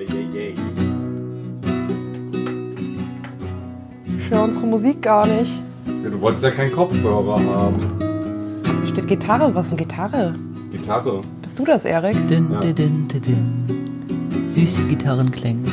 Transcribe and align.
Yeah, 0.00 0.14
yeah, 0.14 0.34
yeah. 0.34 0.54
Ich 4.18 4.30
höre 4.30 4.44
unsere 4.44 4.66
Musik 4.66 5.02
gar 5.02 5.26
nicht. 5.26 5.62
Ja, 6.02 6.08
du 6.08 6.20
wolltest 6.20 6.44
ja 6.44 6.50
keinen 6.50 6.72
Kopfhörer 6.72 7.38
haben. 7.38 7.76
Da 8.62 8.86
steht 8.86 9.08
Gitarre. 9.08 9.54
Was 9.54 9.66
ist 9.66 9.72
eine 9.72 9.82
Gitarre? 9.82 10.34
Gitarre. 10.72 11.20
Bist 11.42 11.58
du 11.58 11.64
das, 11.64 11.84
Erik? 11.84 12.26
Din, 12.28 12.50
Ja. 12.52 12.60
din, 12.60 12.74
din, 12.74 13.08
din, 13.08 13.20
din. 13.22 14.48
Süße 14.48 14.82
Gitarrenklänge. 14.88 15.68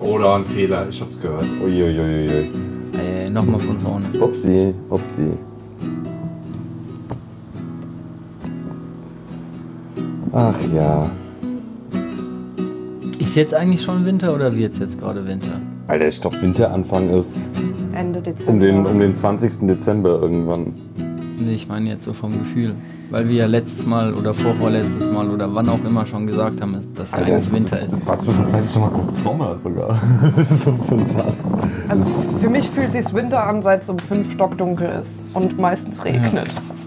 War 0.00 0.36
ein 0.38 0.44
Fehler. 0.44 0.88
Ich 0.88 1.00
hab's 1.00 1.20
gehört. 1.20 1.46
Uiuiuiui. 1.64 2.50
Äh, 2.98 3.30
nochmal 3.30 3.60
von 3.60 3.78
vorne. 3.78 4.06
Upsi, 4.20 4.74
upsi. 4.90 5.28
Ach 10.32 10.56
ja. 10.74 11.08
Ist 13.28 13.36
jetzt 13.36 13.52
eigentlich 13.52 13.82
schon 13.82 14.06
Winter 14.06 14.34
oder 14.34 14.56
wird 14.56 14.72
es 14.72 14.78
jetzt 14.78 14.98
gerade 14.98 15.28
Winter? 15.28 15.60
Alter, 15.86 16.08
ich 16.08 16.18
glaube, 16.18 16.40
Winteranfang 16.40 17.10
ist 17.10 17.50
Ende 17.94 18.22
Dezember. 18.22 18.52
um 18.52 18.58
den, 18.58 18.86
um 18.86 18.98
den 18.98 19.14
20. 19.14 19.68
Dezember 19.68 20.18
irgendwann. 20.22 20.72
Nee, 21.38 21.52
ich 21.52 21.68
meine 21.68 21.90
jetzt 21.90 22.04
so 22.04 22.14
vom 22.14 22.38
Gefühl. 22.38 22.74
Weil 23.10 23.28
wir 23.28 23.36
ja 23.36 23.46
letztes 23.46 23.84
Mal 23.84 24.14
oder 24.14 24.32
vorvorletztes 24.32 25.10
Mal 25.12 25.28
oder 25.28 25.54
wann 25.54 25.68
auch 25.68 25.84
immer 25.84 26.06
schon 26.06 26.26
gesagt 26.26 26.62
haben, 26.62 26.80
dass 26.94 27.10
ja 27.10 27.18
Alter, 27.18 27.32
eigentlich 27.34 27.52
Winter 27.52 27.82
ist. 27.82 27.92
das 27.92 28.06
war 28.06 28.18
zwischenzeitlich 28.18 28.70
schon 28.70 28.80
mal 28.80 28.90
kurz 28.92 29.22
Sommer 29.22 29.58
sogar. 29.58 30.00
so 30.38 30.70
Tag. 31.14 31.34
Also 31.86 32.06
für 32.40 32.48
mich 32.48 32.70
fühlt 32.70 32.92
sich 32.92 33.12
Winter 33.12 33.46
an, 33.46 33.60
seit 33.60 33.82
es 33.82 33.90
um 33.90 33.98
fünf 33.98 34.32
stockdunkel 34.32 34.88
ist 34.98 35.20
und 35.34 35.58
meistens 35.58 36.02
regnet. 36.02 36.50
Ja, 36.50 36.77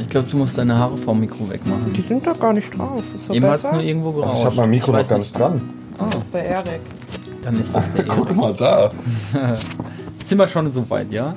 ich 0.00 0.08
glaube, 0.08 0.28
du 0.30 0.36
musst 0.38 0.56
deine 0.58 0.78
Haare 0.78 0.96
vom 0.96 1.20
Mikro 1.20 1.44
Die 1.44 1.50
wegmachen. 1.50 2.04
sind 2.08 2.26
doch 2.26 2.38
gar 2.38 2.52
nicht 2.52 2.76
drauf. 2.76 3.02
Ist 3.14 3.26
so 3.26 3.34
Eben 3.34 3.46
hat 3.46 3.56
es 3.56 3.64
nur 3.64 3.80
irgendwo 3.82 4.12
gerauscht. 4.12 4.38
Ich 4.40 4.44
habe 4.46 4.56
mein 4.56 4.70
Mikro 4.70 4.92
noch 4.92 5.08
gar 5.08 5.18
nicht 5.18 5.38
dran. 5.38 5.60
Das 5.98 6.16
ist 6.16 6.34
der 6.34 6.44
Erik. 6.46 6.80
Dann 7.42 7.60
ist 7.60 7.74
das 7.74 7.92
der 7.92 8.04
Guck 8.08 8.26
Erik. 8.26 8.36
mal 8.36 8.54
da. 8.54 8.90
Sind 10.24 10.38
wir 10.38 10.48
schon 10.48 10.72
so 10.72 10.88
weit, 10.88 11.12
ja? 11.12 11.34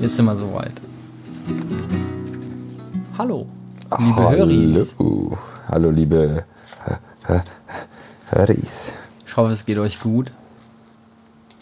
Jetzt 0.00 0.16
sind 0.16 0.24
wir 0.24 0.36
so 0.36 0.52
weit. 0.52 0.72
Hallo, 3.16 3.46
liebe 3.98 4.30
Höris. 4.30 4.88
Hallo. 4.98 5.38
Hallo, 5.68 5.90
liebe 5.90 6.44
Höris. 8.30 8.94
Ich 9.26 9.36
hoffe, 9.36 9.52
es 9.52 9.64
geht 9.64 9.78
euch 9.78 10.00
gut. 10.00 10.32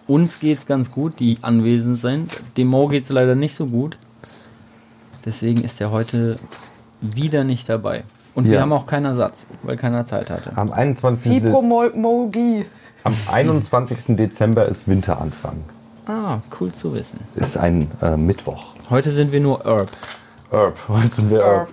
Uns 0.09 0.41
geht's 0.41 0.67
ganz 0.67 0.91
gut, 0.91 1.21
die 1.21 1.37
anwesend 1.43 2.01
sind. 2.01 2.33
Dem 2.57 2.69
Mo 2.69 2.89
geht's 2.89 3.11
leider 3.11 3.35
nicht 3.35 3.55
so 3.55 3.67
gut. 3.67 3.97
Deswegen 5.25 5.63
ist 5.63 5.81
er 5.81 5.91
heute 5.91 6.37
wieder 7.01 7.45
nicht 7.45 7.69
dabei. 7.69 8.05
Und 8.35 8.47
wir 8.47 8.55
Ja. 8.55 8.61
haben 8.63 8.73
auch 8.73 8.87
keinen 8.87 9.07
Ersatz, 9.07 9.35
weil 9.63 9.77
keiner 9.77 10.07
Zeit 10.07 10.31
hatte. 10.31 10.53
Am 10.57 10.73
21. 10.73 11.31
De 11.33 11.41
Fibromyalgie. 11.43 12.65
am 13.05 13.15
21. 13.31 14.17
Dezember 14.17 14.67
ist 14.67 14.89
Winteranfang. 14.89 15.57
Ah, 16.07 16.39
cool 16.61 16.73
zu 16.73 16.95
wissen. 16.95 17.21
Ist 17.35 17.57
ein 17.57 17.91
äh, 18.01 18.17
Mittwoch. 18.17 18.75
Heute 18.91 19.11
sind 19.13 19.31
wir 19.33 19.41
nur 19.41 19.63
Herb. 19.65 19.89
Herb. 20.51 20.77
Heute 20.89 21.15
sind 21.15 21.31
wir 21.31 21.45
Herb. 21.45 21.69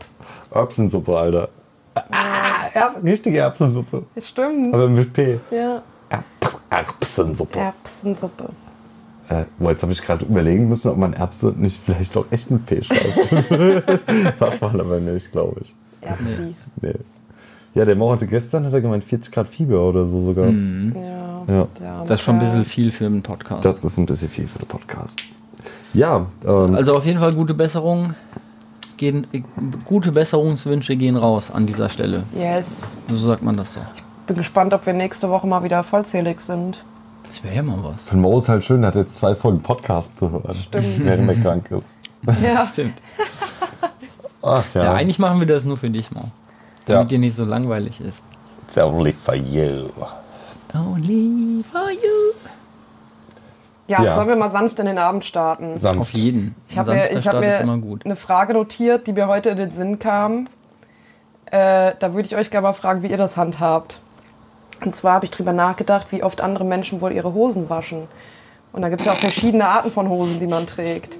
Erbsensuppe, 0.51 1.17
Alter. 1.17 1.49
Ah, 1.95 2.67
Erb 2.73 3.03
richtige 3.03 3.39
Erbsensuppe. 3.39 4.03
Stimmt. 4.21 4.73
Aber 4.73 4.87
mit 4.89 5.11
P. 5.13 5.39
Ja. 5.51 5.81
Erb 6.09 6.23
Erbsensuppe. 6.69 7.57
Erbsensuppe. 7.59 8.49
Äh, 9.29 9.45
boah, 9.59 9.71
jetzt 9.71 9.83
habe 9.83 9.91
ich 9.91 10.01
gerade 10.01 10.25
überlegen 10.25 10.67
müssen, 10.69 10.89
ob 10.89 10.97
man 10.97 11.13
Erbse 11.13 11.53
nicht 11.57 11.79
vielleicht 11.83 12.15
doch 12.15 12.25
echt 12.31 12.49
mit 12.49 12.65
P 12.65 12.81
schreibt. 12.81 13.25
Sagt 14.37 14.61
man 14.61 14.79
aber 14.79 14.99
nicht, 14.99 15.31
glaube 15.31 15.61
ich. 15.61 15.75
Erbsi. 16.01 16.55
Nee. 16.81 16.93
Ja, 17.75 17.85
der 17.85 17.95
Mo 17.95 18.11
hatte 18.11 18.25
gestern, 18.25 18.65
hat 18.65 18.73
er 18.73 18.81
gemeint, 18.81 19.03
40 19.03 19.31
Grad 19.31 19.47
Fieber 19.47 19.81
oder 19.87 20.05
so 20.05 20.21
sogar. 20.21 20.49
Ja. 20.49 21.29
Ja. 21.47 21.67
arme 21.91 22.07
Das 22.07 22.19
ist 22.19 22.21
schon 22.21 22.35
ein 22.35 22.39
bisschen 22.39 22.65
viel 22.65 22.91
für 22.91 23.05
einen 23.05 23.21
Podcast. 23.21 23.63
Das 23.63 23.83
ist 23.83 23.97
ein 23.97 24.05
bisschen 24.05 24.29
viel 24.29 24.47
für 24.47 24.59
den 24.59 24.67
Podcast. 24.67 25.21
Ja, 25.93 26.25
ähm, 26.45 26.75
Also 26.75 26.93
auf 26.93 27.05
jeden 27.05 27.19
Fall 27.19 27.33
gute 27.33 27.53
Besserung. 27.53 28.13
Gehen, 28.97 29.27
gute 29.85 30.11
Besserungswünsche 30.11 30.95
gehen 30.97 31.15
raus 31.15 31.51
an 31.51 31.65
dieser 31.65 31.87
Stelle. 31.89 32.23
Yes. 32.37 33.01
So 33.07 33.15
sagt 33.15 33.43
man 33.43 33.55
das 33.55 33.75
doch. 33.75 33.85
Bin 34.27 34.35
gespannt, 34.35 34.73
ob 34.73 34.85
wir 34.85 34.93
nächste 34.93 35.29
Woche 35.29 35.47
mal 35.47 35.63
wieder 35.63 35.83
vollzählig 35.83 36.41
sind. 36.41 36.83
Das 37.29 37.43
wäre 37.43 37.55
ja 37.55 37.63
mal 37.63 37.77
was. 37.83 38.05
für 38.09 38.15
den 38.15 38.21
Mo 38.21 38.37
ist 38.37 38.49
halt 38.49 38.63
schön, 38.63 38.83
er 38.83 38.87
hat 38.87 38.95
jetzt 38.95 39.15
zwei 39.15 39.35
Folgen 39.35 39.61
Podcast 39.61 40.17
zu 40.17 40.31
hören, 40.31 40.55
Stimmt. 40.55 41.05
während 41.05 41.29
er 41.29 41.35
krank 41.41 41.71
ist. 41.71 41.95
Ja. 42.43 42.65
Stimmt. 42.71 42.95
Ach 44.41 44.63
ja, 44.73 44.83
Ja, 44.83 44.93
eigentlich 44.93 45.19
machen 45.19 45.39
wir 45.39 45.47
das 45.47 45.63
nur 45.65 45.77
für 45.77 45.89
dich, 45.89 46.11
Mo. 46.11 46.21
Damit 46.85 47.03
Ja. 47.03 47.03
dir 47.05 47.19
nicht 47.19 47.35
so 47.35 47.43
langweilig 47.45 48.01
ist. 48.01 48.17
it's 48.67 48.77
only 48.77 49.13
for 49.13 49.35
you. 49.35 49.89
Only 50.73 51.63
for 51.63 51.89
you. 51.91 52.33
ja. 53.87 54.03
Ja. 54.03 54.15
sollen 54.15 54.27
wir 54.27 54.35
mal 54.35 54.49
sanft 54.51 54.79
in 54.79 54.85
den 54.87 54.97
Abend 54.97 55.23
starten? 55.25 55.77
Sanft. 55.77 55.99
Auf 56.01 56.13
jeden. 56.13 56.55
Ich 56.67 56.77
habe 56.77 56.93
mir, 56.93 57.11
ich 57.11 57.27
hab 57.27 57.39
mir 57.39 57.77
gut. 57.79 58.05
eine 58.05 58.15
Frage 58.15 58.53
notiert, 58.53 59.07
die 59.07 59.13
mir 59.13 59.27
heute 59.27 59.49
in 59.49 59.57
den 59.57 59.71
Sinn 59.71 59.99
kam. 59.99 60.47
Äh, 61.45 61.93
da 61.99 62.13
würde 62.13 62.27
ich 62.27 62.35
euch 62.35 62.51
gerne 62.51 62.67
mal 62.67 62.73
fragen, 62.73 63.01
wie 63.03 63.07
ihr 63.07 63.17
das 63.17 63.35
handhabt. 63.37 63.99
Und 64.83 64.95
zwar 64.95 65.13
habe 65.13 65.25
ich 65.25 65.31
drüber 65.31 65.53
nachgedacht, 65.53 66.07
wie 66.11 66.23
oft 66.23 66.41
andere 66.41 66.63
Menschen 66.63 67.01
wohl 67.01 67.11
ihre 67.11 67.33
Hosen 67.33 67.69
waschen. 67.69 68.07
Und 68.71 68.81
da 68.81 68.89
gibt 68.89 69.01
es 69.01 69.07
ja 69.07 69.13
auch 69.13 69.17
verschiedene 69.17 69.67
Arten 69.67 69.91
von 69.91 70.09
Hosen, 70.09 70.39
die 70.39 70.47
man 70.47 70.67
trägt. 70.67 71.17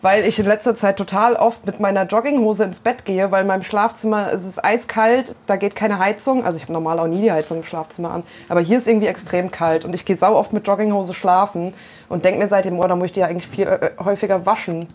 Weil 0.00 0.24
ich 0.24 0.38
in 0.38 0.46
letzter 0.46 0.76
Zeit 0.76 0.96
total 0.96 1.34
oft 1.34 1.66
mit 1.66 1.80
meiner 1.80 2.04
Jogginghose 2.04 2.62
ins 2.62 2.80
Bett 2.80 3.04
gehe, 3.04 3.32
weil 3.32 3.42
in 3.42 3.48
meinem 3.48 3.64
Schlafzimmer 3.64 4.32
es 4.32 4.44
ist 4.44 4.64
eiskalt, 4.64 5.34
da 5.46 5.56
geht 5.56 5.74
keine 5.74 5.98
Heizung. 5.98 6.44
Also 6.44 6.56
ich 6.56 6.64
habe 6.64 6.72
normal 6.72 7.00
auch 7.00 7.08
nie 7.08 7.22
die 7.22 7.32
Heizung 7.32 7.58
im 7.58 7.64
Schlafzimmer 7.64 8.10
an. 8.10 8.22
Aber 8.48 8.60
hier 8.60 8.78
ist 8.78 8.86
irgendwie 8.86 9.08
extrem 9.08 9.50
kalt 9.50 9.84
und 9.84 9.94
ich 9.94 10.04
gehe 10.04 10.16
sau 10.16 10.36
oft 10.36 10.52
mit 10.52 10.66
Jogginghose 10.66 11.14
schlafen 11.14 11.74
und 12.08 12.24
denke 12.24 12.38
mir 12.38 12.48
seitdem, 12.48 12.78
oh, 12.78 12.86
da 12.86 12.94
muss 12.94 13.06
ich 13.06 13.12
die 13.12 13.20
ja 13.20 13.26
eigentlich 13.26 13.48
viel 13.48 13.66
äh, 13.66 13.90
häufiger 14.04 14.46
waschen. 14.46 14.86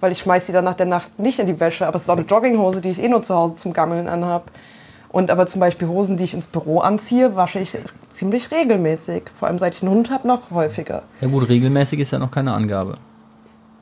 Weil 0.00 0.12
ich 0.12 0.18
schmeiß 0.18 0.46
die 0.46 0.52
dann 0.52 0.64
nach 0.64 0.74
der 0.74 0.86
Nacht 0.86 1.18
nicht 1.18 1.38
in 1.38 1.46
die 1.46 1.58
Wäsche. 1.58 1.86
Aber 1.86 1.96
es 1.96 2.02
ist 2.02 2.10
auch 2.10 2.16
eine 2.16 2.26
Jogginghose, 2.26 2.82
die 2.82 2.90
ich 2.90 3.02
eh 3.02 3.08
nur 3.08 3.22
zu 3.22 3.34
Hause 3.34 3.56
zum 3.56 3.72
Gammeln 3.72 4.08
anhab. 4.08 4.50
Und 5.12 5.30
aber 5.30 5.46
zum 5.46 5.60
Beispiel 5.60 5.88
Hosen, 5.88 6.16
die 6.16 6.24
ich 6.24 6.34
ins 6.34 6.46
Büro 6.46 6.78
anziehe, 6.78 7.34
wasche 7.34 7.58
ich 7.58 7.76
ziemlich 8.10 8.50
regelmäßig. 8.50 9.24
Vor 9.34 9.48
allem 9.48 9.58
seit 9.58 9.74
ich 9.74 9.82
einen 9.82 9.90
Hund 9.90 10.10
habe, 10.10 10.26
noch 10.28 10.50
häufiger. 10.52 11.02
Ja 11.20 11.28
gut, 11.28 11.48
regelmäßig 11.48 11.98
ist 12.00 12.12
ja 12.12 12.18
noch 12.18 12.30
keine 12.30 12.52
Angabe. 12.52 12.96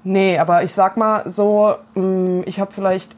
Nee, 0.04 0.38
aber 0.38 0.62
ich 0.62 0.72
sag 0.72 0.96
mal 0.96 1.30
so, 1.30 1.74
mh, 1.94 2.44
ich 2.46 2.60
habe 2.60 2.72
vielleicht 2.72 3.14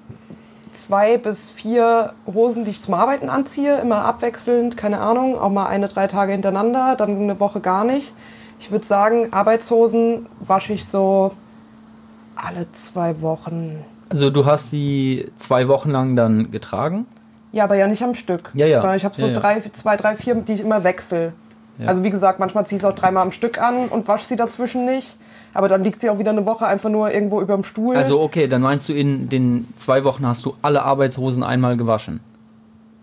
zwei 0.75 1.19
bis 1.19 1.51
vier 1.51 2.15
Hosen, 2.27 2.65
die 2.65 2.73
ich 2.73 2.83
zum 2.83 2.95
Arbeiten 2.95 3.29
anziehe, 3.29 3.79
immer 3.81 4.05
abwechselnd, 4.05 4.77
keine 4.77 5.01
Ahnung, 5.01 5.39
auch 5.39 5.51
mal 5.51 5.67
eine, 5.67 5.89
drei 5.89 6.07
Tage 6.07 6.33
hintereinander, 6.33 6.97
dann 6.97 7.17
eine 7.17 7.39
Woche 7.39 7.61
gar 7.61 7.85
nicht. 7.85 8.15
Ich 8.59 8.73
würde 8.73 8.85
sagen, 8.85 9.29
Arbeitshosen 9.33 10.27
wasche 10.41 10.73
ich 10.73 10.85
so 10.87 11.33
alle 12.35 12.71
zwei 12.73 13.21
Wochen. 13.21 13.85
Also 14.09 14.31
du 14.31 14.45
hast 14.45 14.71
sie 14.71 15.31
zwei 15.37 15.69
Wochen 15.69 15.91
lang 15.91 16.17
dann 16.17 16.51
getragen. 16.51 17.07
Ja, 17.53 17.65
aber 17.65 17.75
ja 17.75 17.87
nicht 17.87 18.03
am 18.03 18.15
Stück. 18.15 18.51
Ja, 18.55 18.67
ja. 18.67 18.81
Sondern 18.81 18.97
ich 18.97 19.05
habe 19.05 19.15
so 19.15 19.27
Ja, 19.27 19.33
ja. 19.33 19.41
drei, 19.41 19.61
zwei, 19.61 19.97
drei, 19.97 20.15
vier, 20.15 20.35
die 20.37 20.53
ich 20.55 20.61
immer 20.61 20.85
wechsle. 20.85 21.33
Ja. 21.79 21.89
Also 21.89 22.05
wie 22.05 22.11
gesagt, 22.11 22.39
manchmal 22.39 22.67
ziehe 22.67 22.77
ich 22.77 22.85
es 22.85 22.89
auch 22.89 22.95
dreimal 22.95 23.23
am 23.23 23.33
Stück 23.33 23.61
an 23.61 23.89
und 23.89 24.07
wasche 24.07 24.25
sie 24.25 24.37
dazwischen 24.37 24.85
nicht. 24.85 25.17
Aber 25.53 25.69
dann 25.69 25.83
liegt 25.83 26.01
sie 26.01 26.11
auch 26.11 26.19
wieder 26.19 26.31
eine 26.31 26.47
Woche 26.47 26.67
einfach 26.67 26.91
nur 26.91 27.13
irgendwo 27.13 27.41
über 27.41 27.55
dem 27.55 27.65
Stuhl. 27.65 27.97
Also 27.97 28.21
okay, 28.21 28.47
dann 28.47 28.63
meinst 28.63 28.89
du, 28.89 28.93
in 28.93 29.29
den 29.29 29.67
zwei 29.77 30.05
Wochen 30.05 30.27
hast 30.27 30.45
du 30.45 30.55
alle 30.63 30.83
Arbeitshosen 30.83 31.43
einmal 31.43 31.77
gewaschen. 31.77 32.21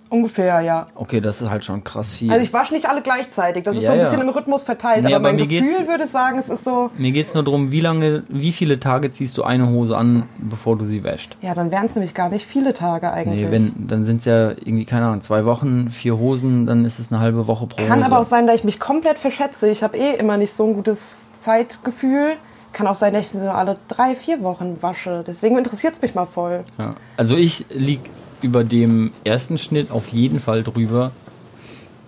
Ungefähr, 0.09 0.61
ja. 0.61 0.87
Okay, 0.95 1.19
das 1.19 1.41
ist 1.41 1.49
halt 1.49 1.65
schon 1.65 1.83
krass 1.83 2.13
viel. 2.13 2.31
Also 2.31 2.41
ich 2.43 2.53
wasche 2.53 2.73
nicht 2.73 2.87
alle 2.87 3.01
gleichzeitig. 3.01 3.63
Das 3.63 3.75
ist 3.75 3.83
Ja, 3.83 3.87
so 3.87 3.93
ein 3.93 3.99
ja. 3.99 4.05
bisschen 4.05 4.21
im 4.21 4.29
Rhythmus 4.29 4.63
verteilt. 4.63 5.03
Nee, 5.03 5.13
aber 5.13 5.27
aber 5.29 5.37
mein 5.37 5.47
Gefühl 5.49 5.87
würde 5.87 6.07
sagen, 6.07 6.37
es 6.39 6.47
ist 6.47 6.63
so. 6.63 6.89
Mir 6.97 7.11
geht 7.11 7.27
es 7.27 7.33
nur 7.33 7.43
darum, 7.43 7.71
wie 7.71 7.81
lange, 7.81 8.23
wie 8.29 8.51
viele 8.51 8.79
Tage 8.79 9.11
ziehst 9.11 9.37
du 9.37 9.43
eine 9.43 9.67
Hose 9.69 9.97
an, 9.97 10.23
bevor 10.37 10.77
du 10.77 10.85
sie 10.85 11.03
wäscht? 11.03 11.35
Ja, 11.41 11.53
dann 11.53 11.71
wären 11.71 11.87
es 11.87 11.95
nämlich 11.95 12.13
gar 12.13 12.29
nicht 12.29 12.45
viele 12.47 12.73
Tage 12.73 13.11
eigentlich. 13.11 13.43
Nee, 13.43 13.51
wenn, 13.51 13.87
dann 13.87 14.05
sind 14.05 14.19
es 14.19 14.25
ja 14.25 14.51
irgendwie, 14.51 14.85
keine 14.85 15.07
Ahnung, 15.07 15.21
zwei 15.21 15.43
Wochen, 15.45 15.89
vier 15.89 16.17
Hosen, 16.17 16.65
dann 16.65 16.85
ist 16.85 16.99
es 16.99 17.11
eine 17.11 17.19
halbe 17.19 17.47
Woche 17.47 17.67
pro 17.67 17.85
Kann 17.85 17.99
Hose. 17.99 18.05
aber 18.05 18.19
auch 18.19 18.25
sein, 18.25 18.47
dass 18.47 18.55
ich 18.55 18.63
mich 18.63 18.79
komplett 18.79 19.19
verschätze. 19.19 19.67
Ich 19.69 19.83
habe 19.83 19.97
eh 19.97 20.15
immer 20.15 20.37
nicht 20.37 20.53
so 20.53 20.65
ein 20.65 20.73
gutes 20.73 21.27
Zeitgefühl. 21.41 22.33
Kann 22.73 22.87
auch 22.87 22.95
sein, 22.95 23.13
dass 23.13 23.23
ich 23.25 23.29
sie 23.31 23.39
so 23.39 23.49
alle 23.49 23.77
drei, 23.87 24.13
vier 24.15 24.41
Wochen 24.43 24.77
wasche. 24.81 25.23
Deswegen 25.25 25.57
interessiert 25.57 25.93
es 25.95 26.01
mich 26.01 26.13
mal 26.15 26.25
voll. 26.25 26.63
Ja. 26.77 26.95
Also 27.15 27.35
ich 27.35 27.65
lieg 27.73 28.01
über 28.41 28.63
dem 28.63 29.11
ersten 29.23 29.57
Schnitt 29.57 29.91
auf 29.91 30.09
jeden 30.09 30.39
Fall 30.39 30.63
drüber. 30.63 31.11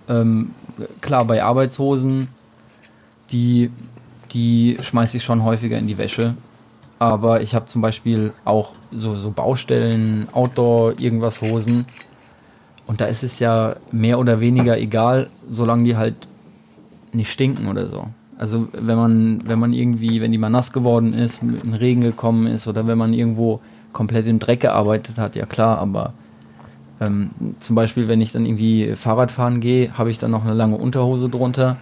Ähm, 0.08 0.52
klar, 1.00 1.24
bei 1.24 1.42
Arbeitshosen, 1.42 2.28
die, 3.32 3.70
die 4.32 4.76
schmeiße 4.80 5.18
ich 5.18 5.24
schon 5.24 5.44
häufiger 5.44 5.78
in 5.78 5.86
die 5.86 5.98
Wäsche. 5.98 6.34
Aber 6.98 7.40
ich 7.40 7.54
habe 7.54 7.64
zum 7.64 7.80
Beispiel 7.80 8.32
auch 8.44 8.72
so, 8.90 9.14
so 9.16 9.30
Baustellen, 9.30 10.28
Outdoor, 10.32 11.00
irgendwas 11.00 11.40
Hosen. 11.40 11.86
Und 12.86 13.00
da 13.00 13.06
ist 13.06 13.22
es 13.22 13.38
ja 13.38 13.76
mehr 13.90 14.18
oder 14.18 14.40
weniger 14.40 14.78
egal, 14.78 15.30
solange 15.48 15.84
die 15.84 15.96
halt 15.96 16.28
nicht 17.12 17.30
stinken 17.30 17.68
oder 17.68 17.86
so. 17.86 18.06
Also 18.36 18.68
wenn 18.72 18.96
man, 18.96 19.42
wenn 19.46 19.58
man 19.58 19.72
irgendwie, 19.72 20.20
wenn 20.20 20.32
die 20.32 20.38
mal 20.38 20.50
nass 20.50 20.72
geworden 20.72 21.12
ist, 21.12 21.42
mit 21.42 21.62
den 21.62 21.74
Regen 21.74 22.00
gekommen 22.00 22.46
ist 22.46 22.66
oder 22.66 22.86
wenn 22.86 22.98
man 22.98 23.12
irgendwo 23.12 23.60
komplett 23.92 24.26
im 24.26 24.38
Dreck 24.38 24.60
gearbeitet 24.60 25.18
hat, 25.18 25.36
ja 25.36 25.46
klar, 25.46 25.78
aber 25.78 26.12
Ähm, 27.02 27.30
zum 27.60 27.76
Beispiel, 27.76 28.08
wenn 28.08 28.20
ich 28.20 28.30
dann 28.32 28.44
irgendwie 28.44 28.94
Fahrrad 28.94 29.32
fahren 29.32 29.60
gehe, 29.60 29.96
habe 29.96 30.10
ich 30.10 30.18
dann 30.18 30.30
noch 30.30 30.44
eine 30.44 30.52
lange 30.52 30.76
Unterhose 30.76 31.30
drunter. 31.30 31.76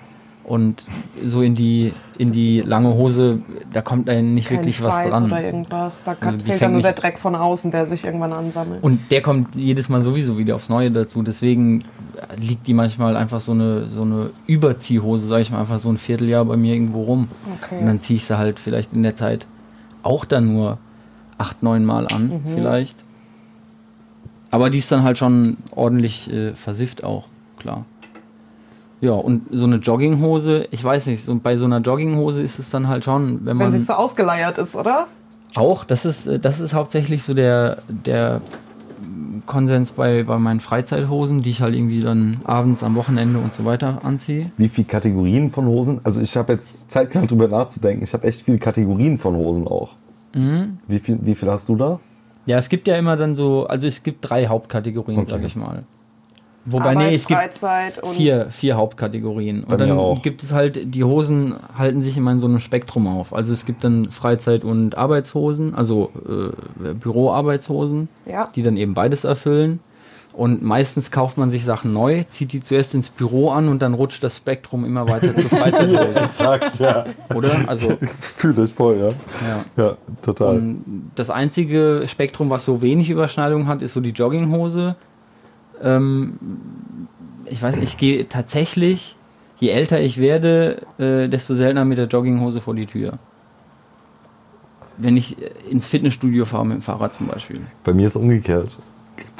Und 0.44 0.86
so 1.26 1.42
in 1.42 1.54
die, 1.56 1.92
in 2.16 2.30
die 2.30 2.60
lange 2.60 2.94
Hose, 2.94 3.40
da 3.72 3.82
kommt 3.82 4.06
dann 4.08 4.34
nicht 4.34 4.48
Kein 4.48 4.58
wirklich 4.58 4.80
was 4.80 4.94
Schweiß 4.94 5.10
dran. 5.10 5.24
oder 5.26 5.42
irgendwas. 5.42 6.04
Da 6.04 6.14
Also 6.20 6.38
zählt 6.38 6.62
dann 6.62 6.72
nur 6.72 6.82
der 6.82 6.92
Dreck 6.92 7.18
von 7.18 7.34
außen, 7.34 7.70
der 7.72 7.86
sich 7.88 8.04
irgendwann 8.04 8.32
ansammelt. 8.32 8.80
Und 8.80 9.10
der 9.10 9.20
kommt 9.20 9.56
jedes 9.56 9.88
Mal 9.88 10.02
sowieso 10.02 10.38
wieder 10.38 10.54
aufs 10.54 10.68
Neue 10.68 10.90
dazu. 10.92 11.22
Deswegen 11.24 11.82
liegt 12.36 12.68
die 12.68 12.72
manchmal 12.72 13.16
einfach 13.16 13.40
so 13.40 13.50
eine, 13.52 13.86
so 13.90 14.02
eine 14.02 14.30
Überziehhose, 14.46 15.26
sage 15.26 15.42
ich 15.42 15.50
mal, 15.50 15.60
einfach 15.60 15.80
so 15.80 15.90
ein 15.90 15.98
Vierteljahr 15.98 16.44
bei 16.44 16.56
mir 16.56 16.74
irgendwo 16.74 17.02
rum. 17.02 17.26
Okay. 17.60 17.80
Und 17.80 17.86
dann 17.86 17.98
ziehe 18.00 18.16
ich 18.18 18.24
sie 18.24 18.38
halt 18.38 18.60
vielleicht 18.60 18.92
in 18.92 19.02
der 19.02 19.16
Zeit 19.16 19.46
auch 20.04 20.24
dann 20.24 20.54
nur 20.54 20.78
acht, 21.38 21.62
neun 21.62 21.84
Mal 21.84 22.06
an, 22.08 22.28
Mhm. 22.28 22.40
vielleicht. 22.54 23.04
Aber 24.50 24.70
die 24.70 24.78
ist 24.78 24.90
dann 24.90 25.02
halt 25.02 25.18
schon 25.18 25.58
ordentlich 25.74 26.32
äh, 26.32 26.54
versifft 26.54 27.04
auch, 27.04 27.24
klar. 27.58 27.84
Ja, 29.00 29.12
und 29.12 29.42
so 29.52 29.64
eine 29.64 29.76
Jogginghose, 29.76 30.66
ich 30.70 30.82
weiß 30.82 31.06
nicht, 31.06 31.22
so, 31.22 31.34
bei 31.36 31.56
so 31.56 31.66
einer 31.66 31.78
Jogginghose 31.78 32.42
ist 32.42 32.58
es 32.58 32.68
dann 32.70 32.88
halt 32.88 33.04
schon, 33.04 33.40
wenn 33.44 33.58
Wenn 33.58 33.70
man 33.70 33.72
sie 33.72 33.84
zu 33.84 33.96
ausgeleiert 33.96 34.58
ist, 34.58 34.74
oder? 34.74 35.06
auch, 35.54 35.84
das 35.84 36.04
ist, 36.04 36.26
äh, 36.26 36.38
das 36.38 36.60
ist 36.60 36.74
hauptsächlich 36.74 37.22
so 37.22 37.32
der, 37.34 37.78
der 37.88 38.40
Konsens 39.46 39.92
bei, 39.92 40.24
bei 40.24 40.38
meinen 40.38 40.60
Freizeithosen, 40.60 41.42
die 41.42 41.50
ich 41.50 41.62
halt 41.62 41.74
irgendwie 41.74 42.00
dann 42.00 42.38
abends 42.44 42.82
am 42.82 42.94
Wochenende 42.96 43.38
und 43.38 43.54
so 43.54 43.64
weiter 43.64 43.98
anziehe. 44.04 44.50
Wie 44.56 44.68
viele 44.68 44.86
Kategorien 44.88 45.50
von 45.50 45.66
Hosen? 45.66 46.00
Also 46.04 46.20
ich 46.20 46.36
habe 46.36 46.52
jetzt 46.54 46.90
Zeit 46.90 47.10
gehabt, 47.12 47.30
drüber 47.30 47.48
nachzudenken. 47.48 48.02
Ich 48.04 48.12
habe 48.12 48.26
echt 48.26 48.42
viele 48.42 48.58
Kategorien 48.58 49.18
von 49.18 49.36
Hosen 49.36 49.66
auch. 49.66 49.90
Mhm. 50.34 50.78
Wie 50.86 50.98
viel, 50.98 51.18
wie 51.22 51.34
viel 51.34 51.50
hast 51.50 51.68
du 51.68 51.76
da? 51.76 52.00
Ja, 52.46 52.58
es 52.58 52.68
gibt 52.68 52.88
ja 52.88 52.96
immer 52.96 53.16
dann 53.16 53.34
so, 53.34 53.66
also 53.66 53.86
es 53.86 54.02
gibt 54.02 54.28
drei 54.28 54.46
Hauptkategorien, 54.46 55.20
Okay. 55.20 55.30
sag 55.30 55.42
ich 55.44 55.56
mal. 55.56 55.84
Wobei, 56.70 56.90
Arbeit, 56.90 57.08
nee, 57.08 57.14
es 57.14 57.26
gibt 57.26 57.40
Freizeit 57.40 58.02
und 58.02 58.14
vier, 58.14 58.50
vier 58.50 58.76
Hauptkategorien. 58.76 59.64
Und 59.64 59.80
dann 59.80 59.90
auch. 59.92 60.22
gibt 60.22 60.42
es 60.42 60.52
halt, 60.52 60.94
die 60.94 61.02
Hosen 61.04 61.54
halten 61.76 62.02
sich 62.02 62.16
immer 62.16 62.32
in 62.32 62.40
so 62.40 62.46
einem 62.46 62.60
Spektrum 62.60 63.06
auf. 63.06 63.32
Also 63.32 63.54
es 63.54 63.64
gibt 63.64 63.84
dann 63.84 64.10
Freizeit- 64.10 64.64
und 64.64 64.98
Arbeitshosen, 64.98 65.74
also 65.74 66.10
äh, 66.28 66.92
Büroarbeitshosen, 66.94 68.08
ja. 68.26 68.50
die 68.54 68.62
dann 68.62 68.76
eben 68.76 68.92
beides 68.94 69.24
erfüllen. 69.24 69.80
Und 70.38 70.62
meistens 70.62 71.10
kauft 71.10 71.36
man 71.36 71.50
sich 71.50 71.64
Sachen 71.64 71.92
neu, 71.92 72.22
zieht 72.28 72.52
die 72.52 72.60
zuerst 72.60 72.94
ins 72.94 73.10
Büro 73.10 73.50
an 73.50 73.68
und 73.68 73.82
dann 73.82 73.92
rutscht 73.92 74.22
das 74.22 74.36
Spektrum 74.36 74.84
immer 74.84 75.08
weiter 75.08 75.36
zur 75.36 75.50
Freizeithose, 75.58 76.20
Exakt, 76.20 76.78
ja. 76.78 77.06
oder? 77.34 77.68
Also, 77.68 77.96
Fühle 78.00 78.62
ich 78.62 78.72
voll, 78.72 78.98
ja. 78.98 79.08
ja. 79.48 79.84
Ja, 79.84 79.96
total. 80.22 80.56
Und 80.56 81.10
das 81.16 81.30
einzige 81.30 82.04
Spektrum, 82.06 82.50
was 82.50 82.64
so 82.64 82.80
wenig 82.82 83.10
Überschneidung 83.10 83.66
hat, 83.66 83.82
ist 83.82 83.94
so 83.94 84.00
die 84.00 84.10
Jogginghose. 84.10 84.94
Ähm, 85.82 86.38
ich 87.46 87.60
weiß 87.60 87.74
nicht, 87.74 87.94
ich 87.94 87.98
gehe 87.98 88.28
tatsächlich, 88.28 89.16
je 89.58 89.70
älter 89.70 90.00
ich 90.00 90.18
werde, 90.18 90.82
äh, 90.98 91.26
desto 91.26 91.56
seltener 91.56 91.84
mit 91.84 91.98
der 91.98 92.06
Jogginghose 92.06 92.60
vor 92.60 92.76
die 92.76 92.86
Tür. 92.86 93.14
Wenn 94.98 95.16
ich 95.16 95.36
ins 95.68 95.88
Fitnessstudio 95.88 96.44
fahre 96.44 96.64
mit 96.64 96.76
dem 96.76 96.82
Fahrrad 96.82 97.16
zum 97.16 97.26
Beispiel. 97.26 97.58
Bei 97.82 97.92
mir 97.92 98.06
ist 98.06 98.14
es 98.14 98.22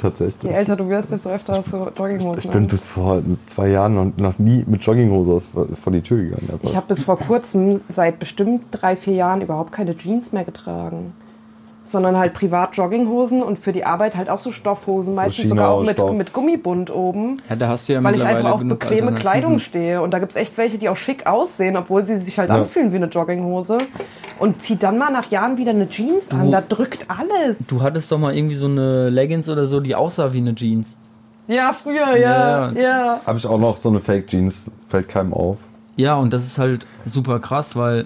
umgekehrt. 0.03 0.19
Je 0.19 0.27
Tatsächlich. 0.27 0.51
älter 0.53 0.75
du 0.75 0.89
wirst, 0.89 1.11
desto 1.11 1.29
öfter 1.29 1.53
hast 1.53 1.73
du 1.73 1.77
Jogginghosen. 1.95 2.39
Ich 2.39 2.49
bin 2.49 2.63
an. 2.63 2.67
bis 2.67 2.85
vor 2.85 3.21
zwei 3.45 3.69
Jahren 3.69 3.93
noch, 3.95 4.17
noch 4.17 4.39
nie 4.39 4.63
mit 4.67 4.81
Jogginghose 4.83 5.31
aus, 5.31 5.49
vor 5.81 5.93
die 5.93 6.01
Tür 6.01 6.17
gegangen. 6.23 6.49
einfach. 6.51 6.63
Ich 6.63 6.75
habe 6.75 6.87
bis 6.87 7.03
vor 7.03 7.17
kurzem, 7.17 7.81
seit 7.89 8.19
bestimmt 8.19 8.65
drei, 8.71 8.95
vier 8.95 9.13
Jahren, 9.13 9.41
überhaupt 9.41 9.71
keine 9.71 9.95
Jeans 9.95 10.31
mehr 10.31 10.45
getragen. 10.45 11.13
Sondern 11.89 12.17
halt 12.17 12.33
privat 12.33 12.75
Jogginghosen 12.77 13.41
und 13.41 13.57
für 13.59 13.71
die 13.71 13.83
Arbeit 13.83 14.15
halt 14.15 14.29
auch 14.29 14.37
so 14.37 14.51
Stoffhosen, 14.51 15.13
So 15.13 15.19
meistens 15.19 15.49
sogar 15.49 15.71
auch 15.71 15.83
mit, 15.83 15.97
mit 16.13 16.33
Gummibund 16.33 16.89
oben. 16.93 17.41
Ja, 17.49 17.55
da 17.55 17.67
hast 17.67 17.89
du 17.89 17.93
ja 17.93 18.03
Weil 18.03 18.15
ich 18.15 18.23
einfach 18.25 18.51
auf 18.51 18.63
bequeme. 18.63 19.13
Kleidung 19.15 19.59
stehe. 19.59 20.01
Und 20.01 20.11
da 20.11 20.19
gibt 20.19 20.31
es 20.33 20.35
echt 20.37 20.57
welche, 20.57 20.77
die 20.77 20.87
auch 20.89 20.95
schick 20.97 21.25
aussehen, 21.27 21.75
obwohl 21.77 22.05
sie 22.05 22.17
sich 22.17 22.37
halt 22.39 22.49
Ja. 22.49 22.55
anfühlen 22.55 22.91
wie 22.91 22.97
eine 22.97 23.07
Jogginghose. 23.07 23.79
Und 24.37 24.61
zieh 24.63 24.77
dann 24.77 24.97
mal 24.97 25.11
nach 25.11 25.29
Jahren 25.31 25.57
wieder 25.57 25.71
eine 25.71 25.89
Jeans 25.89 26.31
an. 26.31 26.51
Da 26.51 26.61
drückt 26.61 27.07
alles. 27.09 27.67
Du 27.67 27.81
hattest 27.81 28.11
doch 28.11 28.17
mal 28.17 28.35
irgendwie 28.35 28.55
so 28.55 28.67
eine 28.67 29.09
Leggings 29.09 29.49
oder 29.49 29.67
so, 29.67 29.79
die 29.79 29.95
aussah 29.95 30.31
wie 30.31 30.37
eine 30.37 30.55
Jeans. 30.55 30.97
Ja, 31.47 31.73
früher, 31.73 32.15
ja, 32.15 32.71
Ja. 32.71 32.71
ja. 32.79 33.19
Habe 33.25 33.37
ich 33.39 33.47
auch 33.47 33.57
noch 33.57 33.77
so 33.77 33.89
eine 33.89 33.99
Fake 33.99 34.27
Jeans, 34.27 34.69
fällt 34.87 35.09
keinem 35.09 35.33
auf. 35.33 35.57
Ja, 35.95 36.15
und 36.15 36.31
das 36.31 36.45
ist 36.45 36.59
halt 36.59 36.85
super 37.05 37.39
krass, 37.39 37.75
weil 37.75 38.05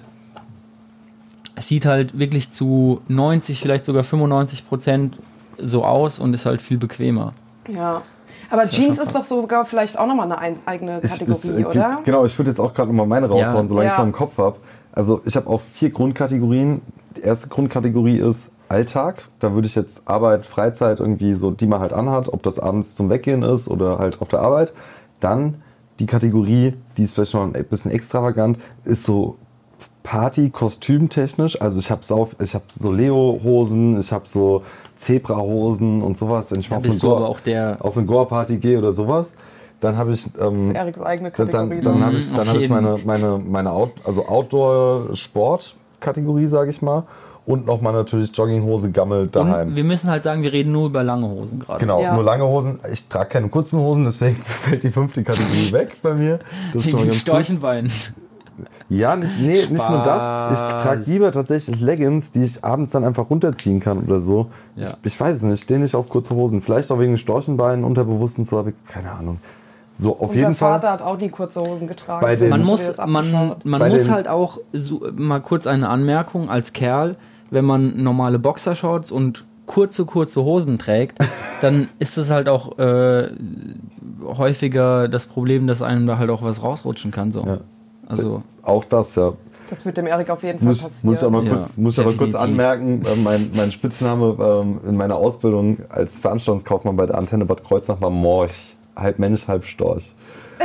es 1.56 1.68
sieht 1.68 1.86
halt 1.86 2.18
wirklich 2.18 2.50
zu 2.50 3.00
90, 3.08 3.60
vielleicht 3.60 3.84
sogar 3.84 4.02
95 4.02 4.68
Prozent 4.68 5.18
so 5.58 5.84
aus 5.84 6.18
und 6.18 6.34
ist 6.34 6.46
halt 6.46 6.60
viel 6.60 6.78
bequemer. 6.78 7.32
Ja. 7.68 8.02
Aber 8.50 8.64
ja 8.64 8.68
Jeans 8.68 8.96
schon 8.96 9.06
ist 9.06 9.14
doch 9.14 9.24
sogar 9.24 9.64
vielleicht 9.64 9.98
auch 9.98 10.06
nochmal 10.06 10.26
eine 10.26 10.38
ein, 10.38 10.56
eigene 10.66 11.00
Ich- 11.02 11.10
Kategorie, 11.12 11.60
ich- 11.60 11.66
oder? 11.66 12.00
Genau, 12.04 12.24
ich 12.24 12.36
würde 12.38 12.50
jetzt 12.50 12.60
auch 12.60 12.74
gerade 12.74 12.88
nochmal 12.90 13.06
meine 13.06 13.28
raushauen, 13.28 13.62
Ja. 13.64 13.68
solange 13.68 13.86
ich 13.86 13.90
Ja. 13.92 13.94
es 13.94 13.98
noch 13.98 14.06
im 14.06 14.12
Kopf 14.12 14.38
habe. 14.38 14.56
Also 14.92 15.22
ich 15.24 15.36
habe 15.36 15.48
auch 15.48 15.60
vier 15.60 15.90
Grundkategorien. 15.90 16.80
Die 17.16 17.22
erste 17.22 17.48
Grundkategorie 17.48 18.18
ist 18.18 18.50
Alltag. 18.68 19.22
Da 19.38 19.54
würde 19.54 19.66
ich 19.66 19.74
jetzt 19.74 20.02
Arbeit, 20.06 20.46
Freizeit 20.46 21.00
irgendwie 21.00 21.34
so, 21.34 21.50
die 21.52 21.66
man 21.66 21.80
halt 21.80 21.92
anhat, 21.92 22.32
ob 22.32 22.42
das 22.42 22.58
abends 22.58 22.94
zum 22.94 23.10
Weggehen 23.10 23.42
ist 23.42 23.68
oder 23.68 23.98
halt 23.98 24.20
auf 24.20 24.28
der 24.28 24.40
Arbeit. 24.40 24.72
Dann 25.20 25.62
die 26.00 26.06
Kategorie, 26.06 26.74
die 26.96 27.04
ist 27.04 27.14
vielleicht 27.14 27.34
noch 27.34 27.42
ein 27.42 27.52
bisschen 27.68 27.90
extravagant, 27.92 28.58
ist 28.84 29.04
so 29.04 29.36
Party, 30.04 30.50
kostümtechnisch. 30.50 31.60
Also 31.60 31.80
ich 31.80 31.90
habe 31.90 32.02
ich 32.38 32.54
hab 32.54 32.70
so 32.70 32.92
Leo-Hosen, 32.92 33.98
ich 33.98 34.12
habe 34.12 34.28
so 34.28 34.62
Zebra-Hosen 34.96 36.02
und 36.02 36.16
sowas, 36.16 36.52
wenn 36.52 36.60
ich 36.60 36.70
mal 36.70 36.76
auf 36.76 36.84
eine 36.84 36.92
du 36.94 37.00
Goa- 37.00 37.16
aber 37.16 37.28
auch 37.28 37.40
der. 37.40 37.78
auf 37.80 37.96
eine 37.96 38.06
Goa-Party 38.06 38.58
gehe 38.58 38.78
oder 38.78 38.92
sowas. 38.92 39.32
Dann 39.80 39.96
habe 39.96 40.12
ich 40.12 40.26
ähm, 40.40 40.54
Das 40.54 40.62
ist 40.68 40.74
Eriks 40.74 41.00
eigene 41.00 41.30
dann, 41.30 41.50
Kategorie. 41.50 41.80
dann, 41.80 41.84
dann 41.84 41.98
ne? 42.00 42.06
habe 42.06 42.16
ich, 42.16 42.30
dann 42.30 42.40
auf 42.40 42.48
hab 42.48 42.56
ich 42.58 42.68
meine, 42.68 42.98
meine, 43.04 43.40
meine 43.44 43.70
Out, 43.72 43.92
also 44.04 44.26
Outdoor-Sport-Kategorie, 44.28 46.46
sage 46.46 46.70
ich 46.70 46.80
mal. 46.82 47.04
Und 47.46 47.66
nochmal 47.66 47.92
natürlich 47.92 48.34
Jogginghose, 48.34 48.90
Gammel 48.90 49.26
daheim. 49.26 49.68
Und 49.68 49.76
wir 49.76 49.84
müssen 49.84 50.08
halt 50.10 50.24
sagen, 50.24 50.42
wir 50.42 50.50
reden 50.52 50.72
nur 50.72 50.86
über 50.86 51.02
lange 51.02 51.28
Hosen 51.28 51.58
gerade. 51.60 51.78
Genau, 51.80 52.00
Ja. 52.00 52.14
nur 52.14 52.24
lange 52.24 52.44
Hosen. 52.46 52.78
Ich 52.90 53.06
trage 53.08 53.28
keine 53.28 53.48
kurzen 53.50 53.78
Hosen, 53.80 54.04
deswegen 54.04 54.36
fällt 54.44 54.82
die 54.82 54.90
fünfte 54.90 55.22
Kategorie 55.22 55.72
weg 55.72 55.96
bei 56.02 56.14
mir. 56.14 56.38
Das 56.72 56.86
ist 56.86 56.90
schon 56.92 57.00
ganz 57.06 57.22
gut. 57.24 57.34
Ja, 58.88 59.16
nicht, 59.16 59.32
nee, 59.40 59.66
nicht 59.70 59.90
nur 59.90 60.02
das. 60.02 60.60
Ich 60.60 60.76
trage 60.82 61.02
lieber 61.06 61.32
tatsächlich 61.32 61.80
Leggings, 61.80 62.30
die 62.30 62.44
ich 62.44 62.64
abends 62.64 62.92
dann 62.92 63.04
einfach 63.04 63.28
runterziehen 63.30 63.80
kann 63.80 63.98
oder 64.04 64.20
so. 64.20 64.46
Ja. 64.76 64.84
Ich, 64.84 64.94
ich 65.04 65.20
weiß 65.20 65.38
es 65.38 65.42
nicht, 65.42 65.54
ich 65.54 65.60
stehe 65.60 65.80
nicht 65.80 65.94
auf 65.94 66.08
kurze 66.08 66.34
Hosen. 66.34 66.60
Vielleicht 66.60 66.90
auch 66.92 66.98
wegen 66.98 67.12
den 67.12 67.18
Storchenbeinen, 67.18 67.84
Unterbewussten, 67.84 68.44
so 68.44 68.58
habe 68.58 68.70
ich 68.70 68.76
keine 68.92 69.10
Ahnung. 69.10 69.38
So, 69.96 70.14
auf 70.14 70.30
Unser 70.30 70.34
jeden 70.34 70.54
Fall. 70.54 70.72
Vater 70.80 70.90
hat 70.92 71.02
auch 71.02 71.18
die 71.18 71.28
kurze 71.28 71.60
Hosen 71.60 71.86
getragen. 71.88 72.20
Bei 72.20 72.34
den- 72.36 72.50
Man 72.50 72.64
muss, 72.64 72.96
man, 73.06 73.54
man 73.64 73.80
Bei 73.80 73.88
muss 73.90 74.04
den- 74.04 74.12
halt 74.12 74.28
auch 74.28 74.58
so, 74.72 75.06
mal 75.16 75.40
kurz 75.40 75.66
eine 75.68 75.88
Anmerkung 75.88 76.50
als 76.50 76.72
Kerl, 76.72 77.16
wenn 77.50 77.64
man 77.64 78.02
normale 78.02 78.38
Boxershorts 78.40 79.12
und 79.12 79.44
kurze, 79.66 80.04
kurze 80.04 80.42
Hosen 80.44 80.78
trägt, 80.78 81.18
dann 81.60 81.88
ist 82.00 82.18
es 82.18 82.28
halt 82.30 82.48
auch 82.48 82.76
äh, 82.78 83.28
häufiger 84.24 85.08
das 85.08 85.26
Problem, 85.26 85.66
dass 85.66 85.82
einem 85.82 86.06
da 86.06 86.18
halt 86.18 86.30
auch 86.30 86.42
was 86.42 86.62
rausrutschen 86.62 87.10
kann. 87.10 87.32
So. 87.32 87.44
Ja. 87.46 87.58
Also, 88.08 88.42
Auch 88.62 88.84
das, 88.84 89.14
ja. 89.14 89.32
Das 89.70 89.84
wird 89.84 89.96
dem 89.96 90.06
Erik 90.06 90.28
auf 90.30 90.42
jeden 90.42 90.58
Fall 90.58 90.68
Muss, 90.68 90.82
passieren. 90.82 91.10
muss 91.10 91.18
ich 91.20 91.26
auch 91.26 91.30
noch 91.30 91.44
Ja, 91.44 91.54
kurz, 91.54 91.76
muss 91.78 91.94
ich 91.94 92.00
aber 92.00 92.12
kurz 92.12 92.34
anmerken, 92.34 93.02
äh, 93.02 93.16
mein, 93.22 93.50
mein 93.56 93.72
Spitzname 93.72 94.36
ähm, 94.38 94.80
in 94.86 94.96
meiner 94.96 95.16
Ausbildung 95.16 95.78
als 95.88 96.18
Veranstaltungskaufmann 96.18 96.96
bei 96.96 97.06
der 97.06 97.16
Antenne 97.16 97.46
Bad 97.46 97.64
Kreuznach 97.64 98.00
war 98.00 98.10
Morch. 98.10 98.76
Halb 98.94 99.18
Mensch, 99.18 99.48
halb 99.48 99.64
Storch. 99.64 100.14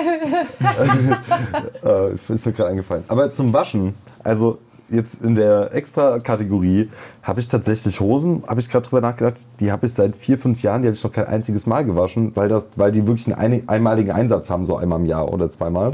äh, 1.84 2.13
ist 2.13 2.29
ist 2.29 2.46
mir 2.46 2.51
gerade 2.51 2.69
eingefallen. 2.69 3.03
Aber 3.08 3.31
zum 3.31 3.53
Waschen, 3.53 3.96
also 4.24 4.60
jetzt 4.91 5.24
in 5.24 5.36
der 5.36 5.74
Extra-Kategorie 5.74 6.89
habe 7.24 7.39
ich 7.39 7.48
tatsächlich 7.48 8.00
Hosen, 8.00 8.43
habe 8.48 8.60
ich 8.60 8.69
gerade 8.69 8.88
drüber 8.88 9.01
nachgedacht, 9.01 9.48
die 9.60 9.72
habe 9.72 9.86
ich 9.86 9.93
seit 9.93 10.15
vier, 10.15 10.38
fünf 10.38 10.62
Jahren, 10.62 10.81
die 10.81 10.88
habe 10.88 10.96
ich 10.96 11.03
noch 11.03 11.12
kein 11.12 11.25
einziges 11.25 11.65
Mal 11.65 11.86
gewaschen, 11.86 12.36
weil, 12.36 12.50
das, 12.50 12.67
weil 12.75 12.91
die 12.91 13.08
wirklich 13.08 13.27
einen 13.27 13.53
ein, 13.53 13.69
einmaligen 13.69 14.12
Einsatz 14.12 14.50
haben, 14.50 14.65
so 14.65 14.77
einmal 14.77 15.00
im 15.00 15.05
Jahr 15.05 15.31
oder 15.31 15.50
zweimal. 15.50 15.93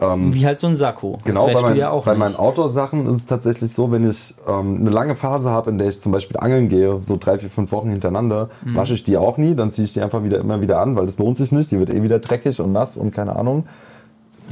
Wie 0.00 0.44
halt 0.44 0.58
so 0.58 0.66
ein 0.66 0.76
Sakko. 0.76 1.18
Genau, 1.24 1.46
bei, 1.46 1.60
mein, 1.60 1.76
ja 1.76 1.94
bei 1.96 2.14
meinen 2.14 2.36
Outdoor-Sachen 2.36 3.06
ist 3.06 3.16
es 3.16 3.26
tatsächlich 3.26 3.72
so, 3.72 3.90
wenn 3.92 4.08
ich 4.08 4.34
ähm, 4.46 4.78
eine 4.80 4.90
lange 4.90 5.14
Phase 5.16 5.50
habe, 5.50 5.70
in 5.70 5.78
der 5.78 5.88
ich 5.88 6.00
zum 6.00 6.12
Beispiel 6.12 6.36
angeln 6.38 6.68
gehe, 6.68 6.98
so 7.00 7.16
drei, 7.18 7.38
vier, 7.38 7.50
fünf 7.50 7.70
Wochen 7.72 7.90
hintereinander, 7.90 8.50
Mhm. 8.64 8.74
wasche 8.74 8.94
ich 8.94 9.04
die 9.04 9.16
auch 9.16 9.36
nie, 9.38 9.54
dann 9.54 9.70
ziehe 9.70 9.84
ich 9.84 9.92
die 9.92 10.00
einfach 10.00 10.22
wieder 10.24 10.38
immer 10.38 10.60
wieder 10.60 10.80
an, 10.80 10.96
weil 10.96 11.06
das 11.06 11.18
lohnt 11.18 11.36
sich 11.36 11.52
nicht, 11.52 11.70
die 11.70 11.78
wird 11.78 11.90
eh 11.90 12.02
wieder 12.02 12.18
dreckig 12.18 12.60
und 12.60 12.72
nass 12.72 12.96
und 12.96 13.12
keine 13.12 13.36
Ahnung. 13.36 13.66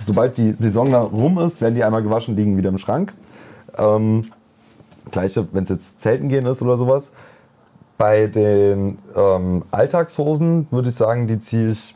Sobald 0.05 0.39
die 0.39 0.53
Saison 0.53 0.91
da 0.91 1.01
rum 1.01 1.39
ist, 1.39 1.61
werden 1.61 1.75
die 1.75 1.85
einmal 1.85 2.03
gewaschen, 2.03 2.37
liegen 2.37 2.57
wieder 2.57 2.71
im 2.71 2.79
Schrank. 2.79 3.13
Ähm, 3.77 4.27
Gleiche, 5.11 5.47
wenn 5.53 5.65
es 5.65 5.69
jetzt 5.71 6.01
Zelten 6.01 6.29
gehen 6.29 6.47
ist 6.47 6.63
oder 6.63 6.77
sowas. 6.77 7.13
Bei 7.99 8.27
den 8.27 8.99
ähm, 9.17 9.65
Alltagshosen 9.71 10.67
würde 10.71 10.89
ich 10.89 10.95
sagen, 10.95 11.27
die 11.27 11.39
ziehe 11.41 11.69
ich, 11.71 11.95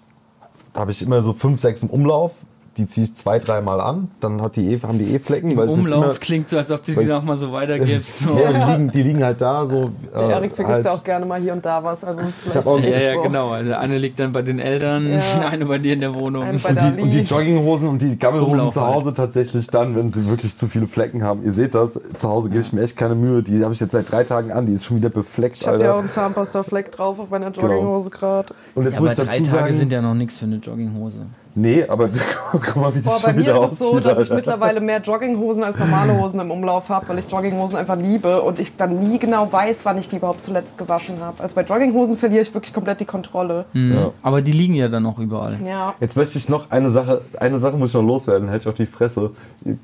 habe 0.74 0.90
ich 0.90 1.02
immer 1.02 1.22
so 1.22 1.32
fünf, 1.32 1.60
sechs 1.60 1.82
im 1.82 1.90
Umlauf. 1.90 2.32
Die 2.76 2.86
ziehe 2.86 3.04
ich 3.06 3.14
zwei, 3.14 3.38
dreimal 3.38 3.80
an, 3.80 4.08
dann 4.20 4.42
hat 4.42 4.56
die 4.56 4.72
eh, 4.74 4.80
haben 4.82 4.98
die 4.98 5.14
eh 5.14 5.18
Flecken. 5.18 5.50
Im 5.50 5.58
ich 5.58 5.70
Umlauf 5.70 6.04
immer- 6.04 6.14
klingt 6.14 6.50
so, 6.50 6.58
als 6.58 6.70
ob 6.70 6.84
du 6.84 6.92
die 6.92 7.00
ich- 7.00 7.08
noch 7.08 7.36
so 7.36 7.52
weitergibst. 7.52 8.12
So. 8.26 8.38
Ja, 8.38 8.52
die, 8.52 8.70
liegen, 8.72 8.90
die 8.92 9.02
liegen 9.02 9.24
halt 9.24 9.40
da 9.40 9.66
so. 9.66 9.90
Der 10.14 10.22
äh, 10.22 10.32
Erik 10.32 10.54
vergisst 10.54 10.74
halt, 10.76 10.84
ja 10.86 10.92
auch 10.92 11.04
gerne 11.04 11.26
mal 11.26 11.40
hier 11.40 11.52
und 11.52 11.64
da 11.64 11.82
was. 11.82 12.02
Also 12.04 12.20
hab 12.54 12.66
auch- 12.66 12.80
Ja, 12.80 12.88
ja, 12.88 13.14
so. 13.14 13.22
genau. 13.22 13.50
Also 13.50 13.72
eine 13.74 13.98
liegt 13.98 14.18
dann 14.18 14.32
bei 14.32 14.42
den 14.42 14.58
Eltern, 14.58 15.08
Ja. 15.12 15.20
eine 15.50 15.66
bei 15.66 15.78
dir 15.78 15.94
in 15.94 16.00
der 16.00 16.14
Wohnung. 16.14 16.48
Und 16.48 16.64
die, 16.64 17.00
und 17.02 17.10
die. 17.12 17.20
Jogginghosen 17.20 17.88
und 17.88 18.02
die 18.02 18.18
Gammelhosen 18.18 18.52
Umlauf 18.52 18.74
zu 18.74 18.80
halt. 18.82 18.94
Hause 18.94 19.14
tatsächlich 19.14 19.66
dann, 19.68 19.94
wenn 19.96 20.10
sie 20.10 20.28
wirklich 20.28 20.56
zu 20.56 20.66
viele 20.68 20.86
Flecken 20.86 21.22
haben. 21.24 21.42
Ihr 21.44 21.52
seht 21.52 21.74
das, 21.74 21.98
zu 22.16 22.28
Hause 22.28 22.48
gebe 22.50 22.60
ich 22.62 22.72
mir 22.72 22.82
echt 22.82 22.96
keine 22.96 23.14
Mühe. 23.14 23.42
Die 23.42 23.62
habe 23.62 23.72
ich 23.74 23.80
jetzt 23.80 23.92
seit 23.92 24.10
drei 24.10 24.24
Tagen 24.24 24.50
an, 24.52 24.66
die 24.66 24.72
ist 24.72 24.84
schon 24.84 24.96
wieder 24.96 25.08
befleckt, 25.08 25.56
Ich 25.56 25.66
habe 25.66 25.82
ja 25.82 25.94
auch 25.94 25.98
einen 26.00 26.10
Zahnpasta-Fleck 26.10 26.92
drauf 26.92 27.18
auf 27.18 27.30
meiner 27.30 27.50
Jogginghose 27.50 28.10
gerade. 28.10 28.54
Und 28.74 28.84
jetzt 28.84 28.94
Ja, 28.94 29.00
muss 29.00 29.10
aber 29.10 29.22
ich 29.22 29.28
drei 29.28 29.38
dazu 29.38 29.50
Tage 29.50 29.62
sagen, 29.68 29.78
sind 29.78 29.92
ja 29.92 30.02
noch 30.02 30.14
nichts 30.14 30.36
für 30.38 30.44
eine 30.46 30.56
Jogginghose. 30.56 31.26
Nee, 31.56 31.84
aber 31.88 32.08
guck 32.52 32.76
mal, 32.76 32.94
wie 32.94 32.98
die 33.00 33.04
Boah, 33.04 33.14
bei 33.14 33.18
schon 33.30 33.34
mir 33.34 33.40
wieder 33.42 33.64
ist 33.64 33.72
es 33.72 33.78
so, 33.80 33.98
dass 33.98 34.20
ich 34.20 34.32
mittlerweile 34.32 34.80
mehr 34.80 35.00
Jogginghosen 35.00 35.64
als 35.64 35.76
normale 35.78 36.16
Hosen 36.16 36.38
im 36.38 36.52
Umlauf 36.52 36.88
habe, 36.88 37.08
weil 37.08 37.18
ich 37.18 37.28
Jogginghosen 37.28 37.76
einfach 37.76 37.96
liebe 37.96 38.40
und 38.42 38.60
ich 38.60 38.76
dann 38.76 38.98
nie 39.00 39.18
genau 39.18 39.50
weiß, 39.50 39.84
wann 39.84 39.98
ich 39.98 40.08
die 40.08 40.16
überhaupt 40.16 40.44
zuletzt 40.44 40.78
gewaschen 40.78 41.20
habe. 41.20 41.42
Also 41.42 41.56
bei 41.56 41.62
Jogginghosen 41.62 42.16
verliere 42.16 42.42
ich 42.42 42.54
wirklich 42.54 42.72
komplett 42.72 43.00
die 43.00 43.04
Kontrolle. 43.04 43.64
Mhm. 43.72 43.94
Ja. 43.94 44.10
Aber 44.22 44.40
die 44.42 44.52
liegen 44.52 44.74
ja 44.74 44.86
dann 44.88 45.02
noch 45.02 45.18
überall. 45.18 45.58
Ja. 45.64 45.94
Jetzt 45.98 46.16
möchte 46.16 46.38
ich 46.38 46.48
noch 46.48 46.70
eine 46.70 46.90
Sache, 46.90 47.22
eine 47.40 47.58
Sache 47.58 47.76
muss 47.76 47.90
ich 47.90 47.94
noch 47.96 48.02
loswerden, 48.02 48.48
hätte 48.48 48.62
ich 48.62 48.68
auf 48.68 48.74
die 48.74 48.86
Fresse. 48.86 49.32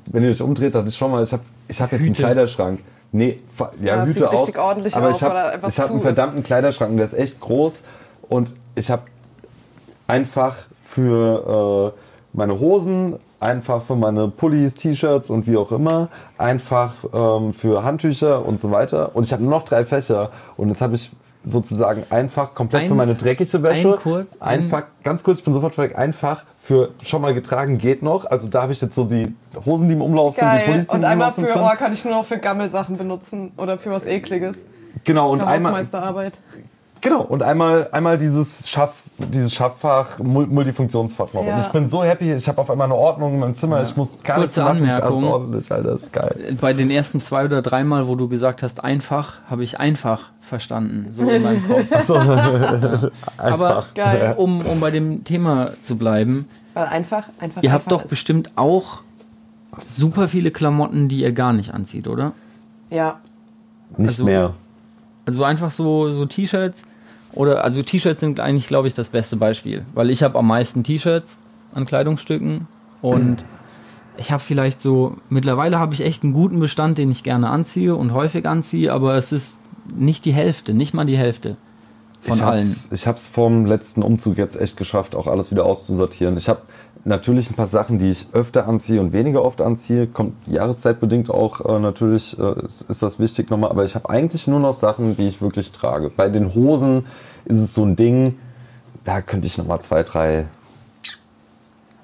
Wenn 0.07 0.23
ihr 0.23 0.31
euch 0.31 0.43
umdreht, 0.43 0.75
dachte 0.77 0.89
ich 0.91 0.97
schon 0.97 1.11
mal, 1.11 1.25
ich 1.25 1.33
habe 1.33 1.43
ich 1.67 1.81
hab 1.81 1.91
jetzt 1.91 2.01
einen 2.03 2.11
Hüte. 2.11 2.23
Kleiderschrank. 2.23 2.81
Nee, 3.15 3.41
ja, 3.59 3.97
Ja, 3.97 4.05
Hüte 4.05 4.21
sieht 4.21 4.29
auch. 4.29 4.43
richtig 4.47 4.59
ordentlich 4.59 4.97
aber 4.97 5.09
aus, 5.11 5.17
ich 5.17 5.23
habe 5.23 5.61
hab 5.63 5.91
einen 5.91 6.01
verdammten 6.01 6.43
Kleiderschrank, 6.43 6.93
und 6.93 6.97
der 6.99 7.07
ist 7.07 7.15
echt 7.15 7.41
groß. 7.41 7.83
Und 8.29 8.55
ich 8.75 8.91
habe 8.91 9.03
einfach 10.07 10.57
für 10.95 11.93
äh, 11.95 11.99
meine 12.37 12.59
Hosen, 12.61 13.17
einfach 13.41 13.83
für 13.83 13.97
meine 13.97 14.29
Pullis, 14.29 14.75
T-Shirts 14.75 15.31
und 15.31 15.47
wie 15.47 15.57
auch 15.57 15.73
immer, 15.73 16.09
einfach 16.39 16.95
ähm, 17.13 17.53
für 17.55 17.83
Handtücher 17.85 18.45
und 18.47 18.61
so 18.61 18.71
weiter. 18.71 19.11
Und 19.15 19.25
ich 19.25 19.33
habe 19.33 19.43
nur 19.43 19.51
noch 19.53 19.65
drei 19.65 19.85
Fächer. 19.85 20.31
Und 20.57 20.69
jetzt 20.69 20.81
habe 20.81 20.95
ich 20.95 21.11
sozusagen 21.45 22.05
einfach 22.11 22.55
komplett 22.55 22.83
Ein- 22.83 22.89
für 22.89 22.95
meine 22.95 23.15
dreckige 23.17 23.63
Wäsche, 23.65 23.95
ein 23.95 23.99
Kur- 23.99 24.27
ein- 24.39 24.61
einfach, 24.61 24.85
ganz 25.03 25.25
kurz, 25.25 25.39
ich 25.39 25.45
bin 25.45 25.53
sofort 25.53 25.77
weg, 25.77 25.99
einfach 25.99 26.45
für 26.59 26.91
schon 27.03 27.21
mal 27.21 27.35
getragen 27.35 27.79
geht 27.79 28.03
noch. 28.03 28.27
Also 28.27 28.47
da 28.49 28.63
habe 28.63 28.73
ich 28.73 28.81
jetzt 28.81 28.95
so 28.95 29.05
die 29.05 29.35
Hosen, 29.67 29.89
die 29.89 29.95
im 29.95 30.03
Umlauf 30.03 30.35
sind, 30.35 30.45
die 30.45 30.57
Geil. 30.59 30.65
Pullis, 30.67 30.87
die 30.87 30.95
Und 30.95 31.03
im 31.03 31.05
einmal 31.09 31.29
Umlauf 31.31 31.35
sind 31.35 31.51
für, 31.51 31.59
oh, 31.61 31.77
kann 31.77 31.93
ich 31.93 32.05
nur 32.05 32.15
noch 32.15 32.25
für 32.25 32.39
Gammelsachen 32.39 32.97
benutzen 32.97 33.51
oder 33.57 33.77
für 33.79 33.91
was 33.91 34.07
Ekliges. 34.07 34.57
Genau, 35.05 35.31
und 35.33 35.41
Für 35.41 35.47
einmal, 35.49 35.73
Hausmeisterarbeit. 35.73 36.35
Genau, 37.05 37.23
und 37.23 37.43
einmal, 37.43 37.89
einmal 37.91 38.17
dieses, 38.17 38.71
Schaff, 38.71 39.03
dieses 39.19 39.53
Schafffach, 39.53 40.19
Mul- 40.21 40.47
Multifunktionsfach 40.47 41.33
noch. 41.33 41.45
Ja. 41.45 41.57
Und 41.57 41.61
ich 41.61 41.69
bin 41.73 41.89
so 41.89 42.05
happy, 42.05 42.33
ich 42.33 42.47
habe 42.49 42.61
auf 42.61 42.71
einmal 42.71 42.85
eine 42.87 42.95
Ordnung 42.95 43.35
in 43.35 43.41
meinem 43.41 43.55
Zimmer, 43.57 43.83
ich 43.83 43.97
muss 43.97 44.23
gar 44.23 44.39
nichts 44.39 44.55
Kurze 44.55 44.63
machen, 44.63 44.85
ist 44.85 44.91
alles 44.93 45.03
Anmerkung. 45.05 45.25
ordentlich, 45.33 45.73
Alter, 45.73 45.95
ist 45.97 46.13
geil. 46.13 46.57
Bei 46.61 46.73
den 46.73 46.91
ersten 46.93 47.21
zwei 47.21 47.45
oder 47.45 47.61
dreimal, 47.61 48.07
wo 48.07 48.15
du 48.15 48.29
gesagt 48.29 48.63
hast, 48.63 48.85
einfach, 48.85 49.39
habe 49.51 49.65
ich 49.65 49.81
einfach 49.81 50.31
verstanden. 50.41 51.09
So 51.13 51.23
in 51.29 51.43
meinem 51.43 51.67
Kopf. 51.69 51.87
So, 52.07 52.15
Aber 52.17 53.11
einfach. 53.39 53.95
Geil. 53.95 54.35
um, 54.39 54.65
um 54.65 54.79
bei 54.79 54.93
dem 54.93 55.25
Thema 55.25 55.71
zu 55.83 55.97
bleiben, 55.97 56.49
Weil 56.75 56.87
einfach, 56.87 57.29
einfach. 57.41 57.63
ihr 57.65 57.73
habt 57.73 57.87
einfach 57.87 57.99
doch 57.99 58.05
ist. 58.05 58.11
bestimmt 58.11 58.51
auch 58.55 59.01
super 59.89 60.29
viele 60.29 60.53
Klamotten, 60.53 61.09
die 61.09 61.19
ihr 61.21 61.33
gar 61.33 61.53
nicht 61.53 61.75
anzieht, 61.75 62.07
oder? 62.07 62.31
Ja. 62.91 63.19
Nicht 63.97 64.09
also- 64.11 64.25
mehr. 64.25 64.55
Also 65.25 65.45
einfach 65.45 65.71
so, 65.71 66.11
so 66.11 66.27
T-Shirts 66.27 66.83
oder 67.35 67.65
also 67.65 67.83
T-Shirts 67.83 68.21
sind 68.21 68.41
eigentlich, 68.41 68.67
glaube 68.67 68.89
ich, 68.89 68.95
das 68.95 69.11
beste 69.11 69.37
Beispiel, 69.37 69.85
weil 69.95 70.11
ich 70.11 70.23
habe 70.23 70.39
am 70.39 70.47
meisten 70.47 70.85
T-Shirts 70.85 71.37
an 71.75 71.87
Kleidungsstücken 71.87 72.69
und 73.01 73.45
ich 74.17 74.31
habe 74.31 74.43
vielleicht 74.43 74.81
so 74.81 75.17
mittlerweile 75.29 75.79
habe 75.79 75.95
ich 75.95 76.03
echt 76.03 76.23
einen 76.23 76.33
guten 76.33 76.61
Bestand, 76.61 76.99
den 76.99 77.11
ich 77.11 77.23
gerne 77.23 77.49
anziehe 77.49 77.95
und 77.97 78.13
häufig 78.13 78.47
anziehe, 78.47 78.93
aber 78.93 79.15
es 79.15 79.33
ist 79.33 79.59
nicht 79.95 80.25
die 80.25 80.35
Hälfte, 80.35 80.75
nicht 80.75 80.95
mal 80.95 81.07
die 81.07 81.17
Hälfte 81.17 81.57
von 82.21 82.37
ich 82.37 82.45
allen. 82.45 82.61
hab's, 82.61 82.93
ich 82.93 83.07
hab's 83.07 83.29
vom 83.29 83.67
letzten 83.67 84.03
Umzug 84.03 84.39
jetzt 84.39 84.61
echt 84.61 84.77
geschafft, 84.77 85.17
auch 85.17 85.27
alles 85.27 85.51
wieder 85.51 85.65
auszusortieren. 85.65 86.37
Ich 86.37 86.49
habe 86.49 86.63
natürlich 87.05 87.51
ein 87.51 87.55
paar 87.55 87.67
Sachen, 87.67 87.99
die 87.99 88.11
ich 88.11 88.27
öfter 88.33 88.67
anziehe 88.69 89.01
und 89.01 89.13
weniger 89.13 89.45
oft 89.45 89.61
anziehe. 89.61 90.07
Kommt 90.07 90.35
jahreszeitbedingt 90.47 91.31
auch 91.31 91.61
äh, 91.65 91.79
natürlich, 91.81 92.39
äh, 92.39 92.65
ist, 92.65 92.83
ist 92.83 93.03
das 93.03 93.19
wichtig 93.19 93.51
nochmal. 93.51 93.71
Aber 93.71 93.85
ich 93.85 93.95
habe 93.95 94.09
eigentlich 94.09 94.47
nur 94.47 94.61
noch 94.61 94.75
Sachen, 94.75 95.17
die 95.17 95.27
ich 95.27 95.41
wirklich 95.43 95.73
trage. 95.73 96.11
Bei 96.11 96.29
den 96.29 96.55
Hosen 96.55 97.07
ist 97.45 97.59
es 97.61 97.75
so 97.75 97.85
ein 97.85 97.97
Ding, 97.97 98.39
da 99.05 99.21
könnte 99.21 99.47
ich 99.47 99.59
nochmal 99.59 99.81
zwei, 99.81 100.03
drei. 100.03 100.47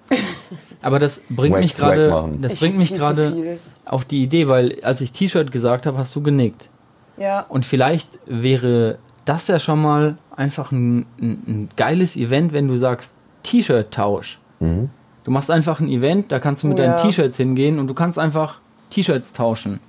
Aber 0.82 0.98
das 0.98 1.22
bringt 1.28 1.54
Wack- 1.54 1.60
mich 1.62 1.74
gerade, 1.74 2.28
das 2.40 2.54
Ich 2.54 2.60
bringt 2.60 2.78
mich 2.78 2.92
gerade 2.92 3.58
auf 3.84 4.04
die 4.04 4.22
Idee, 4.22 4.48
weil 4.48 4.78
als 4.82 5.00
ich 5.00 5.12
T-Shirt 5.12 5.50
gesagt 5.50 5.86
habe, 5.86 5.98
hast 5.98 6.14
du 6.14 6.22
genickt. 6.22 6.68
Ja. 7.16 7.40
Und 7.48 7.66
vielleicht 7.66 8.18
wäre 8.26 8.98
das 9.24 9.48
ja 9.48 9.58
schon 9.58 9.82
mal 9.82 10.18
einfach 10.34 10.70
ein, 10.72 11.00
ein, 11.20 11.42
ein 11.46 11.68
geiles 11.76 12.16
Event, 12.16 12.52
wenn 12.52 12.68
du 12.68 12.76
sagst 12.76 13.14
T-Shirt-Tausch. 13.42 14.38
Du 14.60 15.30
machst 15.30 15.50
einfach 15.50 15.80
ein 15.80 15.88
Event, 15.88 16.32
da 16.32 16.40
kannst 16.40 16.62
du 16.62 16.68
mit 16.68 16.78
Oh 16.78 16.82
deinen 16.82 16.92
ja. 16.92 17.02
T-Shirts 17.02 17.36
hingehen 17.36 17.78
und 17.78 17.86
du 17.88 17.94
kannst 17.94 18.18
einfach 18.18 18.60
T-Shirts 18.90 19.32
tauschen. 19.32 19.80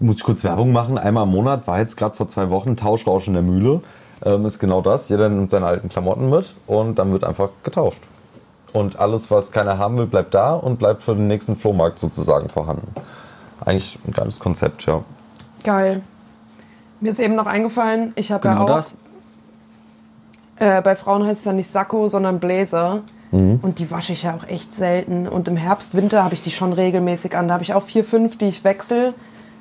Muss 0.00 0.16
ich 0.16 0.24
kurz 0.24 0.42
Werbung 0.42 0.72
machen? 0.72 0.98
Einmal 0.98 1.24
im 1.24 1.30
Monat 1.30 1.66
war 1.66 1.78
jetzt 1.78 1.96
gerade 1.96 2.16
vor 2.16 2.26
zwei 2.28 2.50
Wochen 2.50 2.76
Tauschrausch 2.76 3.28
in 3.28 3.34
der 3.34 3.42
Mühle. 3.42 3.80
Ähm, 4.24 4.44
ist 4.46 4.58
genau 4.58 4.80
das. 4.80 5.08
Jeder 5.08 5.28
nimmt 5.28 5.50
seine 5.50 5.66
alten 5.66 5.88
Klamotten 5.88 6.28
mit 6.28 6.54
und 6.66 6.98
dann 6.98 7.12
wird 7.12 7.24
einfach 7.24 7.50
getauscht. 7.62 8.00
Und 8.72 8.98
alles, 8.98 9.30
was 9.30 9.52
keiner 9.52 9.78
haben 9.78 9.98
will, 9.98 10.06
bleibt 10.06 10.34
da 10.34 10.54
und 10.54 10.78
bleibt 10.78 11.02
für 11.02 11.14
den 11.14 11.26
nächsten 11.28 11.56
Flohmarkt 11.56 11.98
sozusagen 11.98 12.48
vorhanden. 12.48 12.88
Eigentlich 13.64 13.98
ein 14.06 14.12
geiles 14.12 14.40
Konzept, 14.40 14.86
ja. 14.86 15.02
Geil. 15.62 16.02
Mir 17.00 17.10
ist 17.10 17.20
eben 17.20 17.34
noch 17.34 17.46
eingefallen, 17.46 18.12
ich 18.16 18.32
habe 18.32 18.48
ja 18.48 18.54
Genau 18.54 18.64
auch. 18.64 18.76
das. 18.76 18.96
Äh, 20.56 20.82
bei 20.82 20.94
Frauen 20.96 21.24
heißt 21.24 21.40
es 21.40 21.44
ja 21.44 21.52
nicht 21.52 21.68
Sakko, 21.70 22.08
sondern 22.08 22.40
Bläser. 22.40 23.02
Mhm. 23.32 23.58
Und 23.62 23.78
die 23.78 23.90
wasche 23.90 24.12
ich 24.12 24.22
ja 24.22 24.34
auch 24.36 24.46
echt 24.46 24.76
selten. 24.76 25.26
Und 25.26 25.48
im 25.48 25.56
Herbst, 25.56 25.96
Winter 25.96 26.22
habe 26.24 26.34
ich 26.34 26.42
die 26.42 26.50
schon 26.50 26.72
regelmäßig 26.72 27.36
an. 27.36 27.48
Da 27.48 27.54
habe 27.54 27.64
ich 27.64 27.74
auch 27.74 27.82
vier, 27.82 28.04
fünf, 28.04 28.38
die 28.38 28.46
ich 28.46 28.62
wechsle. 28.64 29.14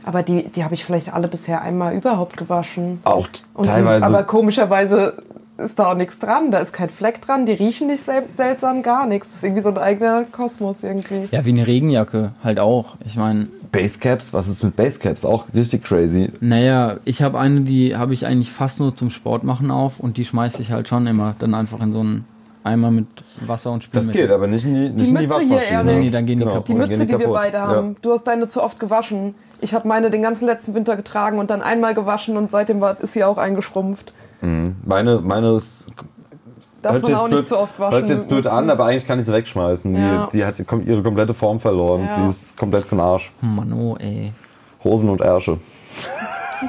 Aber 0.03 0.23
die, 0.23 0.49
die 0.49 0.63
habe 0.63 0.73
ich 0.73 0.83
vielleicht 0.85 1.13
alle 1.13 1.27
bisher 1.27 1.61
einmal 1.61 1.93
überhaupt 1.93 2.37
gewaschen. 2.37 2.99
Auch 3.03 3.27
Und 3.53 3.65
die, 3.65 3.69
teilweise. 3.69 4.05
aber 4.05 4.23
komischerweise 4.23 5.13
ist 5.57 5.77
da 5.77 5.91
auch 5.91 5.95
nichts 5.95 6.17
dran. 6.17 6.49
Da 6.51 6.57
ist 6.57 6.73
kein 6.73 6.89
Fleck 6.89 7.21
dran. 7.21 7.45
Die 7.45 7.51
riechen 7.53 7.87
nicht 7.87 8.03
sel 8.03 8.23
seltsam, 8.35 8.81
gar 8.81 9.05
nichts. 9.05 9.27
Das 9.27 9.37
ist 9.37 9.43
irgendwie 9.43 9.61
so 9.61 9.69
ein 9.69 9.77
eigener 9.77 10.23
Kosmos 10.23 10.83
irgendwie. 10.83 11.27
Ja, 11.31 11.45
wie 11.45 11.51
eine 11.51 11.67
Regenjacke 11.67 12.31
halt 12.43 12.59
auch. 12.59 12.95
Ich 13.05 13.15
meine, 13.15 13.47
Basecaps, 13.71 14.33
was 14.33 14.47
ist 14.47 14.63
mit 14.63 14.75
Basecaps? 14.75 15.23
Auch 15.23 15.45
richtig 15.53 15.83
crazy. 15.83 16.29
naja, 16.41 16.97
ich 17.05 17.21
habe 17.21 17.39
eine, 17.39 17.61
die 17.61 17.95
habe 17.95 18.13
ich 18.13 18.25
eigentlich 18.25 18.51
fast 18.51 18.79
nur 18.79 18.95
zum 18.95 19.11
Sport 19.11 19.43
machen 19.43 19.71
auf 19.71 19.99
und 19.99 20.17
die 20.17 20.25
schmeiße 20.25 20.61
ich 20.61 20.71
halt 20.71 20.87
schon 20.87 21.05
immer 21.07 21.35
dann 21.39 21.53
einfach 21.53 21.79
in 21.79 21.93
so 21.93 21.99
einen 21.99 22.25
Eimer 22.63 22.91
mit 22.91 23.07
Wasser 23.39 23.71
und 23.71 23.83
Das 23.83 23.85
Spülmittel. 24.05 24.21
geht, 24.21 24.31
aber 24.31 24.47
nicht 24.47 24.65
in 24.65 24.73
die, 24.75 24.79
nicht 24.89 25.09
in 25.09 25.17
die 25.17 25.27
Mütze 25.27 25.39
hier, 25.41 25.55
Waschmaschine. 25.57 25.91
Erik. 25.91 26.03
Nee, 26.03 26.09
dann 26.11 26.25
gehen 26.25 26.39
die 26.39 26.45
kaputt. 26.45 26.67
Die 26.67 26.73
Mütze, 26.75 27.05
gehen 27.05 27.17
die 27.17 27.19
wir 27.25 27.27
beide 27.31 27.59
haben. 27.61 27.95
Du 28.01 28.11
hast 28.11 28.23
deine 28.25 28.47
zu 28.47 28.61
oft 28.61 28.79
gewaschen. 28.79 29.35
Ich 29.61 29.73
habe 29.73 29.87
meine 29.87 30.09
den 30.11 30.21
ganzen 30.21 30.45
letzten 30.45 30.73
Winter 30.75 30.95
getragen 30.95 31.39
und 31.39 31.49
dann 31.49 31.61
einmal 31.61 31.93
gewaschen 31.93 32.37
und 32.37 32.51
seitdem 32.51 32.81
war, 32.81 32.99
ist 32.99 33.13
sie 33.13 33.23
auch 33.23 33.37
eingeschrumpft. 33.37 34.13
Ja. 34.41 34.47
Meine, 34.85 35.19
meine 35.21 35.55
ist 35.55 35.87
Darf 36.81 36.93
Hört 36.93 37.03
man 37.03 37.13
auch 37.13 37.21
jetzt 37.23 37.29
nicht 37.31 37.39
blöd- 37.41 37.47
zu 37.47 37.57
oft 37.59 37.79
waschen. 37.79 37.93
Hört 37.93 38.07
sich 38.07 38.15
jetzt 38.17 38.27
blöd 38.29 38.47
an, 38.47 38.69
aber 38.71 38.85
eigentlich 38.85 39.05
kann 39.05 39.19
ich 39.19 39.25
sie 39.27 39.33
wegschmeißen. 39.33 39.95
Ja. 39.95 40.29
Die, 40.33 40.37
die 40.37 40.45
hat 40.45 40.57
ihre 40.59 41.03
komplette 41.03 41.35
Form 41.35 41.59
verloren. 41.59 42.05
Ja. 42.05 42.15
Die 42.23 42.29
ist 42.31 42.57
komplett 42.57 42.85
für 42.85 42.95
den 42.95 43.01
Arsch. 43.01 43.31
Mann, 43.41 43.71
oh, 43.71 43.95
ey. 43.99 44.31
Hosen 44.83 45.09
und 45.09 45.21
Ärsche. 45.21 45.57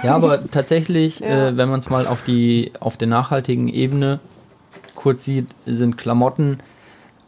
Ja, 0.03 0.15
aber 0.15 0.51
tatsächlich, 0.51 1.21
Ja. 1.21 1.49
äh, 1.49 1.57
wenn 1.57 1.69
man 1.71 1.81
es 1.81 1.89
mal 1.89 2.07
auf 2.07 2.23
die 2.23 2.73
auf 2.81 2.99
der 2.99 3.09
nachhaltigen 3.09 3.69
Ebene 3.69 4.21
kurz 5.03 5.25
sieht, 5.25 5.49
sind 5.67 5.97
Klamotten 5.97 6.59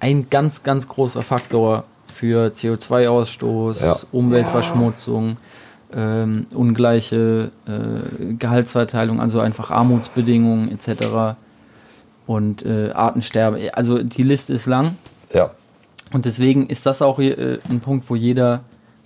ein 0.00 0.28
ganz, 0.30 0.62
ganz 0.62 0.86
großer 0.88 1.22
Faktor 1.22 1.84
für 2.06 2.48
CO2-Ausstoß, 2.52 3.84
Ja. 3.84 3.96
Umweltverschmutzung, 4.12 5.36
ähm, 5.92 6.46
ungleiche 6.54 7.50
äh, 7.66 8.34
Gehaltsverteilung, 8.34 9.20
also 9.20 9.40
einfach 9.40 9.70
Armutsbedingungen 9.70 10.70
etc. 10.70 11.36
Und 12.26 12.64
äh, 12.64 12.90
Artensterben. 12.92 13.60
Also 13.72 14.02
die 14.02 14.22
Liste 14.22 14.54
ist 14.54 14.66
lang. 14.66 14.96
Ja. 15.32 15.50
Und 16.12 16.24
deswegen 16.26 16.66
ist 16.68 16.86
das 16.86 17.02
auch 17.02 17.18
äh, 17.18 17.58
ein 17.68 17.80
Punkt, 17.80 18.08
wo 18.08 18.14
jeder 18.16 18.60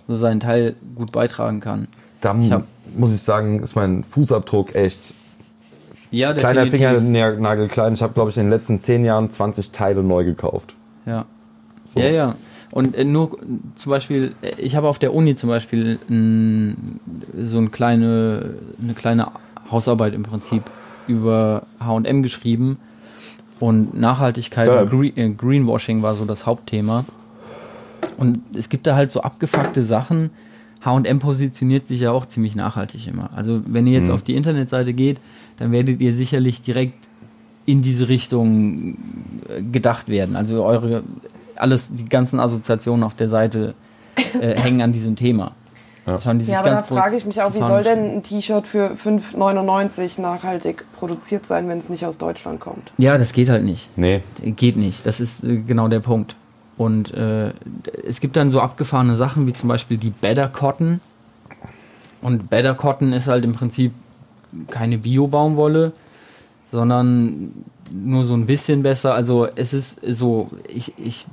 so 0.07 0.15
seinen 0.15 0.39
Teil 0.39 0.75
gut 0.95 1.11
beitragen 1.11 1.59
kann. 1.59 1.87
Da 2.21 2.35
Ich 2.39 2.51
hab- 2.51 2.63
muss 2.95 3.13
ich 3.13 3.21
sagen, 3.21 3.61
ist 3.61 3.75
mein 3.75 4.03
Fußabdruck 4.03 4.73
echt 4.75 5.13
Ja, 6.11 6.33
kleiner. 6.33 6.65
Fingernagel 6.67 7.67
klein. 7.67 7.93
Ich 7.93 8.01
habe, 8.01 8.13
glaube 8.13 8.31
ich, 8.31 8.37
in 8.37 8.43
den 8.43 8.49
letzten 8.49 8.79
zehn 8.81 9.05
Jahren 9.05 9.29
20 9.29 9.71
Teile 9.71 10.03
neu 10.03 10.23
gekauft. 10.25 10.73
Ja. 11.05 11.25
So. 11.87 11.99
Ja, 11.99 12.09
ja. 12.09 12.35
Und 12.71 12.95
äh, 12.95 13.03
nur 13.03 13.37
zum 13.75 13.89
Beispiel, 13.89 14.35
äh, 14.41 14.51
ich 14.57 14.75
habe 14.75 14.87
auf 14.87 14.99
der 14.99 15.13
Uni 15.13 15.35
zum 15.35 15.49
Beispiel 15.49 15.97
so 16.07 17.57
eine 17.57 17.69
kleine, 17.69 18.53
eine 18.81 18.93
kleine 18.93 19.27
Hausarbeit 19.71 20.13
im 20.13 20.23
Prinzip 20.23 20.63
über 21.07 21.63
HM 21.79 22.23
geschrieben. 22.23 22.77
Und 23.59 23.99
Nachhaltigkeit 23.99 24.67
Ja. 24.67 24.81
und 24.81 24.89
Green, 24.89 25.17
äh, 25.17 25.29
Greenwashing 25.31 26.01
war 26.01 26.15
so 26.15 26.25
das 26.25 26.45
Hauptthema. 26.45 27.05
Und 28.17 28.39
es 28.55 28.69
gibt 28.69 28.87
da 28.87 28.95
halt 28.95 29.11
so 29.11 29.21
abgefuckte 29.21 29.83
Sachen. 29.83 30.29
HM 30.83 31.19
positioniert 31.19 31.87
sich 31.87 31.99
ja 32.01 32.11
auch 32.11 32.25
ziemlich 32.25 32.55
nachhaltig 32.55 33.07
immer. 33.07 33.25
Also, 33.35 33.61
wenn 33.65 33.85
ihr 33.87 33.93
jetzt 33.99 34.07
Mhm. 34.07 34.13
auf 34.13 34.21
die 34.21 34.35
Internetseite 34.35 34.93
geht, 34.93 35.19
dann 35.57 35.71
werdet 35.71 35.99
ihr 36.01 36.13
sicherlich 36.15 36.61
direkt 36.61 37.09
in 37.65 37.81
diese 37.81 38.07
Richtung 38.07 38.97
äh, 39.49 39.61
gedacht 39.61 40.07
werden. 40.07 40.35
Also, 40.35 40.63
eure, 40.63 41.03
alles, 41.55 41.93
die 41.93 42.05
ganzen 42.07 42.39
Assoziationen 42.39 43.03
auf 43.03 43.13
der 43.15 43.27
Seite 43.29 43.73
äh, 44.39 44.57
hängen 44.61 44.81
an 44.81 44.93
diesem 44.93 45.15
Thema. 45.17 45.51
Ja. 46.05 46.13
Das 46.13 46.25
haben 46.25 46.39
die 46.39 46.45
sich 46.45 46.53
Ja, 46.53 46.61
aber 46.61 46.69
da 46.71 46.83
frage 46.83 47.17
ich 47.17 47.25
mich 47.25 47.41
auch, 47.41 47.53
wie 47.53 47.59
soll 47.59 47.83
denn 47.83 48.15
ein 48.15 48.23
T-Shirt 48.23 48.65
für 48.65 48.91
5,99 48.95 50.19
nachhaltig 50.21 50.85
produziert 50.93 51.45
sein, 51.45 51.67
wenn 51.67 51.77
es 51.77 51.89
nicht 51.89 52.05
aus 52.05 52.17
Deutschland 52.17 52.59
kommt? 52.59 52.91
Ja, 52.97 53.17
das 53.17 53.33
geht 53.33 53.49
halt 53.49 53.63
nicht. 53.65 53.89
Nee. 53.97 54.21
Geht 54.41 54.77
nicht. 54.77 55.05
Das 55.05 55.19
ist 55.19 55.43
äh, 55.43 55.57
genau 55.57 55.87
der 55.89 55.99
Punkt. 55.99 56.35
Und 56.79 57.13
äh, 57.13 57.51
es 58.07 58.21
gibt 58.21 58.37
dann 58.37 58.51
so 58.51 58.61
abgefahrene 58.61 59.17
Sachen 59.17 59.45
wie 59.45 59.51
zum 59.51 59.67
Beispiel 59.67 59.97
die 59.97 60.11
Better 60.11 60.47
Cotton. 60.47 61.01
Und 62.21 62.49
Better 62.49 62.73
Cotton 62.73 63.11
ist 63.11 63.27
halt 63.27 63.43
im 63.43 63.51
Prinzip 63.51 63.91
keine 64.69 64.97
Bio-Baumwolle, 64.97 65.91
sondern 66.71 67.51
nur 67.91 68.23
so 68.23 68.33
ein 68.33 68.45
bisschen 68.45 68.81
besser. 68.81 69.13
Also 69.13 69.45
es 69.55 69.73
ist 69.73 69.99
so, 70.07 70.51
ich, 70.69 70.93
ich 70.97 71.25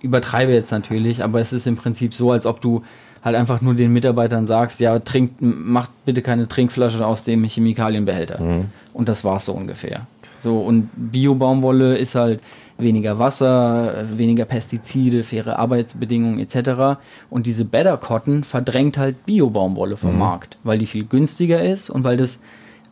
übertreibe 0.00 0.52
jetzt 0.52 0.72
natürlich, 0.72 1.22
aber 1.22 1.40
es 1.40 1.52
ist 1.52 1.66
im 1.66 1.76
Prinzip 1.76 2.14
so, 2.14 2.32
als 2.32 2.46
ob 2.46 2.62
du 2.62 2.82
halt 3.22 3.36
einfach 3.36 3.60
nur 3.60 3.74
den 3.74 3.92
Mitarbeitern 3.92 4.46
sagst, 4.46 4.80
ja, 4.80 4.98
trinkt, 4.98 5.42
macht 5.42 5.90
bitte 6.06 6.22
keine 6.22 6.48
Trinkflasche 6.48 7.06
aus 7.06 7.24
dem 7.24 7.44
Chemikalienbehälter. 7.44 8.38
Und 8.94 9.10
das 9.10 9.24
war's 9.24 9.44
so 9.44 9.52
ungefähr. 9.52 10.06
So, 10.40 10.58
und 10.60 10.90
Bio-Baumwolle 10.94 11.96
ist 11.96 12.14
halt 12.14 12.40
weniger 12.78 13.18
Wasser, 13.18 14.04
weniger 14.16 14.44
Pestizide, 14.46 15.22
faire 15.22 15.58
Arbeitsbedingungen 15.58 16.38
etc. 16.38 16.98
Und 17.28 17.46
diese 17.46 17.64
Better 17.64 17.96
Cotton 17.96 18.42
verdrängt 18.44 18.96
halt 18.98 19.26
Bio-Baumwolle 19.26 19.96
vom 19.96 20.18
Markt, 20.18 20.58
weil 20.64 20.78
die 20.78 20.86
viel 20.86 21.04
günstiger 21.04 21.62
ist 21.62 21.90
und 21.90 22.04
weil 22.04 22.16
das 22.16 22.40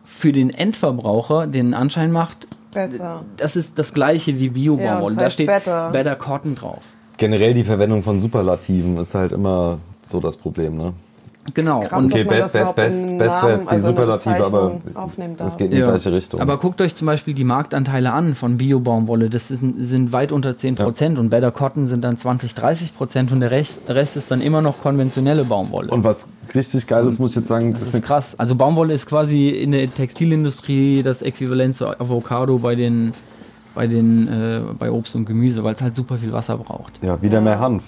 für 0.04 0.32
den 0.32 0.50
Endverbraucher 0.50 1.46
den 1.46 1.74
Anschein 1.74 2.12
macht, 2.12 2.46
Besser. 2.72 3.24
das 3.36 3.56
ist 3.56 3.78
das 3.78 3.94
gleiche 3.94 4.38
wie 4.38 4.50
Bio-Baumwolle. 4.50 4.86
Ja, 4.86 5.00
das 5.04 5.14
da 5.16 5.22
heißt 5.24 5.34
steht 5.34 5.46
better. 5.46 5.90
better 5.90 6.16
Cotton 6.16 6.54
drauf. 6.54 6.82
Generell 7.16 7.54
die 7.54 7.64
Verwendung 7.64 8.02
von 8.02 8.20
Superlativen 8.20 8.96
ist 8.98 9.14
halt 9.14 9.32
immer 9.32 9.78
so 10.04 10.20
das 10.20 10.36
Problem, 10.36 10.76
ne? 10.76 10.92
Genau. 11.54 11.80
Krass, 11.80 12.04
Okay, 12.04 12.24
dass 12.24 12.26
man 12.26 12.34
best- 12.34 12.42
das 12.42 12.54
überhaupt 12.54 12.76
best- 12.76 13.06
wäre 13.18 13.52
jetzt 13.58 13.70
die 13.70 13.74
also 13.74 13.86
Superlative, 13.88 14.44
aber. 14.46 14.80
Das 15.36 15.56
geht 15.56 15.66
in 15.66 15.70
die 15.72 15.78
Ja. 15.78 15.88
gleiche 15.90 16.12
Richtung. 16.12 16.40
Aber 16.40 16.58
guckt 16.58 16.80
euch 16.80 16.94
zum 16.94 17.06
Beispiel 17.06 17.34
die 17.34 17.44
Marktanteile 17.44 18.12
an 18.12 18.34
von 18.34 18.58
Bio-Baumwolle. 18.58 19.30
Das 19.30 19.50
ist, 19.50 19.60
sind 19.78 20.12
weit 20.12 20.32
unter 20.32 20.56
10% 20.56 21.18
und 21.18 21.30
Better 21.30 21.50
Cotton 21.50 21.86
sind 21.88 22.02
dann 22.04 22.18
20, 22.18 22.52
30% 22.54 23.32
und 23.32 23.40
der 23.40 23.50
Rest, 23.50 23.80
Rest 23.88 24.16
ist 24.16 24.30
dann 24.30 24.40
immer 24.40 24.62
noch 24.62 24.80
konventionelle 24.80 25.44
Baumwolle. 25.44 25.90
Und 25.90 26.04
was 26.04 26.28
richtig 26.54 26.86
geil 26.86 27.06
ist, 27.06 27.18
muss 27.18 27.30
ich 27.32 27.36
jetzt 27.36 27.48
sagen, 27.48 27.72
das 27.74 27.82
ist 27.82 27.94
ist 27.94 28.04
krass. 28.04 28.34
Also 28.38 28.54
Baumwolle 28.54 28.94
ist 28.94 29.06
quasi 29.06 29.48
in 29.48 29.72
der 29.72 29.92
Textilindustrie 29.92 31.02
das 31.02 31.22
Äquivalent 31.22 31.76
zu 31.76 31.86
Avocado 31.88 32.58
bei 32.58 32.74
den 32.74 33.12
bei 33.74 33.86
den 33.86 34.26
äh, 34.28 34.60
bei 34.78 34.90
Obst 34.90 35.14
und 35.14 35.24
Gemüse, 35.26 35.62
weil 35.62 35.74
es 35.74 35.82
halt 35.82 35.94
super 35.94 36.16
viel 36.18 36.32
Wasser 36.32 36.56
braucht. 36.58 36.94
ja 37.02 37.20
wieder 37.22 37.40
mehr 37.40 37.60
Hanf. 37.60 37.84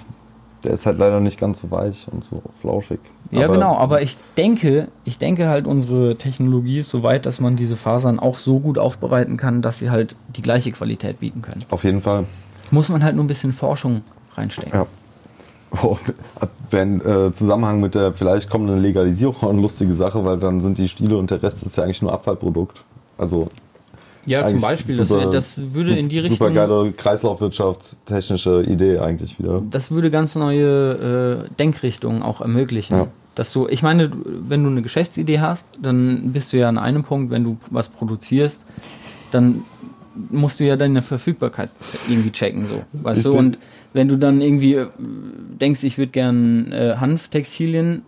Der 0.65 0.73
ist 0.73 0.87
halt 0.87 0.99
leider 0.99 1.21
nicht 1.21 1.39
ganz 1.41 1.61
so 1.61 1.71
weich 1.71 2.07
und 2.11 2.25
so 2.25 2.43
flauschig. 2.61 3.01
Ja, 3.31 3.47
genau, 3.47 3.77
aber 3.77 4.03
ich 4.03 4.17
denke, 4.37 4.89
ich 5.05 5.19
denke 5.19 5.49
halt, 5.49 5.67
unsere 5.67 6.17
Technologie 6.17 6.79
ist 6.79 6.91
so 6.91 7.03
weit, 7.03 7.27
dass 7.27 7.41
man 7.41 7.57
diese 7.57 7.77
Fasern 7.77 8.19
auch 8.19 8.39
so 8.39 8.59
gut 8.59 8.77
aufbereiten 8.77 9.37
kann, 9.37 9.63
dass 9.63 9.79
sie 9.79 9.91
halt 9.91 10.17
die 10.37 10.43
gleiche 10.43 10.73
Qualität 10.73 11.21
bieten 11.21 11.41
können. 11.41 11.65
Auf 11.71 11.85
jeden 11.85 12.03
Fall. 12.03 12.25
Muss 12.71 12.89
man 12.89 13.03
halt 13.05 13.15
nur 13.15 13.25
ein 13.25 13.29
bisschen 13.29 13.53
Forschung 13.53 14.03
reinstecken. 14.35 14.73
Ja. 14.73 14.87
Oh, 15.83 15.97
wenn 16.71 17.01
äh, 17.01 17.33
Zusammenhang 17.33 17.81
mit 17.81 17.95
der 17.95 18.13
vielleicht 18.13 18.51
kommenden 18.51 18.83
Legalisierung 18.83 19.37
auch 19.37 19.43
eine 19.51 19.61
lustige 19.61 19.95
Sache, 19.95 20.25
weil 20.25 20.39
dann 20.39 20.61
sind 20.61 20.79
die 20.79 20.89
Stiele 20.89 21.17
und 21.17 21.31
der 21.31 21.43
Rest 21.43 21.63
ist 21.63 21.77
ja 21.77 21.85
eigentlich 21.85 22.03
nur 22.03 22.13
Abfallprodukt. 22.13 22.83
Also 23.17 23.49
Ja, 24.27 24.47
zum 24.49 24.61
Beispiel, 24.61 24.97
das, 24.97 25.09
super- 25.09 25.31
das 25.31 25.61
würde 25.73 25.97
in 25.97 26.09
die 26.09 26.19
Super 26.21 26.31
Richtung, 26.47 26.55
geile 26.55 26.93
kreislaufwirtschaftstechnische 26.93 28.63
Idee 28.65 28.99
eigentlich 28.99 29.39
wieder. 29.39 29.63
das 29.71 29.91
würde 29.91 30.11
ganz 30.11 30.35
neue 30.35 31.47
äh, 31.49 31.55
Denkrichtungen 31.59 32.23
auch 32.23 32.41
ermöglichen. 32.41 32.97
Ja. 32.97 33.07
Dass 33.35 33.53
du, 33.53 33.69
ich 33.69 33.83
meine, 33.83 34.11
wenn 34.27 34.63
du 34.65 34.71
eine 34.71 34.83
Geschäftsidee 34.83 35.41
hast, 35.41 35.67
dann 35.81 36.33
bist 36.33 36.53
du 36.53 36.59
ja 36.59 36.69
an 36.69 36.79
einem 36.79 37.05
Punkt, 37.05 37.31
wenn 37.31 37.45
du 37.45 37.57
was 37.71 37.89
produzierst, 37.89 38.65
dann 39.31 39.63
musst 40.31 40.61
du 40.61 40.65
ja 40.65 40.77
deine 40.77 41.01
Verfügbarkeit 41.03 41.71
irgendwie 42.09 42.33
checken, 42.33 42.67
so, 42.67 42.83
weißt 42.93 43.19
Ich 43.25 43.33
du? 43.33 43.39
Und 43.39 43.59
wenn 43.93 44.09
du 44.09 44.17
dann 44.19 44.41
irgendwie 44.43 44.75
äh, 44.75 44.87
denkst, 45.61 45.83
ich 45.85 45.97
würde 45.97 46.13
gern 46.13 46.73
äh, 46.73 46.97
Hanftextilien 46.99 48.03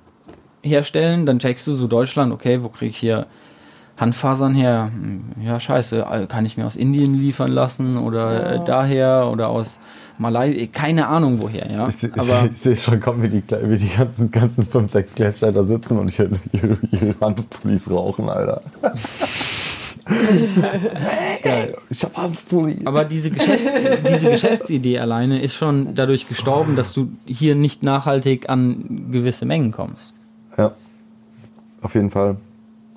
herstellen, 0.63 1.25
dann 1.27 1.39
checkst 1.39 1.67
du 1.67 1.75
so 1.75 1.87
Deutschland, 1.87 2.33
okay, 2.33 2.63
wo 2.63 2.69
kriege 2.69 2.91
ich 2.91 2.97
hier 2.99 3.27
Handfasern 3.97 4.55
her? 4.55 4.91
Ja, 5.45 5.61
scheiße, 5.61 6.27
kann 6.29 6.47
ich 6.47 6.57
mir 6.57 6.67
aus 6.67 6.77
Indien 6.77 7.15
liefern 7.15 7.51
lassen 7.53 7.97
oder 7.97 8.33
Ja. 8.33 8.63
äh, 8.63 8.67
daher 8.67 9.29
oder 9.31 9.49
aus 9.49 9.81
Malaysia, 10.19 10.67
keine 10.73 11.09
Ahnung 11.09 11.41
woher, 11.41 11.71
ja. 11.71 11.89
Ich, 11.89 12.03
ich, 12.03 12.13
Aber 12.19 12.47
ich 12.51 12.57
sehe 12.57 12.77
schon 12.77 13.01
kommen, 13.01 13.23
wie 13.23 13.29
die, 13.29 13.43
wie 13.65 13.77
die 13.77 13.89
ganzen, 13.89 14.31
ganzen 14.31 14.67
fünf, 14.67 14.93
sechs 14.93 15.15
Klässler 15.15 15.53
da 15.53 15.65
sitzen 15.65 15.99
und 15.99 16.17
ihre, 16.19 16.31
ihre, 16.53 16.79
ihre 16.91 17.15
Hanfpullis 17.21 17.91
rauchen, 17.91 18.29
Alter. 18.29 18.63
geil. 21.43 21.77
Ich 21.91 22.03
hab 22.03 22.17
Hanfpulli. 22.17 22.79
Aber 22.85 23.05
diese, 23.05 23.31
Geschäft, 23.31 23.65
diese 24.09 24.31
Geschäftsidee 24.31 24.99
alleine 24.99 25.41
ist 25.43 25.55
schon 25.55 25.95
dadurch 25.95 26.29
gestorben, 26.29 26.77
dass 26.77 26.93
du 26.93 27.11
hier 27.25 27.55
nicht 27.55 27.83
nachhaltig 27.83 28.49
an 28.49 29.09
gewisse 29.11 29.47
Mengen 29.47 29.73
kommst. 29.73 30.13
Ja, 30.57 30.73
auf 31.81 31.95
jeden 31.95 32.11
Fall. 32.11 32.37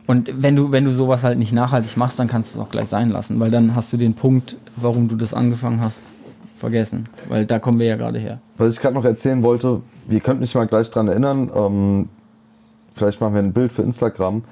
Und 0.08 0.30
wenn 0.36 0.56
du, 0.56 0.72
wenn 0.72 0.86
du 0.86 0.91
sowas 0.91 1.24
halt 1.24 1.39
nicht 1.39 1.52
nachhaltig 1.52 1.98
machst, 1.98 2.20
dann 2.20 2.28
kannst 2.28 2.54
du 2.54 2.60
es 2.60 2.65
auch 2.65 2.70
gleich 2.70 2.89
sein 2.89 3.10
lassen, 3.10 3.39
weil 3.39 3.50
dann 3.52 3.76
hast 3.76 3.91
du 3.91 3.98
den 3.98 4.13
Punkt, 4.13 4.56
warum 4.76 5.08
du 5.08 5.15
das 5.15 5.34
angefangen 5.34 5.82
hast, 5.82 6.13
vergessen. 6.56 7.06
Weil 7.28 7.46
da 7.46 7.60
kommen 7.60 7.80
wir 7.80 7.88
ja 7.88 7.96
gerade 7.96 8.20
her. 8.20 8.39
Was 8.58 8.74
ich 8.74 8.80
gerade 8.80 8.96
noch 8.96 9.06
erzählen 9.06 9.41
wollte, 9.44 9.82
ihr 10.10 10.20
könnt 10.20 10.39
mich 10.39 10.54
mal 10.56 10.68
gleich 10.68 10.89
dran 10.91 11.08
erinnern, 11.08 11.50
ähm, 11.56 12.10
vielleicht 12.94 13.20
machen 13.20 13.34
wir 13.34 13.41
ein 13.41 13.54
Bild 13.54 13.72
für 13.72 13.82
Instagram. 13.82 14.44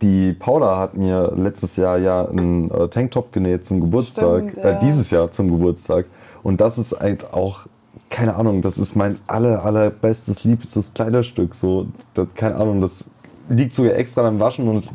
Die 0.00 0.32
Paula 0.32 0.78
hat 0.78 0.96
mir 0.96 1.32
letztes 1.36 1.76
Jahr 1.76 1.98
ja 1.98 2.24
einen 2.28 2.70
äh, 2.70 2.88
Tanktop 2.88 3.32
genäht 3.32 3.66
zum 3.66 3.80
Geburtstag, 3.80 4.50
Stimmt, 4.50 4.64
ja. 4.64 4.70
äh, 4.70 4.80
dieses 4.80 5.10
Jahr 5.10 5.30
zum 5.32 5.50
Geburtstag. 5.50 6.06
Und 6.44 6.60
das 6.60 6.78
ist 6.78 6.92
halt 6.92 7.32
auch, 7.32 7.66
keine 8.08 8.36
Ahnung, 8.36 8.62
das 8.62 8.78
ist 8.78 8.94
mein 8.94 9.18
aller, 9.26 9.64
allerbestes, 9.64 10.44
liebstes 10.44 10.94
Kleiderstück. 10.94 11.56
So, 11.56 11.88
das, 12.14 12.28
keine 12.34 12.54
Ahnung, 12.54 12.80
das 12.80 13.06
liegt 13.48 13.74
sogar 13.74 13.94
extra 13.94 14.22
beim 14.22 14.38
Waschen 14.40 14.68
und 14.68 14.88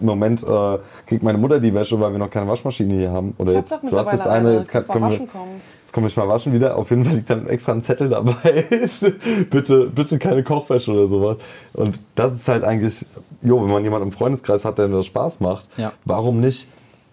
im 0.00 0.06
Moment 0.06 0.42
äh, 0.42 0.78
kriegt 1.06 1.22
meine 1.22 1.38
Mutter 1.38 1.60
die 1.60 1.74
Wäsche, 1.74 1.98
weil 2.00 2.12
wir 2.12 2.18
noch 2.18 2.30
keine 2.30 2.48
Waschmaschine 2.48 2.94
hier 2.94 3.10
haben. 3.10 3.34
Oder 3.38 3.52
Ich 3.52 3.58
jetzt, 3.58 3.72
hab 3.72 3.82
du 3.82 3.96
hast 3.98 4.12
jetzt 4.12 4.26
eine, 4.26 4.54
jetzt 4.58 4.70
kann, 4.70 4.86
können 4.86 5.04
wir, 5.04 5.10
waschen 5.10 5.28
kommen. 5.28 5.60
Jetzt 5.82 5.92
komme 5.92 6.06
ich 6.08 6.16
mal 6.16 6.28
waschen 6.28 6.52
wieder. 6.52 6.76
Auf 6.76 6.90
jeden 6.90 7.04
Fall 7.04 7.14
liegt 7.14 7.30
dann 7.30 7.46
extra 7.48 7.72
ein 7.72 7.82
Zettel 7.82 8.08
dabei. 8.08 8.64
bitte, 9.50 9.86
bitte 9.94 10.18
keine 10.18 10.42
Kochwäsche 10.42 10.92
oder 10.92 11.06
sowas. 11.08 11.36
Und 11.72 12.00
das 12.14 12.34
ist 12.34 12.48
halt 12.48 12.64
eigentlich, 12.64 13.04
jo, 13.42 13.62
wenn 13.62 13.70
man 13.72 13.82
jemanden 13.84 14.08
im 14.08 14.12
Freundeskreis 14.12 14.64
hat, 14.64 14.78
der 14.78 14.88
mir 14.88 14.96
das 14.96 15.06
Spaß 15.06 15.40
macht, 15.40 15.66
Ja. 15.76 15.92
warum 16.04 16.40
nicht 16.40 16.68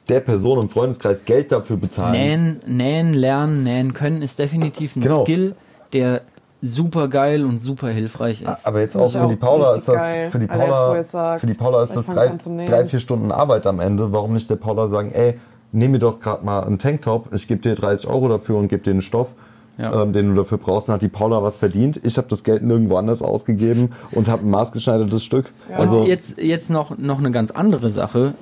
der 0.10 0.20
Person 0.20 0.62
im 0.62 0.70
Freundeskreis 0.70 1.24
Geld 1.26 1.52
dafür 1.52 1.78
bezahlen? 1.78 2.12
Nähen, 2.14 2.60
nähen, 2.68 3.14
lernen, 3.14 3.64
nähen 3.64 3.94
können 3.94 4.22
ist 4.22 4.40
definitiv 4.40 4.96
ein 4.96 5.02
Genau. 5.02 5.24
Skill, 5.24 5.56
der 5.94 6.22
super 6.64 7.10
geil 7.10 7.44
und 7.44 7.62
super 7.62 7.90
hilfreich 7.90 8.42
ist. 8.42 8.66
Aber 8.66 8.80
jetzt 8.80 8.96
auch 8.96 9.12
für 9.12 9.28
die 9.28 9.36
auch 9.36 9.40
Paula 9.40 9.72
richtig 9.72 9.78
ist 9.80 9.88
das, 9.90 9.98
geil. 9.98 10.32
für 10.32 10.40
die 10.40 10.46
jetzt, 10.46 10.54
Paula, 10.56 10.98
es 10.98 11.12
sagt, 11.12 11.42
für 11.42 11.48
die 11.48 11.54
Paula 11.54 11.84
ist 11.84 11.96
das 11.96 12.06
drei, 12.08 12.28
drei, 12.68 12.86
vier 12.86 13.00
Stunden 13.00 13.32
Arbeit 13.32 13.68
am 13.68 13.80
Ende. 13.80 14.14
Warum 14.14 14.34
nicht 14.34 14.50
der 14.50 14.56
Paula 14.56 14.88
sagen, 14.88 15.12
ey, 15.12 15.40
nimm 15.74 15.92
mir 15.92 16.00
doch 16.00 16.20
gerade 16.20 16.46
mal 16.46 16.64
einen 16.64 16.80
Tanktop, 16.80 17.34
ich 17.34 17.48
gebe 17.48 17.62
dir 17.62 17.76
30 17.76 18.08
Euro 18.08 18.30
dafür 18.30 18.58
und 18.58 18.70
gebe 18.70 18.82
dir 18.82 18.92
einen 18.92 19.02
Stoff. 19.02 19.30
Ja. 19.76 20.04
Ähm, 20.04 20.14
den 20.14 20.30
du 20.30 20.36
dafür 20.36 20.60
brauchst, 20.60 20.88
dann 20.88 20.94
hat 20.94 21.02
die 21.02 21.08
Paula 21.08 21.42
was 21.42 21.58
verdient. 21.58 22.00
Ich 22.04 22.18
habe 22.18 22.28
das 22.28 22.44
Geld 22.44 22.62
nirgendwo 22.62 22.96
anders 22.96 23.24
ausgegeben 23.24 23.90
und 24.12 24.28
habe 24.28 24.46
ein 24.46 24.52
maßgeschneidertes 24.52 25.24
Stück. 25.24 25.52
Ja. 25.68 25.78
Also 25.78 26.04
jetzt, 26.04 26.40
jetzt 26.40 26.70
noch, 26.70 26.96
noch 27.00 27.18
eine 27.18 27.32
ganz 27.32 27.50
andere 27.50 27.92
Sache, 27.92 28.36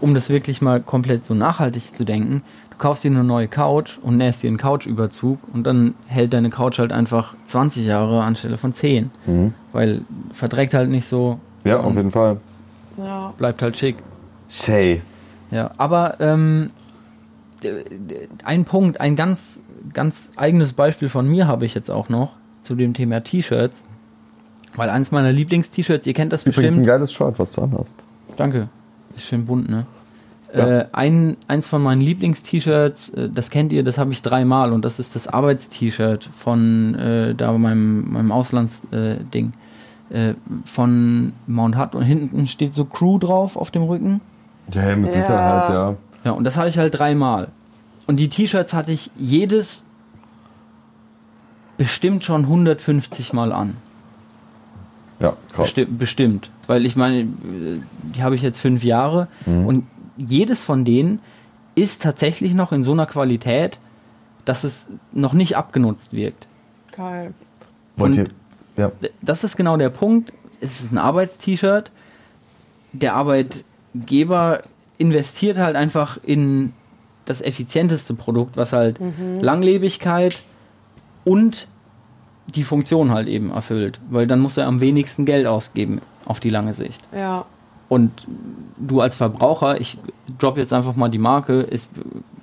um 0.00 0.14
das 0.14 0.30
wirklich 0.30 0.62
mal 0.62 0.80
komplett 0.80 1.26
so 1.26 1.34
nachhaltig 1.34 1.94
zu 1.94 2.04
denken. 2.06 2.42
Du 2.78 2.82
kaufst 2.84 3.02
dir 3.02 3.10
eine 3.10 3.24
neue 3.24 3.48
Couch 3.48 3.98
und 4.02 4.18
nähst 4.18 4.40
dir 4.44 4.46
einen 4.46 4.56
Couchüberzug 4.56 5.40
und 5.52 5.66
dann 5.66 5.94
hält 6.06 6.32
deine 6.32 6.48
Couch 6.48 6.78
halt 6.78 6.92
einfach 6.92 7.34
20 7.46 7.84
Jahre 7.84 8.22
anstelle 8.22 8.56
von 8.56 8.72
10. 8.72 9.10
Weil 9.72 10.02
verdreckt 10.32 10.74
halt 10.74 10.88
nicht 10.88 11.08
so, 11.08 11.40
Mhm. 11.64 11.70
ja, 11.70 11.80
auf 11.80 11.96
jeden 11.96 12.12
Fall. 12.12 12.36
Ja. 12.96 13.34
bleibt 13.36 13.62
halt 13.62 13.76
schick. 13.76 13.96
Shay. 14.48 15.02
Ja, 15.50 15.72
aber 15.76 16.20
ähm, 16.20 16.70
ein 18.44 18.64
Punkt, 18.64 19.00
ein 19.00 19.16
ganz, 19.16 19.60
ganz 19.92 20.30
eigenes 20.36 20.72
Beispiel 20.72 21.08
von 21.08 21.26
mir 21.28 21.48
habe 21.48 21.66
ich 21.66 21.74
jetzt 21.74 21.90
auch 21.90 22.08
noch 22.08 22.36
zu 22.60 22.76
dem 22.76 22.94
Thema 22.94 23.24
T-Shirts. 23.24 23.82
Weil 24.76 24.90
eins 24.90 25.10
meiner 25.10 25.32
Lieblings-T-Shirts, 25.32 26.06
ihr 26.06 26.14
kennt 26.14 26.32
das 26.32 26.42
Übrigens 26.42 26.58
ein 26.58 26.68
bestimmt. 26.68 26.86
geiles 26.86 27.12
Shirt, 27.12 27.38
was 27.40 27.52
du 27.54 27.62
anhast. 27.62 27.94
Danke. 28.36 28.68
Ist 29.16 29.24
schön 29.26 29.46
bunt, 29.46 29.68
ne? 29.68 29.86
Äh, 30.52 30.86
ein, 30.92 31.36
eins 31.46 31.66
von 31.66 31.82
meinen 31.82 32.00
Lieblings-T-Shirts, 32.00 33.10
äh, 33.10 33.28
das 33.28 33.50
kennt 33.50 33.72
ihr, 33.72 33.84
das 33.84 33.98
habe 33.98 34.12
ich 34.12 34.22
dreimal 34.22 34.72
und 34.72 34.82
das 34.84 34.98
ist 34.98 35.14
das 35.14 35.26
Arbeits-T-Shirt 35.28 36.28
von 36.36 36.94
äh, 36.94 37.34
da 37.34 37.52
meinem, 37.52 38.10
meinem 38.12 38.32
Auslands-Ding 38.32 39.52
äh, 40.10 40.34
von 40.64 41.34
Mount 41.46 41.76
Hutt 41.78 41.94
und 41.94 42.02
hinten 42.02 42.48
steht 42.48 42.72
so 42.72 42.86
Crew 42.86 43.18
drauf 43.18 43.56
auf 43.56 43.70
dem 43.70 43.82
Rücken. 43.82 44.20
Ja, 44.72 44.96
mit 44.96 45.14
Ja. 45.14 45.20
Sicherheit, 45.20 45.70
ja. 45.70 45.96
Ja, 46.24 46.30
und 46.32 46.44
das 46.44 46.56
hatte 46.56 46.68
ich 46.68 46.78
halt 46.78 46.98
dreimal. 46.98 47.48
Und 48.06 48.16
die 48.16 48.28
T-Shirts 48.30 48.72
hatte 48.72 48.90
ich 48.92 49.10
jedes 49.16 49.84
bestimmt 51.76 52.24
schon 52.24 52.42
150 52.42 53.32
Mal 53.34 53.52
an. 53.52 53.76
Ja, 55.20 55.34
krass. 55.52 55.72
Besti 55.72 55.84
bestimmt. 55.84 56.50
Weil 56.66 56.86
ich 56.86 56.96
meine, 56.96 57.20
äh, 57.20 57.26
die 58.14 58.22
habe 58.22 58.34
ich 58.34 58.42
jetzt 58.42 58.60
fünf 58.60 58.82
Jahre 58.84 59.28
und 59.46 59.84
jedes 60.18 60.62
von 60.62 60.84
denen 60.84 61.20
ist 61.74 62.02
tatsächlich 62.02 62.52
noch 62.54 62.72
in 62.72 62.82
so 62.82 62.92
einer 62.92 63.06
Qualität, 63.06 63.78
dass 64.44 64.64
es 64.64 64.86
noch 65.12 65.32
nicht 65.32 65.56
abgenutzt 65.56 66.12
wirkt. 66.12 66.46
Geil. 66.92 67.32
Wollt 67.96 68.16
ihr, 68.16 68.22
und- 68.24 68.34
ja. 68.76 68.92
Das 69.22 69.44
ist 69.44 69.56
genau 69.56 69.76
der 69.76 69.90
Punkt. 69.90 70.32
Es 70.60 70.80
ist 70.80 70.92
ein 70.92 70.98
Arbeitst-T-Shirt. 70.98 71.90
Der 72.92 73.14
Arbeitgeber 73.14 74.62
investiert 74.98 75.58
halt 75.58 75.76
einfach 75.76 76.18
in 76.22 76.72
das 77.24 77.40
effizienteste 77.42 78.14
Produkt, 78.14 78.56
was 78.56 78.72
halt 78.72 78.98
Langlebigkeit 79.40 80.40
und 81.24 81.68
die 82.54 82.64
Funktion 82.64 83.10
halt 83.10 83.28
eben 83.28 83.50
erfüllt. 83.50 84.00
Weil 84.08 84.26
dann 84.26 84.40
muss 84.40 84.56
er 84.56 84.66
am 84.66 84.80
wenigsten 84.80 85.24
Geld 85.26 85.46
ausgeben 85.46 86.00
auf 86.24 86.40
die 86.40 86.48
lange 86.48 86.72
Sicht. 86.74 87.00
Ja. 87.16 87.44
Und 87.88 88.12
du 88.76 89.00
als 89.00 89.16
Verbraucher, 89.16 89.80
ich 89.80 89.98
drop 90.38 90.58
jetzt 90.58 90.72
einfach 90.72 90.94
mal 90.94 91.08
die 91.08 91.18
Marke, 91.18 91.60
ist, 91.60 91.88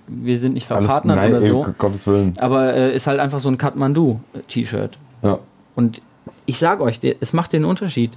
wir 0.08 0.40
sind 0.40 0.54
nicht 0.54 0.70
Alles, 0.72 0.88
verpartnert 0.88 1.18
nein, 1.18 1.32
oder 1.32 1.42
ey, 1.42 1.50
so, 1.50 1.66
um 1.66 1.76
Gottes 1.78 2.08
Willen. 2.08 2.34
aber 2.40 2.74
äh, 2.74 2.96
ist 2.96 3.08
halt 3.08 3.20
einfach 3.20 3.40
so 3.40 3.50
ein 3.50 3.58
Kathmandu-T-Shirt. 3.58 4.98
Ja. 5.22 5.40
Und 5.76 6.02
ich 6.46 6.58
sage 6.58 6.84
euch, 6.84 7.00
es 7.20 7.34
macht 7.34 7.54
den 7.54 7.66
Unterschied. 7.66 8.12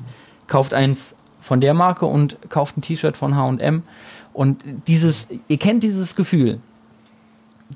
Kauft 0.47 0.73
eins 0.75 1.14
von 1.41 1.61
der 1.61 1.75
Marke 1.75 2.07
und 2.07 2.38
kauft 2.49 2.77
ein 2.77 2.83
T-Shirt 2.83 3.17
von 3.17 3.37
H&M 3.37 3.83
und 4.33 4.62
dieses, 4.87 5.29
ihr 5.49 5.59
kennt 5.59 5.83
dieses 5.83 6.14
Gefühl, 6.14 6.61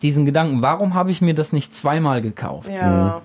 diesen 0.00 0.24
Gedanken, 0.24 0.62
warum 0.62 0.94
habe 0.94 1.10
ich 1.10 1.20
mir 1.20 1.34
das 1.34 1.52
nicht 1.52 1.74
zweimal 1.74 2.22
gekauft? 2.22 2.70
Ja. 2.70 3.20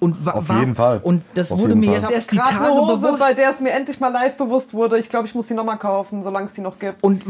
Und 0.00 0.24
wa- 0.24 0.32
Auf 0.32 0.48
jeden 0.48 0.74
Fall. 0.74 0.98
Und 1.02 1.22
das 1.34 1.52
Auf 1.52 1.58
wurde 1.60 1.74
mir 1.74 1.92
Fall. 1.92 2.00
Jetzt 2.02 2.10
erst 2.12 2.32
die 2.32 2.36
gerade 2.38 2.50
Tage 2.54 2.64
eine 2.72 2.80
Hose, 2.80 2.96
bewusst. 2.96 3.18
bei 3.20 3.34
der 3.34 3.50
es 3.50 3.60
mir 3.60 3.70
endlich 3.72 4.00
mal 4.00 4.08
live 4.08 4.34
bewusst 4.36 4.72
wurde. 4.72 4.98
Ich 4.98 5.10
glaube, 5.10 5.26
ich 5.28 5.34
muss 5.34 5.46
die 5.46 5.52
nochmal 5.54 5.76
kaufen, 5.76 6.22
solange 6.22 6.46
es 6.46 6.52
die 6.54 6.62
noch 6.62 6.78
gibt. 6.78 7.04
Und 7.04 7.22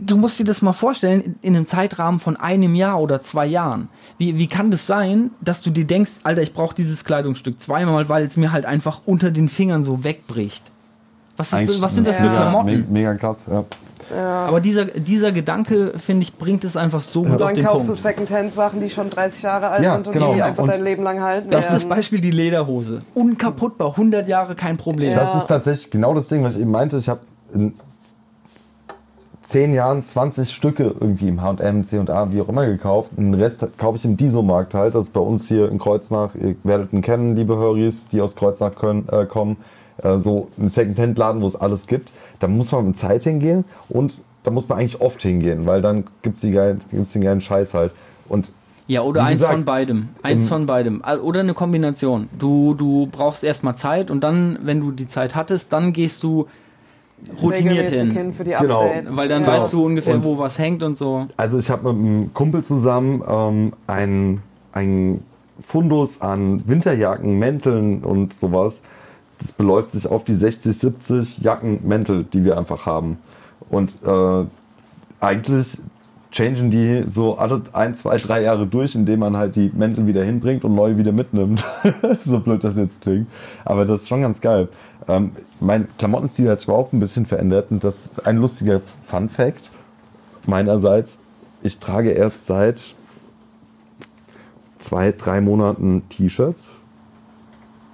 du 0.00 0.16
musst 0.16 0.38
dir 0.38 0.44
das 0.44 0.62
mal 0.62 0.72
vorstellen, 0.72 1.20
in, 1.20 1.34
in 1.42 1.56
einem 1.56 1.66
Zeitrahmen 1.66 2.20
von 2.20 2.36
einem 2.38 2.74
Jahr 2.74 2.98
oder 3.00 3.20
zwei 3.22 3.44
Jahren. 3.46 3.88
Wie, 4.16 4.38
wie 4.38 4.46
kann 4.46 4.70
das 4.70 4.86
sein, 4.86 5.32
dass 5.42 5.60
du 5.60 5.68
dir 5.70 5.84
denkst, 5.86 6.12
Alter, 6.22 6.40
ich 6.40 6.54
brauche 6.54 6.74
dieses 6.74 7.04
Kleidungsstück 7.04 7.60
zweimal, 7.60 8.08
weil 8.08 8.24
es 8.24 8.36
mir 8.38 8.52
halt 8.52 8.64
einfach 8.64 9.02
unter 9.04 9.30
den 9.30 9.50
Fingern 9.50 9.84
so 9.84 10.02
wegbricht? 10.02 10.62
Was, 11.36 11.52
ist, 11.52 11.82
was 11.82 11.94
sind 11.94 12.06
das 12.06 12.14
ist 12.14 12.20
für 12.22 12.28
mega- 12.28 12.40
Klamotten? 12.40 12.66
me- 12.66 12.86
Mega 12.88 13.14
krass, 13.16 13.46
ja. 13.50 13.64
Aber 14.12 14.60
dieser, 14.60 14.86
dieser 14.86 15.32
Gedanke, 15.32 15.92
finde 15.96 16.22
ich, 16.24 16.36
bringt 16.36 16.64
es 16.64 16.76
einfach 16.76 17.00
so 17.00 17.22
gut 17.22 17.32
auf 17.32 17.38
Dann 17.38 17.54
den 17.54 17.64
kaufst 17.64 17.88
du 17.88 17.92
Punkt. 17.92 18.02
Secondhand-Sachen, 18.02 18.80
die 18.80 18.90
schon 18.90 19.10
30 19.10 19.42
Jahre 19.42 19.68
alt 19.68 19.82
Ja, 19.84 19.94
sind 19.94 20.08
und 20.08 20.12
genau. 20.12 20.34
die 20.34 20.42
einfach 20.42 20.62
Und 20.62 20.72
dein 20.72 20.82
Leben 20.82 21.02
lang 21.02 21.20
halten 21.20 21.50
Das 21.50 21.66
ist 21.66 21.72
das 21.72 21.82
werden. 21.82 21.96
Beispiel 21.96 22.20
die 22.20 22.30
Lederhose. 22.30 23.02
Unkaputtbar, 23.14 23.90
100 23.90 24.28
Jahre 24.28 24.54
kein 24.54 24.76
Problem. 24.76 25.12
Ja. 25.12 25.18
Das 25.20 25.34
ist 25.36 25.46
tatsächlich 25.46 25.90
genau 25.90 26.14
das 26.14 26.28
Ding, 26.28 26.42
was 26.44 26.54
ich 26.56 26.62
eben 26.62 26.70
meinte. 26.70 26.98
Ich 26.98 27.08
habe 27.08 27.20
in 27.52 27.74
zehn 29.42 29.74
Jahren 29.74 30.04
20 30.04 30.50
Stücke 30.50 30.94
irgendwie 30.98 31.28
im 31.28 31.42
H&M, 31.42 31.84
C&A, 31.84 32.32
wie 32.32 32.40
auch 32.40 32.48
immer 32.48 32.66
gekauft. 32.66 33.10
Den 33.16 33.34
Rest 33.34 33.66
kaufe 33.78 33.96
ich 33.98 34.04
im 34.04 34.16
Diso-Markt 34.16 34.74
halt. 34.74 34.94
Das 34.94 35.06
ist 35.06 35.12
bei 35.12 35.20
uns 35.20 35.48
hier 35.48 35.68
in 35.70 35.78
Kreuznach. 35.78 36.34
Ihr 36.34 36.56
werdet 36.64 36.92
ihn 36.92 37.02
kennen, 37.02 37.36
liebe 37.36 37.56
Höris, 37.56 38.08
die 38.08 38.20
aus 38.20 38.36
Kreuznach 38.36 38.74
können, 38.74 39.06
äh, 39.10 39.26
kommen. 39.26 39.58
Äh, 40.02 40.18
so 40.18 40.48
ein 40.58 40.70
Secondhand-Laden, 40.70 41.42
wo 41.42 41.46
es 41.46 41.56
alles 41.56 41.86
gibt. 41.86 42.10
Da 42.40 42.48
muss 42.48 42.72
man 42.72 42.86
mit 42.88 42.96
Zeit 42.96 43.22
hingehen 43.22 43.64
und 43.88 44.22
da 44.42 44.50
muss 44.50 44.68
man 44.68 44.78
eigentlich 44.78 45.00
oft 45.00 45.22
hingehen, 45.22 45.66
weil 45.66 45.80
dann 45.82 46.04
geilen, 46.22 46.80
gibt's 46.90 47.12
den 47.12 47.22
geilen 47.22 47.40
Scheiß 47.40 47.72
halt. 47.74 47.92
Und 48.28 48.50
Ja, 48.86 49.00
oder 49.02 49.22
Wie 49.22 49.26
eins 49.26 49.38
gesagt, 49.38 49.54
von 49.54 49.64
beidem. 49.64 50.08
Eins 50.22 50.48
von 50.48 50.66
beidem. 50.66 51.02
Oder 51.22 51.40
eine 51.40 51.54
Kombination. 51.54 52.28
Du, 52.38 52.74
du 52.74 53.06
brauchst 53.10 53.42
erstmal 53.44 53.76
Zeit 53.76 54.10
und 54.10 54.22
dann, 54.22 54.58
wenn 54.62 54.80
du 54.80 54.90
die 54.90 55.08
Zeit 55.08 55.34
hattest, 55.34 55.72
dann 55.72 55.92
gehst 55.94 56.22
du 56.22 56.46
routiniert 57.42 57.88
hin. 57.88 58.10
hin 58.10 58.34
für 58.34 58.44
die 58.44 58.50
Genau. 58.60 58.84
Weil 59.08 59.28
dann 59.28 59.42
ja. 59.42 59.48
weißt 59.48 59.72
du 59.72 59.86
ungefähr, 59.86 60.16
Und- 60.16 60.24
wo 60.24 60.36
was 60.38 60.58
hängt 60.58 60.82
und 60.82 60.98
so. 60.98 61.26
Also 61.36 61.58
ich 61.58 61.70
habe 61.70 61.92
mit 61.92 62.04
einem 62.04 62.34
Kumpel 62.34 62.62
zusammen 62.62 63.22
ähm, 63.26 63.72
ein, 63.86 64.42
ein 64.72 65.22
Fundus 65.62 66.20
an 66.20 66.62
Winterjacken, 66.66 67.38
Mänteln 67.38 68.02
und 68.04 68.34
sowas. 68.34 68.82
Das 69.38 69.52
beläuft 69.52 69.90
sich 69.90 70.06
auf 70.06 70.24
die 70.24 70.34
60, 70.34 70.76
70 70.76 71.38
Jacken, 71.38 71.86
Mäntel, 71.86 72.24
die 72.24 72.44
wir 72.44 72.56
einfach 72.56 72.86
haben. 72.86 73.18
Und 73.68 73.94
äh, 74.04 74.44
eigentlich 75.20 75.78
changen 76.34 76.70
die 76.70 77.04
so 77.06 77.38
alle 77.38 77.62
ein, 77.72 77.94
zwei, 77.94 78.16
drei 78.16 78.42
Jahre 78.42 78.66
durch, 78.66 78.94
indem 78.94 79.20
man 79.20 79.36
halt 79.36 79.54
die 79.54 79.70
Mäntel 79.72 80.06
wieder 80.06 80.24
hinbringt 80.24 80.64
und 80.64 80.74
neue 80.74 80.98
wieder 80.98 81.12
mitnimmt. 81.12 81.64
so 82.20 82.40
blöd 82.40 82.64
das 82.64 82.76
jetzt 82.76 83.00
klingt. 83.00 83.28
Aber 83.64 83.84
das 83.84 84.02
ist 84.02 84.08
schon 84.08 84.22
ganz 84.22 84.40
geil. 84.40 84.68
Ähm, 85.06 85.32
mein 85.60 85.88
Klamottenstil 85.96 86.50
hat 86.50 86.60
sich 86.60 86.70
auch 86.70 86.92
ein 86.92 87.00
bisschen 87.00 87.26
verändert 87.26 87.70
und 87.70 87.84
das 87.84 88.06
ist 88.06 88.26
ein 88.26 88.38
lustiger 88.38 88.80
Fun 89.06 89.28
Fact 89.28 89.70
meinerseits. 90.46 91.18
Ich 91.62 91.78
trage 91.78 92.10
erst 92.10 92.46
seit 92.46 92.82
zwei, 94.78 95.12
drei 95.12 95.40
Monaten 95.40 96.02
T-Shirts. 96.08 96.70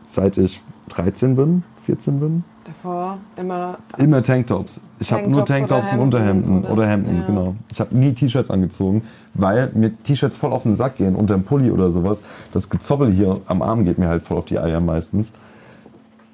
Seit 0.07 0.38
ich 0.38 0.62
13 0.90 1.37
bin, 1.37 1.62
14 1.87 2.20
bin. 2.20 2.44
Davor 2.64 3.18
immer 3.37 3.79
Immer 3.98 4.22
Tanktops. 4.22 4.81
Ich 4.98 5.12
habe 5.12 5.29
nur 5.29 5.44
Tanktops 5.46 5.92
und 5.94 6.00
Unterhemden 6.00 6.53
Hemden 6.53 6.64
oder, 6.64 6.72
oder- 6.74 6.87
Hemden, 6.88 7.16
ja. 7.16 7.26
genau. 7.26 7.57
Ich 7.70 7.81
habe 7.81 7.96
nie 7.96 8.12
T-Shirts 8.12 8.50
angezogen, 8.50 9.03
weil 9.35 9.70
mir 9.74 9.96
T-Shirts 10.03 10.37
voll 10.37 10.53
auf 10.53 10.64
den 10.64 10.74
Sack 10.76 10.96
gehen, 10.98 11.16
unter 11.16 11.35
dem 11.35 11.44
Pulli 11.44 11.70
oder 11.70 11.90
sowas. 11.90 12.22
Das 12.53 12.68
Gezoppel 12.68 13.11
hier 13.11 13.40
am 13.46 13.62
Arm 13.62 13.85
geht 13.85 13.98
mir 13.98 14.09
halt 14.09 14.22
voll 14.22 14.37
auf 14.37 14.44
die 14.44 14.59
Eier 14.59 14.81
meistens. 14.81 15.33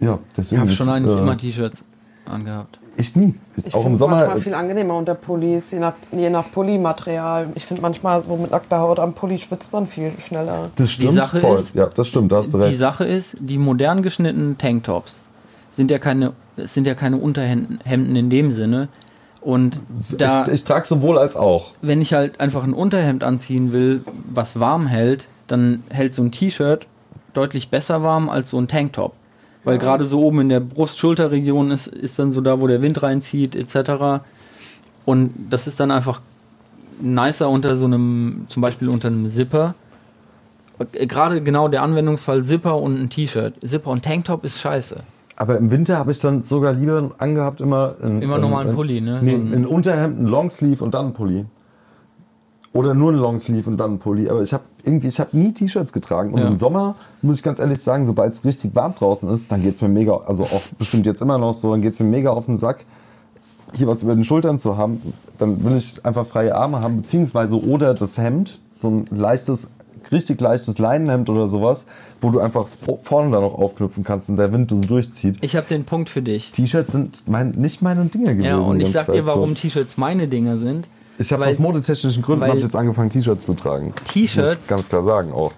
Ja, 0.00 0.14
Ich 0.14 0.34
deswegen. 0.36 0.60
habe 0.62 0.72
schon 0.72 0.88
eigentlich 0.88 1.16
äh, 1.16 1.20
immer 1.20 1.36
T-Shirts 1.38 1.84
angehabt. 2.30 2.78
Ich 2.98 3.14
nie. 3.16 3.34
Ich, 3.56 3.66
Ich 3.66 3.74
auch 3.74 3.84
im 3.84 3.94
Sommer. 3.94 4.16
manchmal 4.16 4.40
viel 4.40 4.54
angenehmer 4.54 4.94
unter 4.94 5.14
Pullis, 5.14 5.70
je 5.72 5.78
nach, 5.80 5.94
je 6.12 6.30
nach 6.30 6.50
Pullimaterial. 6.50 7.48
Ich 7.54 7.64
finde 7.66 7.82
manchmal 7.82 8.20
so 8.20 8.36
mit 8.36 8.50
nackter 8.50 8.80
Haut 8.80 8.98
am 8.98 9.12
Pulli 9.12 9.38
schwitzt 9.38 9.72
man 9.72 9.86
viel 9.86 10.12
schneller. 10.26 10.70
Das 10.76 10.90
stimmt 10.92 11.12
Sache 11.14 11.40
voll. 11.40 11.56
ist- 11.56 11.74
ja, 11.74 11.86
das 11.86 12.08
stimmt, 12.08 12.32
da 12.32 12.36
hast 12.36 12.52
du 12.54 12.58
Die 12.58 12.64
recht. 12.64 12.78
Sache 12.78 13.04
ist, 13.04 13.36
die 13.40 13.58
modern 13.58 14.02
geschnittenen 14.02 14.56
Tanktops 14.58 15.20
sind 15.72 15.90
ja 15.90 15.98
keine, 15.98 16.32
sind 16.56 16.86
ja 16.86 16.94
keine 16.94 17.18
Unterhemden 17.18 17.80
Hemden 17.84 18.16
in 18.16 18.30
dem 18.30 18.50
Sinne. 18.50 18.88
Und 19.42 19.80
da, 20.18 20.44
ich 20.46 20.52
ich 20.54 20.64
trage 20.64 20.86
sowohl 20.86 21.18
als 21.18 21.36
auch. 21.36 21.70
wenn 21.82 22.00
ich 22.00 22.14
halt 22.14 22.40
einfach 22.40 22.64
ein 22.64 22.72
Unterhemd 22.72 23.22
anziehen 23.22 23.70
will, 23.72 24.02
was 24.32 24.58
warm 24.58 24.86
hält, 24.88 25.28
dann 25.46 25.84
hält 25.90 26.14
so 26.14 26.22
ein 26.22 26.32
T-Shirt 26.32 26.86
deutlich 27.34 27.68
besser 27.68 28.02
warm 28.02 28.28
als 28.28 28.50
so 28.50 28.58
ein 28.58 28.66
Tanktop. 28.66 29.12
Weil 29.66 29.78
gerade 29.78 30.04
so 30.06 30.22
oben 30.22 30.40
in 30.42 30.48
der 30.48 30.60
Brust-Schulter-Region 30.60 31.70
ist, 31.72 31.88
ist 31.88 32.18
dann 32.18 32.30
so 32.32 32.40
da, 32.40 32.60
wo 32.60 32.66
der 32.68 32.82
Wind 32.82 33.02
reinzieht, 33.02 33.56
etc. 33.56 34.22
Und 35.04 35.32
das 35.50 35.66
ist 35.66 35.80
dann 35.80 35.90
einfach 35.90 36.20
nicer 37.00 37.50
unter 37.50 37.74
so 37.76 37.84
einem, 37.84 38.46
zum 38.48 38.60
Beispiel 38.62 38.88
unter 38.88 39.08
einem 39.08 39.28
Zipper. 39.28 39.74
Äh, 40.92 41.06
Gerade 41.06 41.42
genau 41.42 41.68
der 41.68 41.82
Anwendungsfall 41.82 42.44
Zipper 42.44 42.76
und 42.80 43.00
ein 43.02 43.10
T-Shirt. 43.10 43.54
Zipper 43.66 43.90
und 43.90 44.04
Tanktop 44.04 44.44
ist 44.44 44.60
scheiße. 44.60 44.98
Aber 45.36 45.58
im 45.58 45.70
Winter 45.70 45.98
habe 45.98 46.12
ich 46.12 46.18
dann 46.20 46.42
sogar 46.42 46.72
lieber 46.72 47.10
angehabt 47.18 47.60
immer 47.60 47.96
in, 48.02 48.22
Immer 48.22 48.38
nochmal 48.38 48.60
einen 48.62 48.70
in- 48.70 48.76
Pulli, 48.76 49.00
ne? 49.00 49.18
Nee, 49.22 49.32
So 49.32 49.36
ein- 49.36 49.52
in 49.52 49.66
Unterhemd, 49.66 50.20
ein 50.20 50.26
Longsleeve 50.26 50.82
und 50.82 50.94
dann 50.94 51.06
ein 51.08 51.12
Pulli. 51.12 51.44
Oder 52.76 52.94
nur 52.94 53.12
ein 53.12 53.16
Longsleeve 53.18 53.68
und 53.70 53.76
dann 53.78 53.94
ein 53.94 53.98
Pulli. 53.98 54.28
Aber 54.28 54.42
ich 54.42 54.52
habe 54.52 54.64
irgendwie, 54.84 55.08
ich 55.08 55.18
habe 55.18 55.36
nie 55.36 55.52
T-Shirts 55.52 55.92
getragen. 55.92 56.32
Und 56.32 56.40
Ja. 56.40 56.46
im 56.48 56.54
Sommer, 56.54 56.94
muss 57.22 57.38
ich 57.38 57.42
ganz 57.42 57.58
ehrlich 57.58 57.80
sagen, 57.80 58.06
sobald 58.06 58.34
es 58.34 58.44
richtig 58.44 58.74
warm 58.74 58.94
draußen 58.94 59.28
ist, 59.30 59.50
dann 59.50 59.62
geht's 59.62 59.80
mir 59.80 59.88
mega, 59.88 60.16
also 60.26 60.44
auch 60.44 60.62
bestimmt 60.78 61.06
jetzt 61.06 61.22
immer 61.22 61.38
noch 61.38 61.54
so, 61.54 61.70
dann 61.72 61.80
geht's 61.82 61.98
mir 62.00 62.06
mega 62.06 62.30
auf 62.30 62.46
den 62.46 62.56
Sack, 62.56 62.84
hier 63.72 63.86
was 63.86 64.02
über 64.02 64.14
den 64.14 64.24
Schultern 64.24 64.58
zu 64.58 64.76
haben. 64.76 65.00
Dann 65.38 65.64
will 65.64 65.76
ich 65.76 66.04
einfach 66.04 66.26
freie 66.26 66.54
Arme 66.54 66.80
haben, 66.80 66.98
beziehungsweise 66.98 67.60
oder 67.60 67.94
das 67.94 68.18
Hemd, 68.18 68.60
so 68.72 68.88
ein 68.88 69.04
leichtes, 69.10 69.70
richtig 70.12 70.40
leichtes 70.40 70.78
Leinenhemd 70.78 71.28
oder 71.28 71.48
sowas, 71.48 71.84
wo 72.20 72.30
du 72.30 72.38
einfach 72.40 72.66
vorne 73.02 73.30
dann 73.32 73.42
noch 73.42 73.54
aufknüpfen 73.54 74.04
kannst 74.04 74.28
und 74.28 74.36
der 74.36 74.52
Wind 74.52 74.70
so 74.70 74.76
durchzieht. 74.80 75.38
Ich 75.40 75.56
habe 75.56 75.66
den 75.66 75.84
Punkt 75.84 76.08
für 76.08 76.22
dich. 76.22 76.52
T-Shirts 76.52 76.92
sind 76.92 77.22
mein, 77.26 77.50
nicht 77.50 77.82
meine 77.82 78.04
Dinge 78.04 78.36
gewesen. 78.36 78.44
Ja, 78.44 78.56
und 78.58 78.80
ich 78.80 78.92
sag 78.92 79.06
dir, 79.06 79.14
Zeit 79.14 79.26
so. 79.26 79.26
warum 79.26 79.54
T-Shirts 79.54 79.96
meine 79.96 80.28
Dinger 80.28 80.58
sind. 80.58 80.88
Ich 81.18 81.32
habe 81.32 81.46
aus 81.46 81.58
modetechnischen 81.58 82.22
Gründen 82.22 82.56
ich 82.56 82.62
jetzt 82.62 82.76
angefangen, 82.76 83.10
T-Shirts 83.10 83.46
zu 83.46 83.54
tragen. 83.54 83.94
T-Shirts- 84.12 84.66
ganz 84.68 84.88
klar 84.88 85.02
sagen 85.04 85.32
auch. 85.32 85.52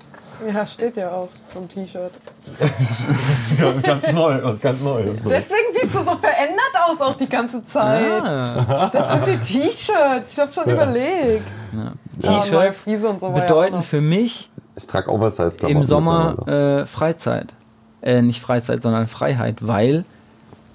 Ja, 0.54 0.64
steht 0.64 0.96
ja 0.96 1.10
auch 1.10 1.28
so 1.52 1.58
ein 1.58 1.68
T-Shirt. 1.68 2.12
Das 2.60 2.70
ist 2.70 3.60
was 3.60 3.82
ganz 3.82 4.12
neu, 4.12 4.40
was 4.40 4.60
ganz 4.60 4.80
Neues. 4.80 5.22
Deswegen 5.24 5.74
siehst 5.74 5.92
du 5.94 5.98
so 5.98 6.04
verändert 6.16 6.74
aus 6.86 7.00
auch 7.00 7.16
die 7.16 7.28
ganze 7.28 7.64
Zeit. 7.66 8.22
Ah, 8.22 8.88
Das 8.92 9.12
sind 9.26 9.26
die 9.26 9.52
T-Shirts. 9.60 10.32
Ich 10.32 10.38
hab 10.38 10.54
schon 10.54 10.70
überlegt. 10.70 11.42
ja. 11.76 11.92
Ja, 12.20 12.30
neue 12.30 12.42
T-Shirts 12.42 12.82
Friese 12.82 13.08
und 13.08 13.20
so 13.20 13.26
ja 13.26 13.32
bedeuten 13.32 13.82
für 13.82 14.00
mich 14.00 14.48
Ich 14.76 14.86
trage 14.86 15.10
Oversize-Klamotten. 15.10 15.76
im 15.76 15.84
Sommer 15.84 16.46
äh, 16.46 16.86
Freizeit. 16.86 17.54
Äh, 18.00 18.22
nicht 18.22 18.40
Freizeit, 18.40 18.80
sondern 18.80 19.08
Freiheit, 19.08 19.66
weil 19.66 20.04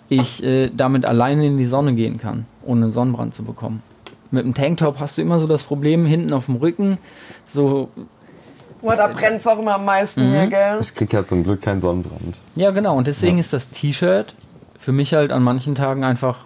ich 0.09 0.43
äh, 0.43 0.69
damit 0.75 1.05
alleine 1.05 1.45
in 1.45 1.57
die 1.57 1.65
Sonne 1.67 1.93
gehen 1.93 2.17
kann, 2.17 2.45
ohne 2.65 2.91
Sonnenbrand 2.91 3.33
zu 3.33 3.43
bekommen. 3.45 3.81
Mit 4.33 4.45
dem 4.45 4.55
Tanktop 4.55 4.99
hast 4.99 5.15
du 5.17 5.21
immer 5.21 5.39
so 5.39 5.45
das 5.45 5.61
Problem 5.61 6.05
hinten 6.07 6.33
auf 6.33 6.47
dem 6.47 6.55
Rücken, 6.55 6.97
so, 7.47 7.89
Boah, 8.81 8.95
da 8.95 9.05
brennt's 9.07 9.45
auch 9.45 9.59
immer 9.59 9.75
am 9.75 9.85
meisten 9.85 10.27
Mhm. 10.27 10.31
hier, 10.33 10.47
gell? 10.47 10.77
Ich 10.81 10.95
krieg 10.95 11.13
ja 11.13 11.23
zum 11.23 11.43
Glück 11.43 11.61
keinen 11.61 11.81
Sonnenbrand. 11.81 12.35
ja 12.55 12.71
genau, 12.71 12.97
und 12.97 13.05
deswegen 13.05 13.37
Ja. 13.37 13.41
ist 13.41 13.53
das 13.53 13.69
T-Shirt 13.69 14.33
für 14.77 14.91
mich 14.91 15.13
halt 15.13 15.31
an 15.31 15.43
manchen 15.43 15.75
Tagen 15.75 16.03
einfach 16.03 16.45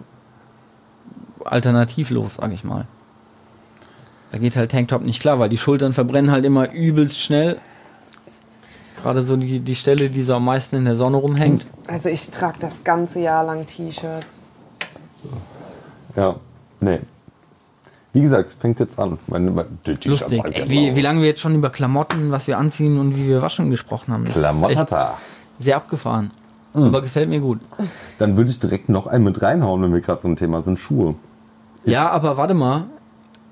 alternativlos, 1.44 2.34
sag 2.34 2.52
ich 2.52 2.62
mal. 2.62 2.84
Da 4.32 4.38
geht 4.38 4.54
halt 4.56 4.70
Tanktop 4.70 5.02
nicht 5.02 5.20
klar, 5.22 5.38
weil 5.38 5.48
die 5.48 5.56
Schultern 5.56 5.94
verbrennen 5.94 6.30
halt 6.30 6.44
immer 6.44 6.70
übelst 6.70 7.18
schnell. 7.18 7.56
Gerade 9.02 9.22
so 9.22 9.34
die, 9.36 9.60
die 9.60 9.74
Stelle, 9.76 10.10
die 10.10 10.22
so 10.24 10.34
am 10.34 10.44
meisten 10.44 10.76
in 10.76 10.84
der 10.84 10.96
Sonne 10.96 11.16
rumhängt. 11.16 11.66
Also 11.86 12.10
ich 12.10 12.30
trage 12.30 12.58
das 12.60 12.84
ganze 12.84 13.20
Jahr 13.20 13.44
lang 13.44 13.64
T-Shirts. 13.66 14.44
Ja, 16.16 16.36
nee. 16.80 17.00
Wie 18.12 18.22
gesagt, 18.22 18.48
es 18.50 18.54
fängt 18.54 18.80
jetzt 18.80 18.98
an. 18.98 19.18
Meine, 19.26 19.50
meine, 19.50 19.68
Lustig. 20.04 20.42
halt 20.42 20.56
Ey, 20.56 20.68
wie, 20.70 20.96
wie 20.96 21.00
lange 21.00 21.20
wir 21.20 21.28
jetzt 21.28 21.40
schon 21.40 21.54
über 21.54 21.70
Klamotten, 21.70 22.30
was 22.30 22.46
wir 22.46 22.58
anziehen 22.58 22.98
und 22.98 23.16
wie 23.16 23.26
wir 23.28 23.42
waschen 23.42 23.70
gesprochen 23.70 24.12
haben. 24.14 24.24
Das 24.24 24.34
Klamottata. 24.34 25.18
sehr 25.60 25.76
abgefahren. 25.76 26.30
Mhm. 26.74 26.84
Aber 26.84 27.02
gefällt 27.02 27.28
mir 27.28 27.40
gut. 27.40 27.60
Dann 28.18 28.36
würde 28.36 28.50
ich 28.50 28.58
direkt 28.60 28.88
noch 28.88 29.06
einen 29.06 29.24
mit 29.24 29.40
reinhauen, 29.42 29.82
wenn 29.82 29.92
wir 29.92 30.00
gerade 30.00 30.20
so 30.20 30.28
ein 30.28 30.36
Thema 30.36 30.62
sind. 30.62 30.78
Schuhe. 30.78 31.14
Ich- 31.84 31.92
Ja, 31.92 32.10
aber 32.10 32.36
warte 32.36 32.54
mal, 32.54 32.84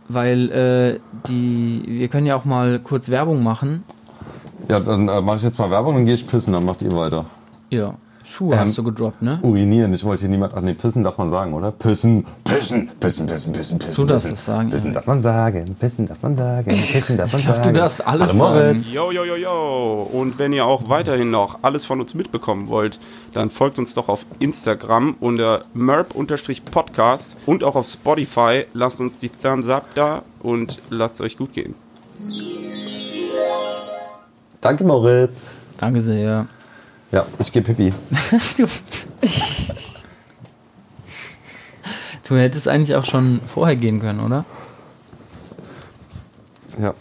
weil 0.08 0.50
äh, 0.50 1.00
die, 1.28 1.82
wir 1.86 2.08
können 2.08 2.26
ja 2.26 2.36
auch 2.36 2.44
mal 2.44 2.78
kurz 2.78 3.08
Werbung 3.10 3.42
machen. 3.42 3.84
Ja, 4.68 4.80
dann 4.80 5.08
äh, 5.08 5.20
mache 5.20 5.36
ich 5.36 5.42
jetzt 5.42 5.58
mal 5.58 5.70
Werbung, 5.70 5.94
dann 5.94 6.04
gehe 6.06 6.14
ich 6.14 6.26
pissen, 6.26 6.52
dann 6.52 6.64
macht 6.64 6.82
ihr 6.82 6.96
weiter. 6.96 7.26
Ja, 7.70 7.94
Schuhe 8.26 8.54
Ähm, 8.54 8.60
hast 8.62 8.76
du 8.76 8.82
gedroppt, 8.82 9.22
ne? 9.22 9.38
Urinieren, 9.42 9.92
ich 9.94 10.02
wollte 10.04 10.22
hier 10.22 10.30
niemand. 10.30 10.52
Ach 10.56 10.60
nee, 10.60 10.74
pissen 10.74 11.04
darf 11.04 11.16
man 11.16 11.30
sagen, 11.30 11.54
oder? 11.54 11.70
Pissen, 11.70 12.26
pissen, 12.42 12.90
pissen, 12.98 13.26
pissen, 13.26 13.52
pissen, 13.52 13.78
pissen. 13.78 13.94
Du 13.94 14.04
darfst 14.04 14.24
pissen. 14.24 14.34
es 14.34 14.44
sagen, 14.44 14.70
Pissen 14.70 14.88
ja. 14.88 14.94
darf 14.94 15.06
man 15.06 15.22
sagen, 15.22 15.76
pissen 15.78 16.08
darf 16.08 16.22
man 16.22 16.34
sagen, 16.34 16.70
pissen 16.70 17.16
darf 17.16 17.32
man 17.32 17.42
Darf 17.46 17.56
sagen. 17.56 17.72
du 17.74 17.80
das 17.80 18.00
alles 18.00 18.28
Hallo 18.30 18.38
Moritz. 18.38 18.86
sagen? 18.86 18.94
Yo, 18.96 19.10
yo, 19.12 19.24
yo, 19.24 19.36
yo. 19.36 20.10
Und 20.12 20.38
wenn 20.40 20.52
ihr 20.52 20.66
auch 20.66 20.88
weiterhin 20.88 21.30
noch 21.30 21.60
alles 21.62 21.84
von 21.84 22.00
uns 22.00 22.14
mitbekommen 22.14 22.66
wollt, 22.68 22.98
dann 23.32 23.48
folgt 23.50 23.78
uns 23.78 23.94
doch 23.94 24.08
auf 24.08 24.26
Instagram 24.40 25.14
unter 25.20 25.62
merp-podcast 25.74 27.36
und 27.46 27.62
auch 27.62 27.76
auf 27.76 27.88
Spotify. 27.88 28.64
Lasst 28.74 29.00
uns 29.00 29.18
die 29.20 29.28
Thumbs 29.28 29.68
up 29.68 29.94
da 29.94 30.22
und 30.40 30.80
lasst 30.90 31.16
es 31.16 31.20
euch 31.20 31.36
gut 31.38 31.52
gehen. 31.52 31.74
Danke 34.60 34.82
Moritz. 34.84 35.42
Danke 35.78 36.02
sehr. 36.02 36.46
Ja, 37.16 37.24
ich 37.38 37.50
gehe 37.50 37.62
Pipi. 37.62 37.94
Du, 42.28 42.34
du 42.34 42.36
hättest 42.36 42.68
eigentlich 42.68 42.94
auch 42.94 43.04
schon 43.04 43.40
vorher 43.46 43.74
gehen 43.76 44.00
können, 44.00 44.20
oder? 44.20 44.44
Ja. 46.78 46.92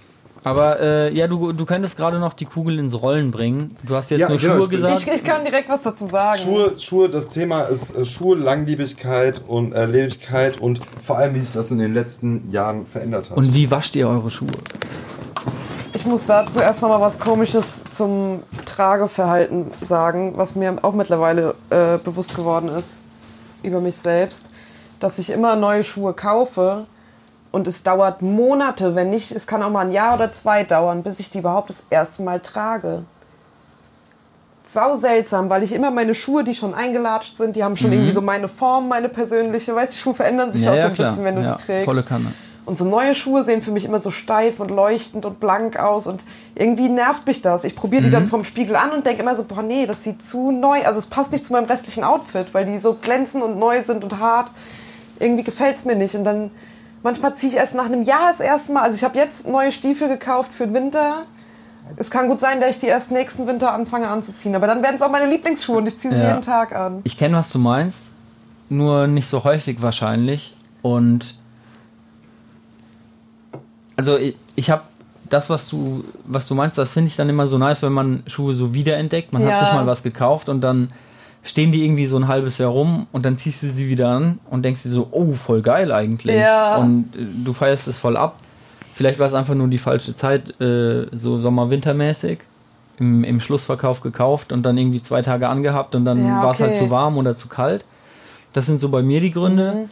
Aber 0.46 0.80
äh, 0.80 1.12
ja, 1.14 1.28
du, 1.28 1.52
du 1.52 1.66
könntest 1.66 1.98
gerade 1.98 2.20
noch 2.20 2.32
die 2.32 2.46
Kugel 2.46 2.80
ins 2.80 3.02
Rollen 3.02 3.32
bringen. 3.32 3.76
Du 3.84 3.96
hast 3.96 4.10
jetzt 4.12 4.22
Ja, 4.22 4.30
nur 4.30 4.38
genau, 4.38 4.60
Schuhe 4.60 4.68
gesagt. 4.70 5.02
Ich, 5.02 5.08
ich 5.16 5.24
kann 5.24 5.44
direkt 5.44 5.68
was 5.68 5.82
dazu 5.82 6.08
sagen. 6.08 6.40
Schuhe, 6.40 6.80
Schuhe, 6.80 7.10
das 7.10 7.28
Thema 7.28 7.64
ist 7.64 7.98
äh, 7.98 8.06
Schuhe, 8.06 8.38
Langlebigkeit 8.38 9.44
und 9.46 9.74
äh, 9.74 9.86
Lebigkeit 9.86 10.62
und 10.62 10.80
vor 11.04 11.18
allem, 11.18 11.36
wie 11.36 11.42
sich 11.42 11.54
das 11.54 11.72
in 11.72 11.80
den 11.80 11.94
letzten 11.94 12.52
Jahren 12.52 12.86
verändert 12.86 13.32
hat. 13.32 13.38
Und 13.38 13.54
wie 13.54 13.70
wascht 13.70 13.98
ihr 13.98 14.08
eure 14.08 14.30
Schuhe? 14.30 14.52
Ich 15.96 16.06
muss 16.06 16.26
dazu 16.26 16.60
erst 16.60 16.82
noch 16.82 16.90
mal 16.90 17.00
was 17.00 17.20
Komisches 17.20 17.86
zum 17.86 18.44
Trageverhalten 18.66 19.72
sagen, 19.80 20.34
was 20.36 20.56
mir 20.56 20.76
auch 20.82 20.92
mittlerweile 20.92 21.56
äh, 21.70 21.98
bewusst 22.00 22.36
geworden 22.36 22.68
ist 22.68 23.00
über 23.64 23.80
mich 23.80 23.96
selbst, 23.96 24.50
dass 25.00 25.20
ich 25.20 25.30
immer 25.30 25.56
neue 25.56 25.86
Schuhe 25.86 26.12
kaufe 26.14 26.86
und 27.54 27.66
es 27.66 27.82
dauert 27.84 28.22
Monate, 28.22 28.94
wenn 28.94 29.10
nicht, 29.10 29.32
es 29.32 29.48
kann 29.48 29.64
auch 29.64 29.70
mal 29.70 29.86
ein 29.86 29.94
Jahr 29.94 30.16
oder 30.16 30.34
zwei 30.34 30.66
dauern, 30.66 31.02
bis 31.02 31.22
ich 31.22 31.32
die 31.32 31.40
überhaupt 31.40 31.70
das 31.70 31.82
erste 31.90 32.24
Mal 32.24 32.42
trage. 32.42 33.04
Sau 34.70 34.98
seltsam, 34.98 35.50
weil 35.50 35.64
ich 35.64 35.74
immer 35.74 35.92
meine 35.92 36.14
Schuhe, 36.14 36.44
die 36.44 36.56
schon 36.56 36.74
eingelatscht 36.74 37.38
sind, 37.38 37.56
die 37.56 37.64
haben 37.64 37.78
schon 37.78 37.94
irgendwie 37.94 38.12
so 38.12 38.20
meine 38.20 38.50
Form, 38.50 38.90
meine 38.90 39.08
persönliche, 39.08 39.74
weißt 39.74 39.94
du, 39.94 39.96
die 39.96 40.02
Schuhe 40.02 40.14
verändern 40.14 40.52
sich 40.52 40.68
auch 40.68 40.76
so 40.76 40.82
ein 40.82 40.90
bisschen, 40.90 41.24
wenn 41.24 41.36
du 41.38 41.42
ja, 41.42 41.56
die 41.56 41.64
trägst. 41.64 41.86
Volle 41.86 42.04
Kanne. 42.04 42.34
Und 42.66 42.80
so 42.80 42.86
neue 42.86 43.14
Schuhe 43.14 43.44
sehen 43.44 43.62
für 43.62 43.70
mich 43.72 43.86
immer 43.86 44.00
so 44.00 44.10
steif 44.10 44.60
und 44.60 44.72
leuchtend 44.72 45.26
und 45.26 45.40
blank 45.40 45.78
aus 45.78 46.08
und 46.08 46.24
irgendwie 46.56 46.90
nervt 46.90 47.28
mich 47.28 47.44
das. 47.44 47.64
Ich 47.64 47.76
probiere 47.76 48.02
die 48.02 48.10
dann 48.10 48.26
vom 48.26 48.44
Spiegel 48.44 48.76
an 48.76 48.92
und 48.92 49.06
denke 49.06 49.22
immer 49.22 49.36
so, 49.36 49.44
boah 49.44 49.62
nee, 49.62 49.86
das 49.86 50.04
sieht 50.04 50.28
zu 50.28 50.52
neu, 50.52 50.84
also 50.84 50.98
es 50.98 51.06
passt 51.06 51.32
nicht 51.32 51.46
zu 51.46 51.54
meinem 51.54 51.66
restlichen 51.66 52.04
Outfit, 52.04 52.48
weil 52.54 52.66
die 52.66 52.80
so 52.80 52.96
glänzend 52.96 53.44
und 53.44 53.60
neu 53.60 53.84
sind 53.84 54.04
und 54.04 54.20
hart. 54.20 54.50
Irgendwie 55.20 55.44
gefällt 55.44 55.76
es 55.76 55.86
mir 55.86 55.96
nicht 55.96 56.16
und 56.16 56.24
dann 56.24 56.50
manchmal 57.04 57.36
ziehe 57.36 57.52
ich 57.54 57.58
erst 57.60 57.76
nach 57.76 57.86
einem 57.86 58.02
Jahr 58.02 58.30
das 58.32 58.40
erste 58.40 58.72
Mal, 58.72 58.82
also 58.82 58.96
ich 58.96 59.04
habe 59.04 59.16
jetzt 59.16 59.48
neue 59.48 59.72
Stiefel 59.72 60.08
gekauft 60.08 60.52
für 60.52 60.66
den 60.66 60.74
Winter. 60.74 61.18
Es 61.98 62.10
kann 62.10 62.28
gut 62.28 62.40
sein, 62.40 62.60
dass 62.62 62.72
ich 62.72 62.80
die 62.80 62.88
erst 62.88 63.12
nächsten 63.12 63.46
Winter 63.46 63.74
anfange 63.74 64.08
anzuziehen, 64.08 64.56
aber 64.56 64.66
dann 64.66 64.82
werden 64.82 64.96
es 64.96 65.04
auch 65.04 65.12
meine 65.12 65.28
Lieblingsschuhe 65.30 65.78
und 65.78 65.86
ich 65.88 66.00
ziehe 66.00 66.12
sie 66.12 66.20
Ja. 66.20 66.30
jeden 66.30 66.42
Tag 66.42 66.76
an. 66.76 67.02
Ich 67.04 67.16
kenne, 67.16 67.38
was 67.38 67.52
du 67.52 67.60
meinst, 67.60 68.10
nur 68.70 69.06
nicht 69.06 69.28
so 69.28 69.44
häufig 69.44 69.84
wahrscheinlich. 69.84 70.56
Und 70.82 71.36
also 73.96 74.18
ich, 74.18 74.36
ich 74.56 74.70
habe 74.70 74.82
das, 75.30 75.50
was 75.50 75.68
du, 75.70 76.04
was 76.26 76.48
du 76.48 76.56
meinst, 76.56 76.78
das 76.78 76.92
finde 76.92 77.08
ich 77.08 77.16
dann 77.16 77.30
immer 77.30 77.48
so 77.48 77.58
nice, 77.58 77.82
wenn 77.82 77.94
man 77.94 78.24
Schuhe 78.28 78.54
so 78.54 78.74
wiederentdeckt. 78.74 79.34
Man 79.34 79.44
Ja. 79.44 79.52
hat 79.54 79.60
sich 79.62 79.74
mal 79.74 79.88
was 79.88 80.04
gekauft 80.04 80.50
und 80.50 80.62
dann 80.62 80.90
stehen 81.44 81.72
die 81.72 81.84
irgendwie 81.84 82.06
so 82.08 82.18
ein 82.18 82.28
halbes 82.28 82.58
Jahr 82.58 82.72
rum 82.72 83.08
und 83.12 83.26
dann 83.26 83.38
ziehst 83.38 83.64
du 83.64 83.68
sie 83.72 83.88
wieder 83.90 84.10
an 84.10 84.40
und 84.50 84.64
denkst 84.64 84.84
dir 84.84 84.92
so, 84.92 85.08
oh, 85.12 85.34
voll 85.34 85.62
geil 85.62 85.92
eigentlich. 85.92 86.38
Ja. 86.38 86.78
Und 86.78 87.16
äh, 87.16 87.26
du 87.44 87.54
feierst 87.54 87.88
es 87.88 87.98
voll 87.98 88.18
ab. 88.18 88.40
Vielleicht 88.94 89.20
war 89.20 89.28
es 89.28 89.34
einfach 89.34 89.56
nur 89.56 89.68
die 89.68 89.78
falsche 89.78 90.16
Zeit, 90.16 90.60
äh, 90.62 91.08
so 91.12 91.38
Sommer-Wintermäßig. 91.40 92.40
Im, 92.98 93.26
Im 93.26 93.42
Schlussverkauf 93.42 94.00
gekauft 94.00 94.54
und 94.54 94.64
dann 94.64 94.78
irgendwie 94.78 95.02
zwei 95.02 95.22
Tage 95.22 95.50
angehabt 95.50 95.96
und 95.96 96.06
dann 96.06 96.26
Ja, 96.26 96.42
war 96.42 96.52
es 96.54 96.62
halt 96.62 96.72
okay. 96.72 96.80
zu 96.86 96.90
warm 96.90 97.18
oder 97.18 97.36
zu 97.36 97.50
kalt. 97.50 97.84
Das 98.54 98.68
sind 98.68 98.80
so 98.80 98.88
bei 98.88 99.02
mir 99.02 99.20
die 99.20 99.32
Gründe. 99.32 99.74
Mhm. 99.76 99.90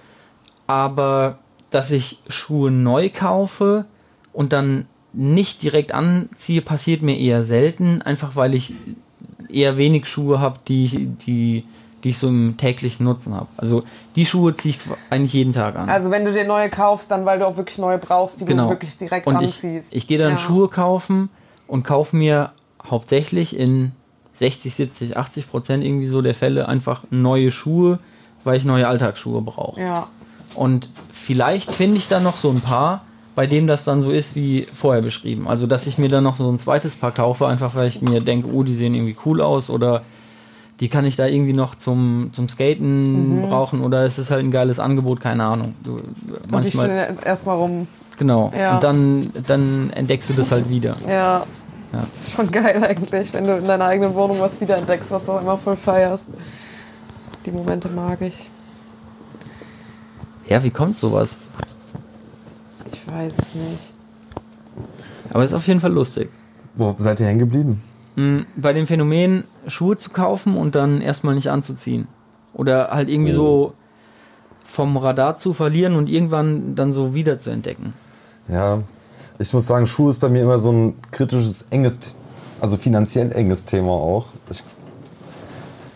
Aber 0.67 1.37
dass 1.69 1.91
ich 1.91 2.19
Schuhe 2.29 2.71
neu 2.71 3.09
kaufe 3.13 3.83
und 4.33 4.51
dann 4.53 4.85
nicht 5.13 5.61
direkt 5.61 5.93
anziehe, 5.93 6.61
passiert 6.61 7.01
mir 7.03 7.17
eher 7.17 7.45
selten. 7.45 8.01
Einfach 8.01 8.35
weil 8.35 8.55
ich 8.55 8.73
eher 9.49 9.77
wenig 9.77 10.07
Schuhe 10.07 10.39
habe, 10.39 10.57
die, 10.67 10.85
ich- 10.85 11.07
die, 11.25 11.63
die 12.03 12.09
ich 12.09 12.17
so 12.17 12.27
im 12.27 12.57
täglichen 12.57 13.05
Nutzen 13.05 13.35
habe. 13.35 13.47
Also 13.57 13.83
die 14.15 14.25
Schuhe 14.25 14.55
ziehe 14.55 14.73
ich 14.75 14.79
eigentlich 15.11 15.33
jeden 15.33 15.53
Tag 15.53 15.75
an. 15.75 15.87
Also 15.89 16.09
wenn 16.09 16.25
du 16.25 16.33
dir 16.33 16.45
neue 16.45 16.69
kaufst, 16.69 17.11
dann 17.11 17.25
weil 17.25 17.39
du 17.39 17.47
auch 17.47 17.57
wirklich 17.57 17.77
neue 17.77 17.99
brauchst, 17.99 18.41
die 18.41 18.45
genau. 18.45 18.63
du 18.65 18.69
wirklich 18.71 18.97
direkt 18.97 19.27
und 19.27 19.35
ich, 19.35 19.53
anziehst. 19.53 19.93
ich 19.93 20.07
gehe 20.07 20.17
dann 20.17 20.31
Ja. 20.31 20.37
Schuhe 20.37 20.67
kaufen 20.67 21.29
und 21.67 21.83
kaufe 21.83 22.15
mir 22.15 22.51
hauptsächlich 22.89 23.57
in 23.57 23.91
60, 24.35 24.73
70, 24.73 25.15
80 25.17 25.49
Prozent 25.49 25.83
irgendwie 25.83 26.07
so 26.07 26.21
der 26.23 26.33
Fälle 26.33 26.67
einfach 26.67 27.03
neue 27.11 27.51
Schuhe, 27.51 27.99
weil 28.43 28.57
ich 28.57 28.65
neue 28.65 28.87
Alltagsschuhe 28.87 29.41
brauche. 29.41 29.79
Ja. 29.79 30.07
Und 30.55 30.89
vielleicht 31.11 31.71
finde 31.71 31.97
ich 31.97 32.07
dann 32.07 32.23
noch 32.23 32.37
so 32.37 32.49
ein 32.49 32.59
paar, 32.61 33.01
bei 33.35 33.47
dem 33.47 33.67
das 33.67 33.83
dann 33.83 34.01
so 34.03 34.11
ist 34.11 34.35
wie 34.35 34.67
vorher 34.73 35.01
beschrieben. 35.01 35.47
Also, 35.47 35.67
dass 35.67 35.87
ich 35.87 35.97
mir 35.97 36.09
dann 36.09 36.23
noch 36.23 36.37
so 36.37 36.49
ein 36.49 36.59
zweites 36.59 36.95
Paar 36.95 37.11
kaufe, 37.11 37.47
einfach 37.47 37.75
weil 37.75 37.87
ich 37.87 38.01
mir 38.01 38.21
denke, 38.21 38.49
oh, 38.53 38.63
die 38.63 38.73
sehen 38.73 38.93
irgendwie 38.93 39.15
cool 39.25 39.41
aus 39.41 39.69
oder 39.69 40.03
die 40.79 40.89
kann 40.89 41.05
ich 41.05 41.15
da 41.15 41.25
irgendwie 41.27 41.53
noch 41.53 41.75
zum, 41.75 42.31
zum 42.33 42.49
Skaten 42.49 43.45
brauchen 43.47 43.81
oder 43.81 44.03
es 44.03 44.17
ist 44.19 44.31
halt 44.31 44.43
ein 44.43 44.51
geiles 44.51 44.79
Angebot, 44.79 45.21
keine 45.21 45.45
Ahnung. 45.45 45.75
Du, 45.83 45.93
Und 45.93 46.03
ich 46.43 46.51
manchmal, 46.51 46.85
stelle 46.85 47.17
erstmal 47.23 47.55
rum. 47.57 47.87
genau. 48.17 48.51
Ja. 48.57 48.75
Und 48.75 48.83
dann, 48.83 49.31
dann 49.47 49.89
entdeckst 49.91 50.29
du 50.29 50.33
das 50.33 50.51
halt 50.51 50.69
wieder. 50.69 50.95
Ja. 51.07 51.43
Ja. 51.93 52.07
Das 52.11 52.23
ist 52.23 52.35
schon 52.35 52.49
geil 52.51 52.83
eigentlich, 52.83 53.31
wenn 53.33 53.45
du 53.45 53.55
in 53.55 53.67
deiner 53.67 53.85
eigenen 53.85 54.15
Wohnung 54.15 54.39
was 54.39 54.59
wiederentdeckst, 54.59 55.11
was 55.11 55.25
du 55.25 55.33
auch 55.33 55.41
immer 55.41 55.59
voll 55.59 55.75
feierst. 55.75 56.27
Die 57.45 57.51
Momente 57.51 57.87
mag 57.87 58.19
ich. 58.21 58.49
Ja, 60.47 60.63
wie 60.63 60.71
kommt 60.71 60.97
sowas? 60.97 61.37
Ich 63.05 63.13
weiß 63.13 63.37
es 63.39 63.55
nicht. 63.55 63.95
Aber 65.31 65.43
ist 65.43 65.53
auf 65.53 65.67
jeden 65.67 65.79
Fall 65.79 65.91
lustig. 65.91 66.29
Wo 66.75 66.95
seid 66.97 67.19
ihr 67.19 67.25
hängen 67.27 67.39
geblieben? 67.39 67.81
Mm, 68.15 68.39
Bei 68.55 68.73
dem 68.73 68.87
Phänomen, 68.87 69.43
Schuhe 69.67 69.95
zu 69.97 70.09
kaufen 70.09 70.55
und 70.57 70.75
dann 70.75 71.01
erstmal 71.01 71.35
nicht 71.35 71.49
anzuziehen. 71.49 72.07
Oder 72.53 72.89
halt 72.91 73.09
irgendwie 73.09 73.31
Oh. 73.31 73.35
so 73.35 73.73
vom 74.63 74.97
Radar 74.97 75.37
zu 75.37 75.53
verlieren 75.53 75.95
und 75.95 76.09
irgendwann 76.09 76.75
dann 76.75 76.93
so 76.93 77.13
wieder 77.13 77.37
zu 77.39 77.49
entdecken. 77.49 77.93
Ja, 78.47 78.81
ich 79.39 79.51
muss 79.53 79.67
sagen, 79.67 79.87
Schuhe 79.87 80.09
ist 80.11 80.19
bei 80.19 80.29
mir 80.29 80.43
immer 80.43 80.59
so 80.59 80.71
ein 80.71 80.93
kritisches, 81.11 81.67
enges 81.69 82.17
also 82.61 82.77
finanziell 82.77 83.31
enges 83.33 83.65
Thema 83.65 83.91
auch. 83.91 84.27
Ich 84.49 84.63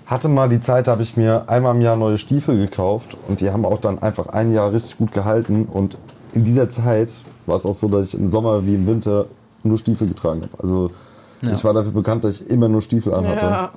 hatte 0.06 0.28
mal 0.28 0.50
die 0.50 0.60
Zeit, 0.60 0.88
da 0.88 0.92
habe 0.94 1.04
ich 1.04 1.16
mir 1.16 1.48
einmal 1.48 1.76
im 1.76 1.82
Jahr 1.82 1.96
neue 1.96 2.18
Stiefel 2.18 2.58
gekauft 2.58 3.16
und 3.28 3.40
die 3.42 3.52
haben 3.52 3.64
auch 3.66 3.80
dann 3.80 4.00
einfach 4.02 4.28
ein 4.28 4.52
Jahr 4.54 4.74
richtig 4.74 4.98
gut 4.98 5.12
gehalten. 5.14 5.66
Und 5.66 5.98
in 6.38 6.44
dieser 6.44 6.70
Zeit 6.70 7.12
war 7.48 7.56
es 7.56 7.66
auch 7.66 7.74
so, 7.74 7.88
dass 7.88 8.08
ich 8.10 8.14
im 8.20 8.28
Sommer 8.28 8.64
wie 8.66 8.76
im 8.76 8.86
Winter 8.86 9.26
nur 9.64 9.78
Stiefel 9.80 10.08
getragen 10.08 10.42
habe. 10.44 10.62
Also 10.64 10.92
Ja. 11.42 11.52
ich 11.52 11.64
war 11.64 11.74
dafür 11.74 11.92
bekannt, 11.94 12.24
dass 12.24 12.42
ich 12.42 12.50
immer 12.50 12.70
nur 12.70 12.82
Stiefel 12.82 13.14
anhatte. 13.14 13.46
Ja. 13.46 13.72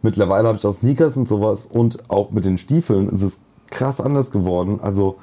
Mittlerweile 0.00 0.48
habe 0.48 0.56
ich 0.58 0.66
auch 0.66 0.72
Sneakers 0.72 1.16
und 1.16 1.28
sowas 1.28 1.66
und 1.66 2.10
auch 2.10 2.30
mit 2.30 2.44
den 2.46 2.56
Stiefeln 2.58 3.10
ist 3.10 3.22
es 3.22 3.40
krass 3.70 4.00
anders 4.00 4.30
geworden. 4.30 4.80
Also 4.82 5.16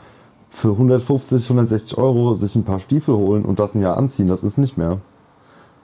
für 0.49 0.69
150, 0.71 1.43
160 1.49 1.97
Euro 1.97 2.33
sich 2.35 2.55
ein 2.55 2.63
paar 2.63 2.79
Stiefel 2.79 3.15
holen 3.15 3.45
und 3.45 3.59
das 3.59 3.73
ein 3.75 3.81
Jahr 3.81 3.97
anziehen, 3.97 4.27
das 4.27 4.43
ist 4.43 4.57
nicht 4.57 4.77
mehr. 4.77 4.99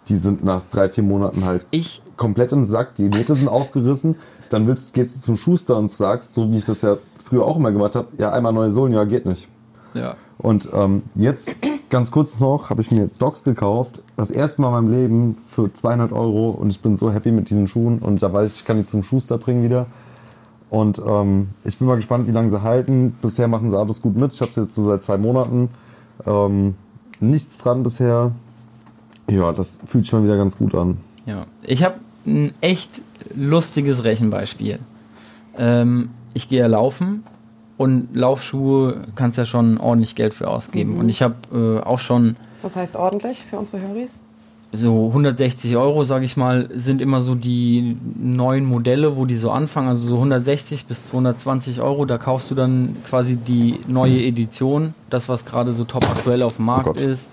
Die 0.08 0.18
sind 0.18 0.44
nach 0.44 0.62
drei, 0.72 0.88
vier 0.90 1.04
Monaten 1.04 1.46
halt 1.46 1.66
Ich, 1.72 2.02
komplett 2.16 2.54
im 2.54 2.64
Sack, 2.64 2.94
die 2.96 3.10
Nähte 3.10 3.34
sind 3.36 3.48
aufgerissen. 3.48 4.16
Dann 4.52 4.68
willst, 4.68 4.94
gehst 4.94 5.16
du 5.16 5.20
zum 5.20 5.36
Schuster 5.36 5.78
und 5.78 5.92
sagst, 5.92 6.36
so 6.36 6.52
wie 6.52 6.58
ich 6.58 6.66
das 6.66 6.84
ja 6.84 6.98
früher 7.28 7.44
auch 7.44 7.58
immer 7.58 7.72
gemacht 7.72 7.96
habe, 7.96 8.08
ja, 8.18 8.32
einmal 8.32 8.54
neue 8.54 8.72
Sohlen, 8.72 8.94
ja, 8.94 9.04
geht 9.04 9.26
nicht. 9.26 9.48
ja. 9.96 10.16
Und 10.46 10.70
ähm, 10.74 11.02
jetzt, 11.16 11.56
ganz 11.90 12.12
kurz 12.12 12.40
noch, 12.40 12.70
habe 12.70 12.80
ich 12.80 12.92
mir 12.92 13.08
Docs 13.08 13.44
gekauft. 13.44 14.04
Das 14.16 14.30
erste 14.30 14.62
Mal 14.62 14.68
in 14.68 14.74
meinem 14.86 14.92
Leben 14.94 15.38
für 15.48 15.74
200 15.74 16.12
Euro 16.12 16.52
und 16.52 16.70
ich 16.70 16.82
bin 16.84 16.96
so 16.96 17.12
happy 17.12 17.32
mit 17.32 17.50
diesen 17.50 17.68
Schuhen. 17.68 17.98
Und 17.98 18.22
da 18.22 18.32
weiß 18.32 18.52
ich, 18.52 18.58
ich 18.58 18.66
kann 18.66 18.78
die 18.78 18.86
zum 18.86 19.02
Schuster 19.02 19.40
bringen 19.40 19.64
wieder. 19.64 19.88
Und 20.70 21.02
ähm, 21.04 21.50
ich 21.64 21.80
bin 21.80 21.88
mal 21.88 21.96
gespannt, 21.96 22.28
wie 22.28 22.32
lange 22.32 22.52
sie 22.52 22.62
halten. 22.62 23.18
Bisher 23.24 23.48
machen 23.48 23.72
sie 23.72 23.80
alles 23.80 24.04
gut 24.04 24.16
mit. 24.16 24.34
Ich 24.34 24.42
habe 24.42 24.52
sie 24.52 24.62
jetzt 24.62 24.76
so 24.76 24.86
seit 24.86 25.02
zwei 25.02 25.18
Monaten. 25.18 25.70
Ähm, 26.28 26.76
nichts 27.20 27.58
dran 27.58 27.82
bisher. 27.82 28.32
Ja, 29.28 29.52
das 29.52 29.80
fühlt 29.88 30.06
sich 30.06 30.14
mal 30.14 30.22
wieder 30.22 30.38
ganz 30.38 30.60
gut 30.60 30.76
an. 30.76 30.98
Ja, 31.26 31.48
ich 31.66 31.84
habe 31.84 31.96
ein 32.28 32.54
echt 32.62 33.02
lustiges 33.34 34.04
Rechenbeispiel. 34.04 34.78
Ähm, 35.58 36.10
ich 36.36 36.50
gehe 36.50 36.60
ja 36.60 36.68
laufen 36.68 37.24
und 37.78 38.10
Laufschuhe 38.14 39.02
kannst 39.16 39.38
ja 39.38 39.46
schon 39.46 39.78
ordentlich 39.78 40.16
Geld 40.16 40.34
für 40.34 40.48
ausgeben. 40.48 40.98
Und 41.00 41.10
ich 41.10 41.22
habe 41.22 41.36
äh, 41.54 41.86
auch 41.86 42.00
schon 42.00 42.36
Was 42.62 42.76
heißt 42.76 42.96
ordentlich 42.96 43.44
für 43.44 43.58
unsere 43.58 43.82
Höris? 43.82 44.22
so 44.76 45.08
160 45.08 45.78
Euro, 45.78 46.04
sage 46.04 46.26
ich 46.26 46.38
mal, 46.38 46.70
sind 46.76 47.02
immer 47.02 47.22
so 47.22 47.36
die 47.36 47.98
neuen 48.16 48.66
Modelle, 48.66 49.16
wo 49.16 49.26
die 49.26 49.36
so 49.36 49.52
anfangen. 49.52 49.88
Also 49.88 50.08
so 50.08 50.16
160 50.16 50.86
bis 50.86 51.08
220 51.10 51.82
Euro, 51.82 52.06
da 52.06 52.18
kaufst 52.18 52.52
du 52.52 52.56
dann 52.56 52.98
quasi 53.06 53.36
die 53.36 53.80
neue 53.88 54.22
Edition, 54.24 54.94
das 55.10 55.30
was 55.30 55.46
gerade 55.46 55.74
so 55.74 55.84
top 55.84 56.04
aktuell 56.10 56.44
auf 56.44 56.58
dem 56.58 56.66
Markt 56.66 56.86
Gott. 56.86 57.00
ist. 57.02 57.28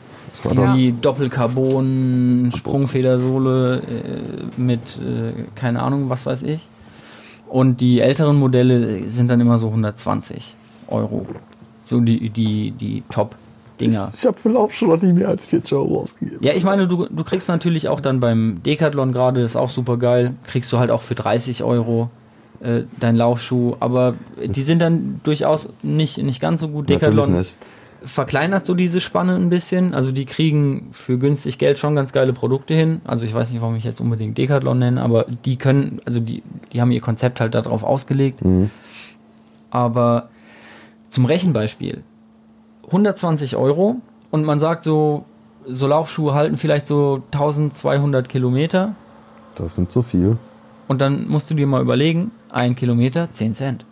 War 0.45 0.55
Ja. 0.55 0.75
Die 0.75 0.93
Doppelcarbon 0.93 2.53
Sprungfedersohle 2.57 3.77
äh, 3.79 4.61
mit 4.61 4.81
äh, 4.99 5.45
keine 5.55 5.83
Ahnung, 5.83 6.09
was 6.09 6.27
weiß 6.27 6.43
ich. 6.43 6.69
Und 7.53 7.83
die 7.83 8.01
älteren 8.01 8.37
Modelle 8.37 9.11
sind 9.11 9.29
dann 9.29 9.39
immer 9.39 9.59
so 9.59 9.67
120 9.67 10.55
Euro. 10.89 11.27
So 11.83 12.01
die, 12.01 12.31
die, 12.31 12.71
die 12.71 13.03
Top-Dinger. 13.11 14.11
Ich 14.15 14.25
habe 14.25 14.39
für 14.39 14.49
Laufschuhe 14.49 14.89
noch 14.89 15.03
nie 15.03 15.13
mehr 15.13 15.29
als 15.29 15.45
40 15.45 15.75
Euro 15.75 16.01
ausgegeben. 16.01 16.39
Ja, 16.41 16.55
ich 16.55 16.65
meine, 16.65 16.89
du, 16.89 17.07
du 17.11 17.25
kriegst 17.25 17.49
natürlich 17.49 17.89
auch 17.91 18.01
dann 18.01 18.21
beim 18.21 18.63
Decathlon 18.65 19.13
gerade, 19.13 19.43
ist 19.43 19.57
auch 19.57 19.69
super 19.69 19.99
geil, 19.99 20.33
kriegst 20.47 20.73
du 20.73 20.79
halt 20.79 20.91
auch 20.91 21.03
für 21.03 21.15
30 21.15 21.63
Euro 21.63 22.09
äh, 22.61 22.85
dein 22.99 23.17
Laufschuh, 23.17 23.77
aber 23.81 24.15
die 24.43 24.63
sind 24.63 24.81
dann 24.81 25.21
durchaus 25.23 25.75
nicht, 25.83 26.17
nicht 26.17 26.41
ganz 26.41 26.63
so 26.63 26.69
gut. 26.69 26.89
Natürlich 26.89 27.01
Decathlon 27.01 27.37
nicht. 27.37 27.55
Verkleinert 28.05 28.67
so 28.67 28.75
diese 28.75 29.01
Spanne 29.01 29.35
ein 29.37 29.49
bisschen, 29.49 29.95
also 29.95 30.13
die 30.13 30.25
kriegen 30.25 30.89
für 30.93 31.19
günstig 31.19 31.59
Geld 31.59 31.79
schon 31.79 31.95
ganz 31.95 32.13
geile 32.13 32.33
Produkte 32.33 32.75
hin. 32.75 33.01
Also 33.05 33.25
ich 33.27 33.35
weiß 33.35 33.51
nicht, 33.53 33.61
warum 33.61 33.77
ich 33.77 33.85
jetzt 33.85 34.01
unbedingt 34.01 34.37
Decathlon 34.39 34.79
nenne, 34.79 35.03
aber 35.03 35.27
die 35.45 35.57
können, 35.57 36.01
also 36.05 36.21
die, 36.21 36.43
die 36.73 36.81
haben 36.81 36.91
ihr 36.91 37.01
Konzept 37.01 37.41
halt 37.41 37.55
darauf 37.55 37.83
ausgelegt. 37.85 38.45
Mhm. 38.45 38.71
Aber 39.71 40.29
zum 41.09 41.25
Rechenbeispiel. 41.25 42.03
120 42.87 43.57
Euro 43.57 43.97
und 44.31 44.45
man 44.45 44.61
sagt 44.61 44.85
so, 44.85 45.25
so 45.67 45.87
Laufschuhe 45.87 46.35
halten 46.35 46.57
vielleicht 46.57 46.87
so 46.87 47.23
1200 47.33 48.29
Kilometer 48.29 48.95
Das 49.55 49.77
sind 49.77 49.93
so 49.93 50.03
viel. 50.03 50.37
und 50.89 51.01
dann 51.01 51.29
musst 51.29 51.51
du 51.51 51.55
dir 51.55 51.67
mal 51.67 51.81
überlegen, 51.81 52.33
ein 52.51 52.75
Kilometer 52.77 53.31
10 53.31 53.55
Cent. 53.55 53.87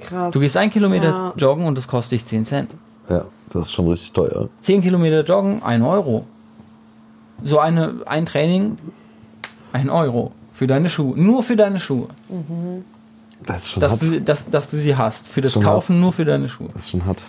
Krass. 0.00 0.32
Du 0.32 0.40
gehst 0.40 0.56
ein 0.56 0.70
Kilometer 0.70 1.08
Ja. 1.08 1.34
joggen 1.36 1.64
und 1.66 1.76
das 1.78 1.88
kostet 1.88 2.12
dich 2.20 2.26
10 2.26 2.46
Cent. 2.46 2.70
Ja, 3.08 3.24
das 3.52 3.66
ist 3.66 3.72
schon 3.72 3.88
richtig 3.88 4.12
teuer. 4.12 4.48
10 4.62 4.82
Kilometer 4.82 5.24
joggen, 5.24 5.62
1 5.62 5.84
Euro. 5.84 6.26
So 7.42 7.58
eine, 7.58 7.94
ein 8.06 8.26
Training, 8.26 8.78
1 9.72 9.88
Euro. 9.90 10.32
Für 10.52 10.66
deine 10.66 10.90
Schuhe. 10.90 11.18
Nur 11.18 11.42
für 11.42 11.56
deine 11.56 11.80
Schuhe. 11.80 12.08
Das 13.46 13.62
ist 13.62 13.68
schon 13.70 13.80
Dass 13.80 13.92
hart. 13.92 14.02
du, 14.02 14.20
dass, 14.20 14.50
dass 14.50 14.70
du 14.70 14.76
sie 14.76 14.94
hast. 14.96 15.26
Für 15.26 15.40
das 15.40 15.52
Schon 15.54 15.62
Kaufen 15.62 15.98
nur 16.00 16.12
für 16.12 16.24
deine 16.26 16.48
Schuhe. 16.50 16.68
Das 16.74 16.84
ist 16.84 16.90
schon 16.90 17.04
hart. 17.06 17.22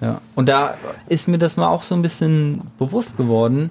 Ja. 0.00 0.20
Und 0.34 0.48
da 0.48 0.74
ist 1.06 1.28
mir 1.28 1.38
das 1.38 1.56
mal 1.56 1.68
auch 1.68 1.84
so 1.84 1.94
ein 1.94 2.02
bisschen 2.02 2.62
bewusst 2.78 3.16
geworden, 3.16 3.70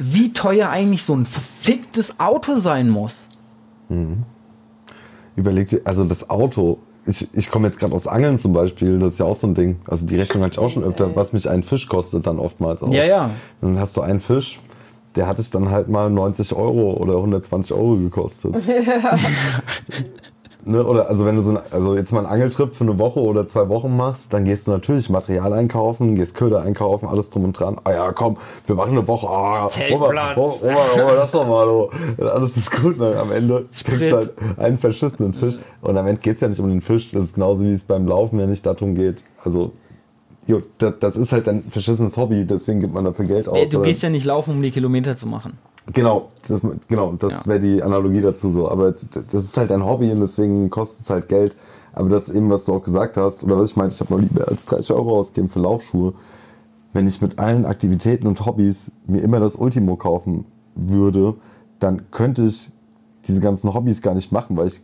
wie 0.00 0.32
teuer 0.32 0.68
eigentlich 0.70 1.04
so 1.04 1.14
ein 1.14 1.24
verficktes 1.24 2.18
Auto 2.18 2.56
sein 2.56 2.90
muss. 2.90 3.28
Überleg 5.36 5.68
dir, 5.68 5.80
also 5.84 6.04
das 6.04 6.28
Auto. 6.30 6.78
Ich, 7.06 7.28
ich 7.34 7.50
komme 7.52 7.68
jetzt 7.68 7.78
gerade 7.78 7.94
aus 7.94 8.08
Angeln 8.08 8.36
zum 8.36 8.52
Beispiel, 8.52 8.98
das 8.98 9.12
ist 9.12 9.20
ja 9.20 9.26
auch 9.26 9.36
so 9.36 9.46
ein 9.46 9.54
Ding. 9.54 9.76
Also 9.86 10.06
die 10.06 10.16
Rechnung 10.16 10.42
hatte 10.42 10.54
ich 10.54 10.58
auch 10.58 10.70
schon 10.70 10.82
öfter, 10.82 11.14
was 11.14 11.32
mich 11.32 11.48
ein 11.48 11.62
Fisch 11.62 11.86
kostet 11.88 12.26
dann 12.26 12.40
oftmals 12.40 12.82
auch. 12.82 12.92
Ja, 12.92 13.04
ja. 13.04 13.30
Und 13.60 13.74
dann 13.74 13.78
hast 13.78 13.96
du 13.96 14.00
einen 14.00 14.18
Fisch, 14.18 14.58
der 15.14 15.28
hat 15.28 15.38
dich 15.38 15.50
dann 15.50 15.70
halt 15.70 15.88
mal 15.88 16.10
90 16.10 16.52
Euro 16.54 16.94
oder 16.94 17.14
120 17.16 17.72
Euro 17.76 17.96
gekostet. 17.96 18.56
ne? 20.66 20.84
Oder 20.84 21.08
also 21.08 21.24
wenn 21.24 21.36
du 21.36 21.40
so 21.42 21.50
ein, 21.52 21.58
also 21.70 21.94
jetzt 21.96 22.12
mal 22.12 22.20
einen 22.20 22.28
Angeltrip 22.28 22.74
für 22.74 22.84
eine 22.84 22.98
Woche 22.98 23.20
oder 23.20 23.48
zwei 23.48 23.68
Wochen 23.68 23.96
machst, 23.96 24.32
dann 24.32 24.44
gehst 24.44 24.66
du 24.66 24.72
natürlich 24.72 25.08
Material 25.08 25.52
einkaufen, 25.52 26.16
gehst 26.16 26.34
Köder 26.34 26.62
einkaufen, 26.62 27.06
alles 27.08 27.30
drum 27.30 27.44
und 27.44 27.52
dran. 27.58 27.78
Ah 27.84 27.92
ja, 27.92 28.12
komm, 28.12 28.36
wir 28.66 28.74
machen 28.74 28.90
eine 28.90 29.06
Woche. 29.08 29.28
Ah, 29.28 29.68
Zeltplatz. 29.68 30.36
Oh, 30.38 30.58
das 31.14 31.32
doch 31.32 31.46
mal, 31.46 31.66
oh. 31.68 31.90
Alles 32.18 32.56
ist 32.56 32.70
gut. 32.70 32.98
Ne? 32.98 33.16
Am 33.18 33.32
Ende 33.32 33.66
kriegst 33.84 34.12
du 34.12 34.16
halt 34.16 34.34
einen 34.58 34.78
verschissenen 34.78 35.32
Fisch. 35.34 35.56
Und 35.80 35.96
am 35.96 36.06
Ende 36.06 36.20
geht's 36.20 36.40
ja 36.40 36.48
nicht 36.48 36.60
um 36.60 36.68
den 36.68 36.80
Fisch. 36.82 37.10
Das 37.12 37.24
ist 37.24 37.34
genauso 37.34 37.62
wie 37.62 37.72
es 37.72 37.84
beim 37.84 38.06
Laufen 38.06 38.38
ja 38.38 38.46
nicht 38.46 38.66
darum 38.66 38.94
geht. 38.94 39.22
Also 39.44 39.72
Jo, 40.48 40.62
das, 40.78 40.94
das 41.00 41.16
ist 41.16 41.32
halt 41.32 41.48
ein 41.48 41.64
verschissenes 41.70 42.16
Hobby, 42.16 42.44
deswegen 42.44 42.78
gibt 42.78 42.94
man 42.94 43.04
dafür 43.04 43.24
Geld 43.24 43.48
aus. 43.48 43.56
Du 43.68 43.78
oder- 43.78 43.86
gehst 43.88 44.02
ja 44.02 44.10
nicht 44.10 44.24
laufen, 44.24 44.52
um 44.52 44.62
die 44.62 44.70
Kilometer 44.70 45.16
zu 45.16 45.26
machen. 45.26 45.58
Genau, 45.92 46.28
das, 46.48 46.62
genau, 46.88 47.12
das 47.18 47.32
Ja. 47.32 47.46
wäre 47.46 47.60
die 47.60 47.82
Analogie 47.82 48.20
dazu 48.20 48.50
so. 48.50 48.68
Aber 48.68 48.92
das 48.92 49.44
ist 49.44 49.56
halt 49.56 49.70
ein 49.70 49.84
Hobby 49.84 50.10
und 50.10 50.20
deswegen 50.20 50.68
kostet 50.70 51.04
es 51.04 51.10
halt 51.10 51.28
Geld. 51.28 51.54
Aber 51.92 52.08
das 52.08 52.28
eben, 52.28 52.50
was 52.50 52.64
du 52.64 52.74
auch 52.74 52.82
gesagt 52.82 53.16
hast, 53.16 53.44
oder 53.44 53.56
was 53.56 53.70
ich 53.70 53.76
meinte, 53.76 53.94
ich 53.94 54.00
habe 54.00 54.12
noch 54.14 54.20
nie 54.20 54.28
mehr 54.34 54.48
als 54.48 54.64
30 54.66 54.92
Euro 54.94 55.18
ausgegeben 55.18 55.48
für 55.48 55.60
Laufschuhe. 55.60 56.12
Wenn 56.92 57.06
ich 57.06 57.22
mit 57.22 57.38
allen 57.38 57.64
Aktivitäten 57.64 58.26
und 58.26 58.44
Hobbys 58.44 58.90
mir 59.06 59.20
immer 59.22 59.40
das 59.40 59.56
Ultimo 59.56 59.96
kaufen 59.96 60.44
würde, 60.74 61.34
dann 61.78 62.10
könnte 62.10 62.44
ich 62.44 62.70
diese 63.28 63.40
ganzen 63.40 63.72
Hobbys 63.72 64.02
gar 64.02 64.14
nicht 64.14 64.32
machen, 64.32 64.56
weil 64.56 64.68
ich 64.68 64.80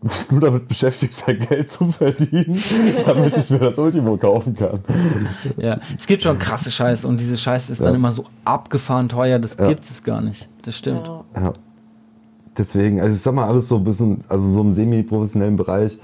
nur 0.30 0.40
damit 0.40 0.68
beschäftigt 0.68 1.26
wäre, 1.26 1.38
Geld 1.38 1.68
zu 1.68 1.90
verdienen, 1.90 2.62
damit 3.06 3.36
ich 3.36 3.50
mir 3.50 3.58
das 3.58 3.78
Ultimo 3.78 4.16
kaufen 4.16 4.54
kann. 4.54 4.80
Ja, 5.56 5.80
es 5.98 6.06
gibt 6.06 6.22
schon 6.22 6.38
krasse 6.38 6.70
Scheiße 6.70 7.06
und 7.08 7.18
diese 7.20 7.36
Scheiße 7.36 7.72
ist 7.72 7.80
dann 7.80 7.88
Ja. 7.92 7.96
immer 7.96 8.12
so 8.12 8.24
abgefahren 8.44 9.08
teuer, 9.08 9.38
das 9.38 9.56
Ja. 9.58 9.68
gibt 9.68 9.84
es 9.90 10.02
gar 10.04 10.20
nicht. 10.20 10.48
Das 10.62 10.76
stimmt. 10.76 11.06
Ja. 11.06 11.24
Ja. 11.40 11.52
Deswegen, 12.56 13.00
also 13.00 13.14
ich 13.14 13.20
sag 13.22 13.34
mal, 13.34 13.46
alles 13.48 13.68
so 13.68 13.76
ein 13.76 13.84
bisschen, 13.84 14.24
also 14.28 14.48
so 14.48 14.60
im 14.62 14.72
semi-professionellen 14.72 15.56
Bereich, 15.56 15.98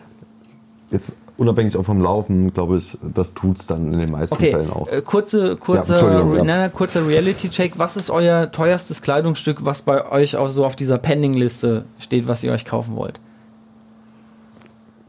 jetzt 0.91 1.13
unabhängig 1.37 1.77
auch 1.77 1.83
vom 1.85 2.01
Laufen, 2.01 2.53
glaube 2.55 2.79
ich, 2.79 2.97
das 3.03 3.35
tut's 3.35 3.67
dann 3.67 3.93
in 3.93 3.99
den 3.99 4.11
meisten 4.13 4.37
Okay, 4.37 4.53
Fällen 4.53 4.71
auch. 4.71 4.87
äh, 4.87 5.03
kurze, 5.03 5.57
kurzer, 5.57 5.95
Entschuldigung, 5.95 6.37
ja. 6.37 6.45
nein, 6.45 6.73
kurzer 6.73 7.07
Reality-Check. 7.07 7.73
Was 7.77 7.97
ist 7.97 8.09
euer 8.11 8.53
teuerstes 8.53 9.03
Kleidungsstück, 9.03 9.65
was 9.65 9.83
bei 9.83 10.09
euch 10.13 10.37
auch 10.37 10.49
so 10.51 10.65
auf 10.65 10.77
dieser 10.77 10.99
Pending-Liste 10.99 11.85
steht, 11.99 12.29
was 12.29 12.45
ihr 12.45 12.53
euch 12.53 12.65
kaufen 12.65 12.95
wollt? 12.95 13.19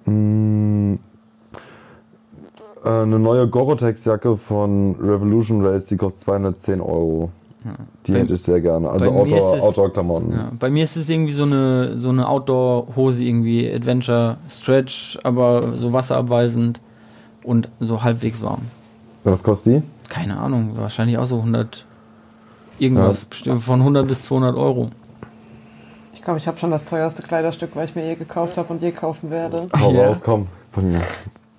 Äh, 0.08 0.98
eine 2.90 3.20
neue 3.20 3.48
Gore-Tex-Jacke 3.48 4.38
von 4.38 4.96
Revolution 5.02 5.66
Race, 5.66 5.86
die 5.88 5.98
kostet 5.98 6.22
210 6.24 6.82
Euro. 6.82 7.32
Die 8.06 8.12
Bei- 8.12 8.20
hätte 8.20 8.36
ich 8.36 8.42
sehr 8.44 8.62
gerne. 8.62 8.88
Also 8.92 9.12
mir 9.12 9.20
Outdoor- 9.22 9.64
Outdoor-Klamotten. 9.64 10.32
Ja, 10.32 10.52
bei 10.60 10.70
mir 10.70 10.84
ist 10.84 10.96
es 10.98 11.10
irgendwie 11.10 11.32
so 11.34 11.44
eine, 11.44 11.98
so 11.98 12.10
eine 12.10 12.28
Outdoor-Hose, 12.28 13.24
irgendwie 13.24 13.72
Adventure 13.72 14.38
Stretch, 14.48 15.18
aber 15.24 15.72
so 15.74 15.92
wasserabweisend 15.92 16.80
und 17.44 17.70
so 17.80 18.04
halbwegs 18.04 18.44
warm. 18.44 18.62
Was 19.24 19.42
kostet 19.42 19.78
die? 19.78 19.82
Keine 20.10 20.38
Ahnung, 20.38 20.74
wahrscheinlich 20.76 21.18
auch 21.18 21.26
so 21.26 21.38
100 21.40 21.86
irgendwas, 22.78 23.26
bestimmt 23.26 23.64
von 23.64 23.80
100 23.82 24.08
bis 24.08 24.22
200 24.24 24.56
Euro. 24.56 24.90
Ich 26.26 26.28
glaube, 26.28 26.40
ich 26.40 26.48
habe 26.48 26.58
schon 26.58 26.72
das 26.72 26.84
teuerste 26.86 27.22
Kleiderstück, 27.22 27.76
weil 27.76 27.86
ich 27.86 27.94
mir 27.94 28.04
je 28.04 28.16
gekauft 28.16 28.58
habe 28.58 28.74
und 28.74 28.82
je 28.82 28.92
kaufen 28.92 29.30
werde. 29.30 29.70
Hau 29.80 29.92
Ja. 29.92 30.08
raus, 30.08 30.22
komm. 30.26 30.48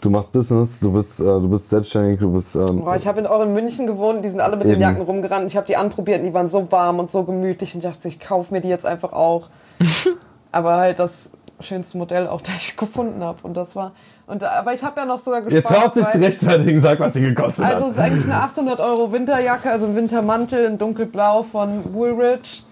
Du 0.00 0.10
machst 0.10 0.32
Business, 0.32 0.80
du 0.80 0.90
bist, 0.92 1.20
äh, 1.20 1.22
du 1.22 1.48
bist 1.48 1.70
selbstständig, 1.70 2.18
du 2.18 2.32
bist. 2.32 2.56
Ähm, 2.56 2.80
Boah, 2.84 2.96
ich 2.96 3.06
habe 3.06 3.30
auch 3.30 3.42
in 3.42 3.52
München 3.52 3.86
gewohnt, 3.86 4.24
die 4.24 4.28
sind 4.28 4.40
alle 4.40 4.56
mit 4.56 4.64
Eben. 4.66 4.74
den 4.74 4.80
Jacken 4.80 5.02
rumgerannt. 5.02 5.46
Ich 5.48 5.56
habe 5.56 5.68
die 5.68 5.76
anprobiert 5.76 6.18
und 6.18 6.24
die 6.24 6.34
waren 6.34 6.50
so 6.50 6.72
warm 6.72 6.98
und 6.98 7.08
so 7.08 7.22
gemütlich 7.22 7.76
und 7.76 7.84
ich 7.84 7.88
dachte, 7.88 8.08
ich 8.08 8.18
kaufe 8.18 8.52
mir 8.52 8.60
die 8.60 8.66
jetzt 8.68 8.84
einfach 8.84 9.12
auch. 9.12 9.50
aber 10.50 10.78
halt 10.78 10.98
das 10.98 11.30
schönste 11.60 11.96
Modell 11.98 12.26
auch, 12.26 12.40
das 12.40 12.56
ich 12.56 12.76
gefunden 12.76 13.22
habe. 13.22 13.38
Und 13.44 13.56
das 13.56 13.76
war. 13.76 13.92
Und, 14.26 14.42
da- 14.42 14.50
aber 14.50 14.74
ich 14.74 14.82
habe 14.82 14.98
ja 14.98 15.06
noch 15.06 15.20
sogar 15.20 15.42
gespart. 15.42 15.62
jetzt 15.64 15.70
hör 15.78 15.86
auf 15.86 15.92
dich 15.92 16.08
zu 16.10 16.18
rechtfertigen, 16.18 16.82
sag, 16.82 16.98
was 16.98 17.14
sie 17.14 17.20
gekostet 17.20 17.64
Also 17.66 17.78
es 17.78 17.84
hat. 17.84 17.92
ist 17.92 17.98
eigentlich 18.00 18.24
eine 18.24 18.42
800 18.42 18.80
Euro 18.80 19.12
Winterjacke, 19.12 19.70
also 19.70 19.86
ein 19.86 19.94
Wintermantel 19.94 20.64
in 20.64 20.76
dunkelblau 20.76 21.44
von 21.44 21.94
Woolrich. 21.94 22.64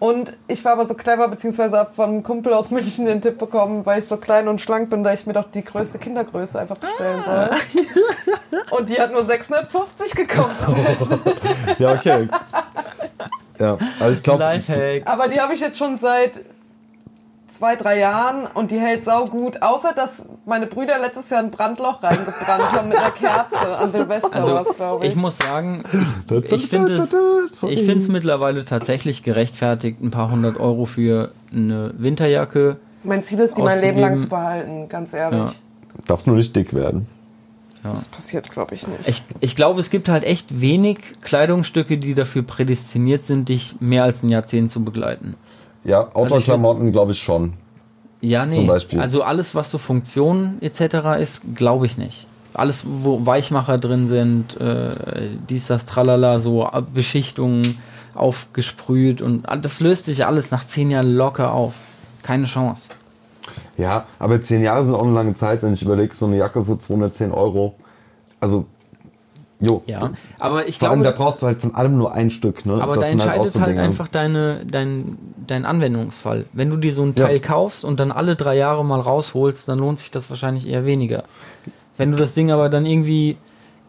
Und 0.00 0.34
ich 0.46 0.64
war 0.64 0.72
aber 0.72 0.86
so 0.86 0.94
clever, 0.94 1.26
beziehungsweise 1.28 1.76
habe 1.76 1.92
von 1.92 2.08
einem 2.08 2.22
Kumpel 2.22 2.52
aus 2.54 2.70
München 2.70 3.06
den 3.06 3.20
Tipp 3.20 3.38
bekommen, 3.38 3.84
weil 3.84 3.98
ich 3.98 4.06
so 4.06 4.16
klein 4.16 4.46
und 4.46 4.60
schlank 4.60 4.90
bin, 4.90 5.02
da 5.02 5.12
ich 5.12 5.26
mir 5.26 5.32
doch 5.32 5.50
die 5.50 5.64
größte 5.64 5.98
Kindergröße 5.98 6.58
einfach 6.58 6.76
bestellen 6.76 7.20
soll. 7.24 7.50
Und 8.70 8.88
die 8.88 9.00
hat 9.00 9.12
nur 9.12 9.24
650 9.24 10.14
gekostet. 10.14 10.68
Ja, 11.78 11.92
okay. 11.92 12.28
Ja, 13.58 13.78
also 14.00 14.12
ich 14.12 14.22
glaube. 14.22 15.02
Aber 15.04 15.28
die 15.28 15.40
habe 15.40 15.54
ich 15.54 15.60
jetzt 15.60 15.78
schon 15.78 15.98
seit 15.98 16.32
zwei, 17.58 17.76
drei 17.76 17.98
Jahren 17.98 18.46
und 18.54 18.70
die 18.70 18.78
hält 18.78 19.04
sau 19.04 19.26
gut. 19.26 19.62
Außer, 19.62 19.92
dass 19.92 20.10
meine 20.46 20.66
Brüder 20.66 20.98
letztes 20.98 21.28
Jahr 21.30 21.40
ein 21.40 21.50
Brandloch 21.50 22.02
reingebrannt 22.02 22.72
haben 22.72 22.88
mit 22.88 22.98
einer 22.98 23.10
Kerze 23.10 23.76
an 23.76 23.90
Silvester 23.90 24.36
Also 24.36 24.54
was, 24.54 24.76
glaube 24.76 25.04
ich. 25.04 25.12
ich 25.12 25.16
muss 25.16 25.38
sagen, 25.38 25.82
ich, 25.92 26.52
ich 26.52 26.68
finde 26.68 26.94
es 26.94 27.62
ich 27.62 27.80
finde 27.84 27.98
es 27.98 28.08
mittlerweile 28.08 28.64
tatsächlich 28.64 29.22
gerechtfertigt, 29.22 30.00
ein 30.00 30.10
paar 30.10 30.30
hundert 30.30 30.58
Euro 30.58 30.84
für 30.84 31.32
eine 31.52 31.92
Winterjacke. 31.98 32.76
Mein 33.02 33.24
Ziel 33.24 33.40
ist, 33.40 33.56
die 33.56 33.62
mein 33.62 33.80
Leben 33.80 33.98
lang 33.98 34.18
zu 34.18 34.28
behalten, 34.28 34.88
ganz 34.88 35.12
ehrlich. 35.12 35.38
Ja. 35.38 35.52
darfst 36.06 36.26
nur 36.26 36.36
nicht 36.36 36.54
dick 36.54 36.74
werden. 36.74 37.06
Das 37.82 38.08
passiert, 38.08 38.50
glaube 38.50 38.74
ich, 38.74 38.86
nicht. 38.86 39.00
Ich, 39.06 39.22
ich 39.40 39.56
glaube, 39.56 39.80
es 39.80 39.88
gibt 39.88 40.08
halt 40.08 40.24
echt 40.24 40.60
wenig 40.60 40.98
Kleidungsstücke, 41.22 41.96
die 41.96 42.14
dafür 42.14 42.42
prädestiniert 42.42 43.24
sind, 43.24 43.48
dich 43.48 43.76
mehr 43.80 44.02
als 44.02 44.22
ein 44.22 44.28
Jahrzehnt 44.28 44.70
zu 44.70 44.84
begleiten. 44.84 45.36
Ja, 45.88 46.08
Outdoor-Klamotten 46.12 46.92
glaube 46.92 47.12
ich 47.12 47.18
schon. 47.20 47.54
Ja, 48.20 48.44
nee. 48.44 48.56
Zum 48.56 48.66
Beispiel. 48.66 49.00
Also 49.00 49.22
alles, 49.22 49.54
was 49.54 49.70
so 49.70 49.78
Funktion 49.78 50.58
etc. 50.60 51.18
ist, 51.18 51.56
glaube 51.56 51.86
ich 51.86 51.96
nicht. 51.96 52.26
Alles, 52.52 52.84
wo 52.86 53.24
Weichmacher 53.24 53.78
drin 53.78 54.08
sind, 54.08 54.60
äh, 54.60 55.30
dies, 55.48 55.68
das, 55.68 55.86
tralala, 55.86 56.40
so 56.40 56.68
Beschichtungen 56.92 57.62
aufgesprüht 58.14 59.22
und 59.22 59.46
das 59.62 59.80
löst 59.80 60.06
sich 60.06 60.26
alles 60.26 60.50
nach 60.50 60.66
zehn 60.66 60.90
Jahren 60.90 61.14
locker 61.14 61.52
auf. 61.52 61.74
Keine 62.22 62.46
Chance. 62.46 62.90
Ja, 63.78 64.06
aber 64.18 64.42
zehn 64.42 64.62
Jahre 64.62 64.84
sind 64.84 64.94
auch 64.94 65.04
eine 65.04 65.14
lange 65.14 65.34
Zeit, 65.34 65.62
wenn 65.62 65.72
ich 65.72 65.82
überlege, 65.82 66.14
so 66.14 66.26
eine 66.26 66.36
Jacke 66.36 66.64
für 66.64 66.78
210 66.78 67.32
Euro. 67.32 67.76
Also, 68.40 68.66
jo. 69.60 69.82
Ja, 69.86 70.10
aber 70.38 70.68
ich 70.68 70.78
Vor 70.78 70.90
allem, 70.90 71.02
da 71.02 71.10
glaube, 71.10 71.24
brauchst 71.24 71.42
du 71.42 71.46
halt 71.46 71.60
von 71.60 71.74
allem 71.74 71.96
nur 71.98 72.12
ein 72.12 72.30
Stück. 72.30 72.64
Ne? 72.66 72.74
aber 72.80 72.94
Das 72.94 73.02
da 73.04 73.08
auch 73.08 73.12
entscheidet 73.12 73.54
halt 73.60 73.68
Dinge. 73.70 73.82
einfach 73.82 74.08
deine, 74.08 74.60
dein, 74.70 75.18
dein 75.46 75.64
Anwendungsfall. 75.64 76.44
Wenn 76.52 76.70
du 76.70 76.76
dir 76.76 76.92
so 76.94 77.02
ein 77.02 77.14
Ja. 77.16 77.26
Teil 77.26 77.40
kaufst 77.40 77.84
und 77.84 77.98
dann 78.00 78.10
alle 78.12 78.36
drei 78.36 78.56
Jahre 78.56 78.84
mal 78.84 79.00
rausholst, 79.00 79.68
dann 79.68 79.78
lohnt 79.78 79.98
sich 79.98 80.10
das 80.10 80.30
wahrscheinlich 80.30 80.68
eher 80.68 80.86
weniger. 80.86 81.24
Wenn 81.96 82.12
du 82.12 82.18
das 82.18 82.34
Ding 82.34 82.50
aber 82.52 82.68
dann 82.68 82.86
irgendwie 82.86 83.36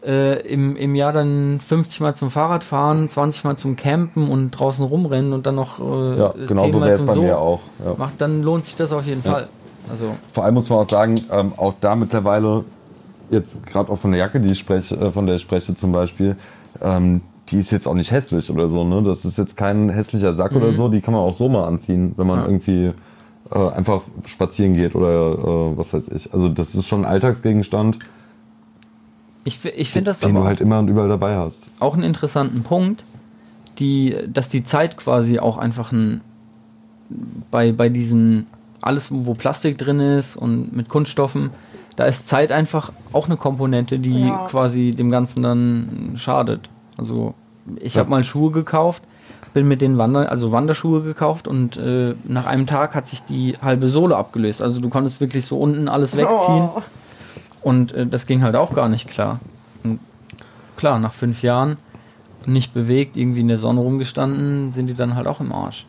äh, 0.04 0.40
im, 0.48 0.76
im 0.76 0.94
Jahr 0.94 1.12
dann 1.12 1.60
50 1.60 2.00
Mal 2.00 2.14
zum 2.14 2.30
Fahrrad 2.30 2.64
fahren, 2.64 3.08
20 3.08 3.44
Mal 3.44 3.56
zum 3.56 3.76
Campen 3.76 4.30
und 4.30 4.50
draußen 4.50 4.84
rumrennen 4.84 5.32
und 5.32 5.46
dann 5.46 5.54
noch 5.56 5.78
äh, 5.78 6.18
Ja, 6.18 6.32
10 6.32 6.46
genau 6.46 6.70
so 6.70 6.78
Mal 6.78 6.94
zum 6.96 7.06
bei 7.06 7.12
So 7.14 7.22
mir 7.22 7.38
auch. 7.38 7.60
Ja. 7.84 7.94
macht, 7.98 8.14
dann 8.18 8.42
lohnt 8.42 8.64
sich 8.64 8.76
das 8.76 8.92
auf 8.92 9.06
jeden 9.06 9.22
Fall. 9.22 9.48
Also 9.90 10.16
Vor 10.32 10.44
allem 10.44 10.54
muss 10.54 10.68
man 10.70 10.78
auch 10.78 10.88
sagen, 10.88 11.20
ähm, 11.30 11.52
auch 11.56 11.74
da 11.80 11.94
mittlerweile, 11.94 12.64
jetzt 13.30 13.66
gerade 13.66 13.90
auch 13.90 13.98
von 13.98 14.12
der 14.12 14.20
Jacke, 14.20 14.40
die 14.40 14.50
ich 14.52 14.58
spreche, 14.58 14.96
äh, 14.96 15.10
von 15.12 15.26
der 15.26 15.36
ich 15.36 15.42
spreche 15.42 15.74
zum 15.74 15.92
Beispiel, 15.92 16.36
ähm, 16.82 17.20
die 17.48 17.58
ist 17.58 17.70
jetzt 17.72 17.86
auch 17.86 17.94
nicht 17.94 18.10
hässlich 18.10 18.50
oder 18.50 18.68
so. 18.68 18.84
Ne? 18.84 19.02
Das 19.02 19.24
ist 19.24 19.38
jetzt 19.38 19.56
kein 19.56 19.88
hässlicher 19.90 20.32
Sack 20.32 20.52
oder 20.52 20.72
so, 20.72 20.88
die 20.88 21.00
kann 21.00 21.14
man 21.14 21.22
auch 21.22 21.34
so 21.34 21.48
mal 21.48 21.64
anziehen, 21.64 22.12
wenn 22.16 22.26
man 22.26 22.40
Ja. 22.40 22.46
irgendwie 22.46 22.92
äh, 23.50 23.68
einfach 23.70 24.02
spazieren 24.26 24.74
geht 24.74 24.94
oder 24.94 25.08
äh, 25.32 25.76
was 25.76 25.92
weiß 25.92 26.08
ich. 26.14 26.32
Also 26.32 26.48
das 26.48 26.74
ist 26.74 26.86
schon 26.86 27.04
ein 27.04 27.10
Alltagsgegenstand, 27.10 27.98
ich, 29.44 29.64
ich 29.64 29.90
finde 29.90 30.10
das 30.10 30.20
den 30.20 30.34
du 30.34 30.44
halt 30.44 30.60
immer 30.60 30.78
und 30.80 30.88
überall 30.88 31.08
dabei 31.08 31.36
hast. 31.36 31.70
auch 31.80 31.94
einen 31.94 32.02
interessanten 32.02 32.62
Punkt, 32.62 33.04
die, 33.78 34.14
dass 34.32 34.50
die 34.50 34.64
Zeit 34.64 34.98
quasi 34.98 35.38
auch 35.38 35.56
einfach 35.56 35.92
ein, 35.92 36.20
bei, 37.50 37.72
bei 37.72 37.88
diesen, 37.88 38.46
alles 38.82 39.08
wo 39.10 39.32
Plastik 39.34 39.78
drin 39.78 39.98
ist 39.98 40.36
und 40.36 40.76
mit 40.76 40.88
Kunststoffen, 40.88 41.50
da 42.00 42.06
ist 42.06 42.28
Zeit 42.28 42.50
einfach 42.50 42.92
auch 43.12 43.26
eine 43.26 43.36
Komponente, 43.36 43.98
die 43.98 44.28
Ja. 44.28 44.46
quasi 44.50 44.92
dem 44.92 45.10
Ganzen 45.10 45.42
dann 45.42 46.12
schadet. 46.16 46.70
Also 46.98 47.34
ich 47.76 47.94
Ja. 47.94 48.00
habe 48.00 48.08
mal 48.10 48.24
Schuhe 48.24 48.50
gekauft, 48.52 49.02
bin 49.52 49.68
mit 49.68 49.82
den 49.82 49.98
Wander, 49.98 50.30
also 50.30 50.50
Wanderschuhe 50.50 51.02
gekauft 51.02 51.46
und 51.46 51.76
äh, 51.76 52.14
nach 52.26 52.46
einem 52.46 52.66
Tag 52.66 52.94
hat 52.94 53.06
sich 53.06 53.22
die 53.24 53.54
halbe 53.60 53.88
Sohle 53.90 54.16
abgelöst. 54.16 54.62
Also 54.62 54.80
du 54.80 54.88
konntest 54.88 55.20
wirklich 55.20 55.44
so 55.44 55.58
unten 55.58 55.88
alles 55.90 56.16
wegziehen. 56.16 56.70
Oh. 56.74 56.80
Und 57.60 57.92
äh, 57.92 58.06
das 58.06 58.26
ging 58.26 58.42
halt 58.42 58.56
auch 58.56 58.72
gar 58.72 58.88
nicht 58.88 59.06
klar. 59.06 59.38
Und 59.84 60.00
klar, 60.78 60.98
nach 61.00 61.12
fünf 61.12 61.42
Jahren 61.42 61.76
nicht 62.46 62.72
bewegt, 62.72 63.18
irgendwie 63.18 63.40
in 63.40 63.48
der 63.48 63.58
Sonne 63.58 63.80
rumgestanden, 63.80 64.72
sind 64.72 64.86
die 64.86 64.94
dann 64.94 65.16
halt 65.16 65.26
auch 65.26 65.40
im 65.40 65.52
Arsch. 65.52 65.84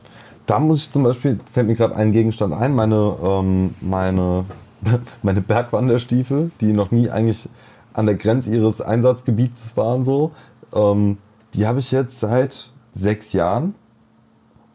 Da 0.46 0.60
muss 0.60 0.80
ich 0.88 0.92
zum 0.92 1.04
Beispiel, 1.04 1.40
fällt 1.50 1.68
mir 1.68 1.76
gerade 1.76 1.96
ein 1.96 2.12
Gegenstand 2.12 2.54
ein, 2.54 2.76
meine, 2.76 3.16
ähm, 3.24 3.76
meine, 3.80 4.44
meine 5.24 5.42
Bergwanderstiefel, 5.42 6.52
die 6.62 6.74
noch 6.74 6.92
nie 6.92 7.10
eigentlich 7.10 7.50
an 7.94 8.06
der 8.06 8.16
Grenze 8.16 8.54
ihres 8.56 8.82
Einsatzgebietes 8.82 9.76
waren, 9.78 10.06
so. 10.06 10.32
Ähm, 10.74 11.18
die 11.54 11.68
habe 11.68 11.80
ich 11.80 11.92
jetzt 11.92 12.20
seit 12.20 12.72
sechs 12.94 13.34
Jahren. 13.34 13.76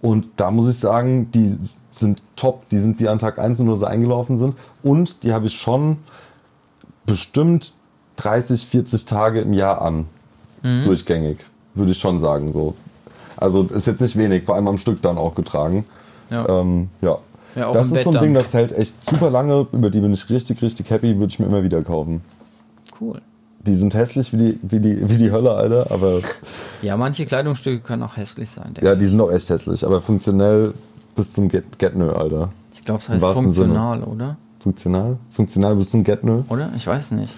Und 0.02 0.28
da 0.36 0.50
muss 0.50 0.68
ich 0.68 0.78
sagen, 0.78 1.30
die 1.32 1.58
sind 1.90 2.22
top, 2.36 2.68
die 2.68 2.78
sind 2.78 3.00
wie 3.00 3.08
an 3.08 3.18
Tag 3.18 3.38
1 3.38 3.58
nur 3.60 3.76
so 3.76 3.86
eingelaufen 3.86 4.36
sind. 4.36 4.54
Und 4.82 5.22
die 5.22 5.32
habe 5.32 5.46
ich 5.46 5.54
schon 5.54 5.98
bestimmt 7.06 7.72
30, 8.16 8.66
40 8.66 9.04
Tage 9.06 9.40
im 9.40 9.52
Jahr 9.52 9.80
an. 9.80 10.06
Durchgängig, 10.84 11.38
würde 11.74 11.92
ich 11.92 11.98
schon 11.98 12.18
sagen. 12.20 12.52
So. 12.52 12.74
Also 13.36 13.64
ist 13.64 13.86
jetzt 13.86 14.00
nicht 14.00 14.16
wenig, 14.16 14.44
vor 14.44 14.54
allem 14.54 14.68
am 14.68 14.78
Stück 14.78 15.00
dann 15.02 15.18
auch 15.18 15.34
getragen. 15.34 15.84
Ja. 16.30 16.48
Ähm, 16.48 16.90
ja. 17.00 17.18
Ja, 17.56 17.72
das 17.72 17.86
ist 17.88 17.94
Bett 17.94 18.04
so 18.04 18.10
ein 18.10 18.14
dann. 18.14 18.22
Ding, 18.24 18.34
das 18.34 18.52
hält 18.54 18.72
echt 18.72 18.94
super 19.08 19.30
lange, 19.30 19.66
über 19.72 19.90
die 19.90 20.00
bin 20.00 20.12
ich 20.12 20.28
richtig, 20.28 20.60
richtig 20.62 20.90
happy, 20.90 21.18
würde 21.18 21.30
ich 21.32 21.38
mir 21.38 21.46
immer 21.46 21.62
wieder 21.62 21.82
kaufen. 21.82 22.20
Cool. 23.00 23.20
Die 23.66 23.74
sind 23.74 23.94
hässlich 23.94 24.32
wie 24.32 24.36
die, 24.36 24.58
wie 24.62 24.78
die, 24.78 25.08
wie 25.08 25.16
die 25.16 25.30
Hölle, 25.32 25.52
Alter, 25.52 25.90
aber 25.90 26.20
Ja, 26.82 26.96
manche 26.96 27.26
Kleidungsstücke 27.26 27.80
können 27.80 28.02
auch 28.04 28.16
hässlich 28.16 28.48
sein. 28.50 28.74
ja, 28.80 28.94
die 28.94 29.06
sind 29.06 29.20
auch 29.20 29.32
echt 29.32 29.50
hässlich, 29.50 29.84
aber 29.84 30.00
funktionell 30.00 30.72
bis 31.16 31.32
zum 31.32 31.48
Get, 31.48 31.78
Get 31.78 31.96
Nö, 31.96 32.12
Alter. 32.12 32.50
Ich 32.74 32.84
glaube, 32.84 33.00
es 33.00 33.08
heißt 33.08 33.20
Sinne. 33.20 33.34
funktional, 33.34 34.04
oder? 34.04 34.36
Funktional? 34.60 35.16
Funktional 35.30 35.74
bis 35.76 35.90
zum 35.90 36.04
Get 36.04 36.22
Nö? 36.22 36.42
Oder? 36.48 36.70
Ich 36.76 36.86
weiß 36.86 37.10
nicht. 37.12 37.36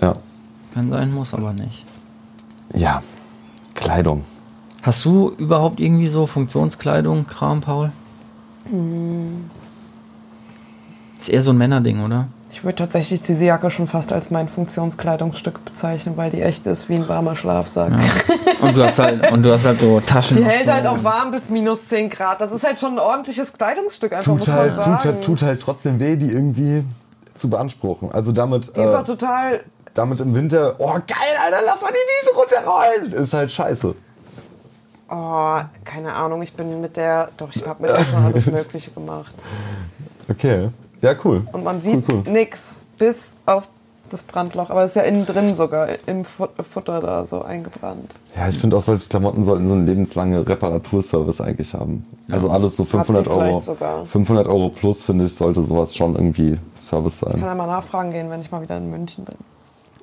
Ja. 0.00 0.12
Kann 0.74 0.88
sein, 0.88 1.12
muss 1.12 1.34
aber 1.34 1.52
nicht. 1.52 1.84
Ja. 2.74 3.02
Kleidung. 3.74 4.24
Hast 4.82 5.04
du 5.04 5.30
überhaupt 5.38 5.78
irgendwie 5.78 6.06
so 6.08 6.26
Funktionskleidung, 6.26 7.26
Kram, 7.26 7.60
Paul? 7.60 7.92
Ist 11.20 11.28
eher 11.28 11.42
so 11.42 11.50
ein 11.50 11.58
Männerding, 11.58 12.04
oder? 12.04 12.28
Ich 12.52 12.64
würde 12.64 12.76
tatsächlich 12.76 13.22
diese 13.22 13.44
Jacke 13.44 13.70
schon 13.70 13.86
fast 13.86 14.12
als 14.12 14.30
mein 14.30 14.48
Funktionskleidungsstück 14.48 15.64
bezeichnen, 15.64 16.16
weil 16.16 16.30
die 16.30 16.42
echt 16.42 16.66
ist 16.66 16.88
wie 16.88 16.96
ein 16.96 17.08
warmer 17.08 17.34
Schlafsack. 17.34 17.92
Und 18.60 18.76
du 18.76 18.84
hast 18.84 18.98
halt, 18.98 19.32
und 19.32 19.42
du 19.42 19.52
hast 19.52 19.64
halt 19.64 19.80
so 19.80 20.00
Taschen. 20.00 20.36
Die 20.36 20.44
hält 20.44 20.66
so. 20.66 20.72
halt 20.72 20.86
auch 20.86 21.02
warm 21.02 21.30
bis 21.30 21.48
minus 21.48 21.86
10 21.88 22.10
Grad. 22.10 22.40
Das 22.40 22.52
ist 22.52 22.62
halt 22.62 22.78
schon 22.78 22.92
ein 22.92 22.98
ordentliches 22.98 23.52
Kleidungsstück, 23.52 24.12
einfach 24.12 24.24
Tut 24.24 24.38
muss 24.38 24.46
man 24.48 24.56
halt, 24.56 24.74
sagen. 24.74 24.92
tut, 24.92 25.04
halt, 25.04 25.24
tut 25.24 25.42
halt 25.42 25.60
trotzdem 25.60 25.98
weh, 25.98 26.16
die 26.16 26.30
irgendwie 26.30 26.84
zu 27.36 27.48
beanspruchen. 27.48 28.12
Also 28.12 28.32
damit, 28.32 28.76
die 28.76 28.80
ist 28.80 28.92
äh, 28.92 28.96
auch 28.96 29.04
total. 29.04 29.60
damit 29.94 30.20
im 30.20 30.34
Winter, 30.34 30.74
oh 30.78 30.92
geil, 30.92 31.34
Alter, 31.44 31.58
lass 31.64 31.80
mal 31.80 31.90
die 31.90 31.94
Wiese 31.94 32.36
runterrollen. 32.36 33.22
Ist 33.22 33.32
halt 33.32 33.50
scheiße. 33.50 33.94
Oh, 35.14 35.60
keine 35.84 36.14
Ahnung, 36.14 36.40
ich 36.42 36.54
bin 36.54 36.80
mit 36.80 36.96
der. 36.96 37.28
Doch, 37.36 37.50
ich 37.54 37.66
habe 37.66 37.82
mit 37.82 37.90
der 37.90 38.04
schon 38.04 38.24
alles 38.24 38.46
Mögliche 38.50 38.90
gemacht. 38.92 39.34
Okay. 40.30 40.68
Ja, 41.02 41.14
cool. 41.24 41.42
Und 41.52 41.64
man 41.64 41.82
sieht 41.82 42.08
Cool, 42.08 42.22
cool. 42.24 42.32
nix 42.32 42.76
bis 42.96 43.32
auf 43.44 43.68
das 44.08 44.22
Brandloch. 44.22 44.70
Aber 44.70 44.82
es 44.84 44.90
ist 44.90 44.96
ja 44.96 45.02
innen 45.02 45.26
drin 45.26 45.56
sogar 45.56 45.88
im 46.06 46.24
Fut- 46.24 46.50
Futter 46.62 47.00
da 47.00 47.26
so 47.26 47.42
eingebrannt. 47.42 48.14
Ja, 48.36 48.48
ich 48.48 48.58
finde 48.58 48.76
auch 48.76 48.80
solche 48.82 49.08
Klamotten 49.08 49.44
sollten 49.44 49.66
so 49.68 49.74
einen 49.74 49.86
lebenslangen 49.86 50.42
Reparaturservice 50.44 51.40
eigentlich 51.40 51.74
haben. 51.74 52.06
Also 52.30 52.48
alles 52.50 52.76
so 52.76 52.84
500 52.84 53.24
sie 53.24 53.30
vielleicht 53.30 53.50
Euro. 53.50 53.60
sogar. 53.60 54.06
500 54.06 54.46
Euro 54.46 54.68
plus, 54.70 55.02
finde 55.02 55.24
ich, 55.24 55.34
sollte 55.34 55.62
sowas 55.62 55.94
schon 55.96 56.14
irgendwie 56.14 56.58
Service 56.80 57.16
Ich 57.16 57.20
kann 57.28 57.32
sein. 57.40 57.48
ja 57.48 57.54
mal 57.54 57.66
nachfragen 57.66 58.10
gehen, 58.12 58.30
wenn 58.30 58.40
ich 58.40 58.50
mal 58.50 58.62
wieder 58.62 58.76
in 58.78 58.90
München 58.90 59.24
bin. 59.24 59.34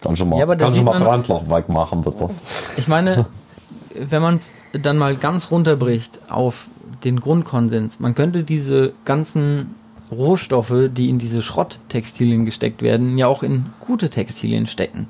Kannst 0.01 0.21
du 0.21 0.25
mal, 0.27 0.39
Ja, 0.39 0.45
du 0.45 0.71
sieht 0.71 0.83
mal 0.83 0.99
Brandloch 0.99 1.49
wegmachen, 1.49 2.01
bitte. 2.03 2.29
Ich 2.77 2.87
meine, 2.87 3.25
wenn 3.95 4.21
man 4.21 4.39
dann 4.73 4.97
mal 4.97 5.15
ganz 5.15 5.51
runterbricht 5.51 6.19
auf 6.29 6.67
den 7.03 7.19
Grundkonsens, 7.19 7.99
man 7.99 8.15
könnte 8.15 8.43
diese 8.43 8.93
ganzen 9.05 9.75
Rohstoffe, 10.11 10.73
die 10.91 11.09
in 11.09 11.19
diese 11.19 11.41
Schrotttextilien 11.41 12.45
gesteckt 12.45 12.81
werden, 12.81 13.17
ja 13.17 13.27
auch 13.27 13.43
in 13.43 13.67
gute 13.79 14.09
Textilien 14.09 14.67
stecken. 14.67 15.07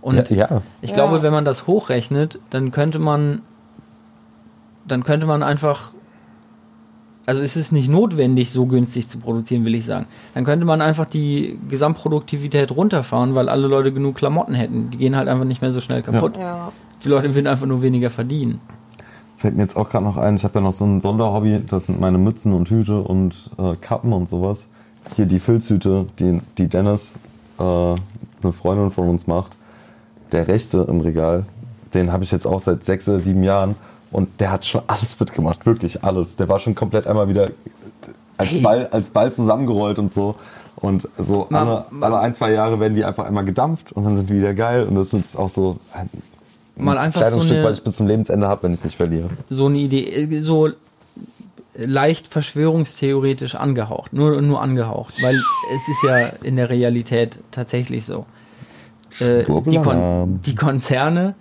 Und 0.00 0.30
ja, 0.30 0.36
ja. 0.36 0.62
ich 0.80 0.90
Ja. 0.90 0.96
glaube, 0.96 1.22
wenn 1.22 1.32
man 1.32 1.44
das 1.44 1.66
hochrechnet, 1.66 2.38
dann 2.50 2.70
könnte 2.70 2.98
man, 2.98 3.42
dann 4.86 5.04
könnte 5.04 5.26
man 5.26 5.42
einfach, 5.42 5.92
also 7.26 7.40
es 7.42 7.56
ist 7.56 7.72
nicht 7.72 7.88
notwendig, 7.88 8.50
so 8.50 8.66
günstig 8.66 9.08
zu 9.08 9.18
produzieren, 9.18 9.64
will 9.64 9.74
ich 9.74 9.84
sagen. 9.84 10.06
Dann 10.34 10.44
könnte 10.44 10.64
man 10.64 10.80
einfach 10.80 11.06
die 11.06 11.58
Gesamtproduktivität 11.68 12.70
runterfahren, 12.74 13.34
weil 13.34 13.48
alle 13.48 13.68
Leute 13.68 13.92
genug 13.92 14.16
Klamotten 14.16 14.54
hätten. 14.54 14.90
Die 14.90 14.98
gehen 14.98 15.16
halt 15.16 15.28
einfach 15.28 15.44
nicht 15.44 15.62
mehr 15.62 15.72
so 15.72 15.80
schnell 15.80 16.02
kaputt. 16.02 16.36
Ja. 16.36 16.72
Die 17.04 17.08
Leute 17.08 17.34
würden 17.34 17.46
einfach 17.46 17.66
nur 17.66 17.82
weniger 17.82 18.10
verdienen. 18.10 18.60
Fällt 19.36 19.56
mir 19.56 19.62
jetzt 19.62 19.76
auch 19.76 19.88
gerade 19.88 20.04
noch 20.04 20.16
ein, 20.16 20.36
ich 20.36 20.44
habe 20.44 20.54
ja 20.54 20.60
noch 20.60 20.72
so 20.72 20.84
ein 20.84 21.00
Sonderhobby, 21.00 21.62
das 21.68 21.86
sind 21.86 22.00
meine 22.00 22.18
Mützen 22.18 22.52
und 22.52 22.70
Hüte 22.70 23.00
und 23.00 23.50
äh, 23.58 23.74
Kappen 23.76 24.12
und 24.12 24.28
sowas. 24.28 24.58
Hier 25.16 25.26
die 25.26 25.40
Filzhüte, 25.40 26.06
die, 26.20 26.40
die 26.58 26.68
Dennis, 26.68 27.16
äh, 27.58 27.62
eine 27.62 28.52
Freundin 28.52 28.92
von 28.92 29.08
uns 29.08 29.26
macht, 29.26 29.56
der 30.30 30.46
rechte 30.46 30.86
im 30.88 31.00
Regal, 31.00 31.44
den 31.92 32.12
habe 32.12 32.22
ich 32.22 32.30
jetzt 32.30 32.46
auch 32.46 32.60
seit 32.60 32.84
sechs 32.84 33.08
oder 33.08 33.18
sieben 33.18 33.42
Jahren 33.42 33.74
und 34.12 34.40
der 34.40 34.52
hat 34.52 34.64
schon 34.64 34.82
alles 34.86 35.18
mitgemacht, 35.18 35.66
wirklich 35.66 36.04
alles. 36.04 36.36
Der 36.36 36.48
war 36.48 36.60
schon 36.60 36.74
komplett 36.76 37.08
einmal 37.08 37.28
wieder 37.28 37.50
als, 38.36 38.50
Hey. 38.50 38.60
Ball, 38.60 38.86
als 38.92 39.10
Ball 39.10 39.32
zusammengerollt 39.32 39.98
und 39.98 40.12
so. 40.12 40.36
Und 40.76 41.08
so 41.18 41.48
alle, 41.50 41.84
alle 42.00 42.18
ein, 42.18 42.34
zwei 42.34 42.52
Jahre 42.52 42.80
werden 42.80 42.94
die 42.94 43.04
einfach 43.04 43.26
einmal 43.26 43.44
gedampft 43.44 43.92
und 43.92 44.04
dann 44.04 44.16
sind 44.16 44.30
die 44.30 44.34
wieder 44.34 44.54
geil. 44.54 44.86
Und 44.86 44.94
das 44.96 45.12
ist 45.12 45.36
auch 45.36 45.48
so 45.48 45.78
Mal 46.76 46.96
einfach 46.98 47.20
so 47.20 47.26
Kleidungsstück, 47.26 47.56
eine- 47.58 47.66
was 47.66 47.78
ich 47.78 47.84
bis 47.84 47.96
zum 47.96 48.06
Lebensende 48.06 48.46
habe, 48.48 48.62
wenn 48.64 48.72
ich 48.72 48.78
es 48.78 48.84
nicht 48.84 48.96
verliere. 48.96 49.28
so 49.50 49.66
eine 49.66 49.78
Idee, 49.78 50.04
äh, 50.04 50.40
so 50.40 50.70
leicht 51.74 52.26
verschwörungstheoretisch 52.26 53.54
angehaucht, 53.54 54.12
nur, 54.12 54.40
nur 54.42 54.60
angehaucht, 54.60 55.14
weil 55.22 55.36
es 55.36 55.88
ist 55.88 56.02
ja 56.06 56.18
in 56.42 56.56
der 56.56 56.68
Realität 56.70 57.38
tatsächlich 57.50 58.04
so. 58.04 58.26
Äh, 59.20 59.44
die, 59.66 59.78
Kon 59.78 60.40
die 60.44 60.54
Konzerne, 60.54 61.34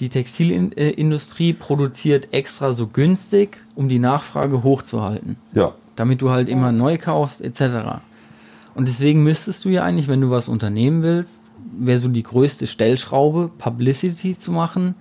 die 0.00 0.08
Textilindustrie 0.10 1.52
produziert 1.54 2.28
extra 2.32 2.72
so 2.72 2.86
günstig, 2.86 3.60
um 3.74 3.88
die 3.88 3.98
Nachfrage 3.98 4.62
hochzuhalten, 4.62 5.36
Ja, 5.52 5.74
damit 5.96 6.22
du 6.22 6.30
halt 6.30 6.48
immer 6.48 6.72
neu 6.72 6.96
kaufst 6.98 7.40
etc. 7.40 8.00
Und 8.74 8.88
deswegen 8.88 9.22
müsstest 9.22 9.64
du 9.64 9.70
ja 9.70 9.82
eigentlich, 9.82 10.08
wenn 10.08 10.20
du 10.20 10.30
was 10.30 10.48
unternehmen 10.48 11.02
willst, 11.02 11.47
wäre 11.76 11.98
so 11.98 12.08
die 12.08 12.22
größte 12.22 12.66
Stellschraube, 12.66 13.50
Publicity 13.58 14.36
zu 14.36 14.52
machen 14.52 14.94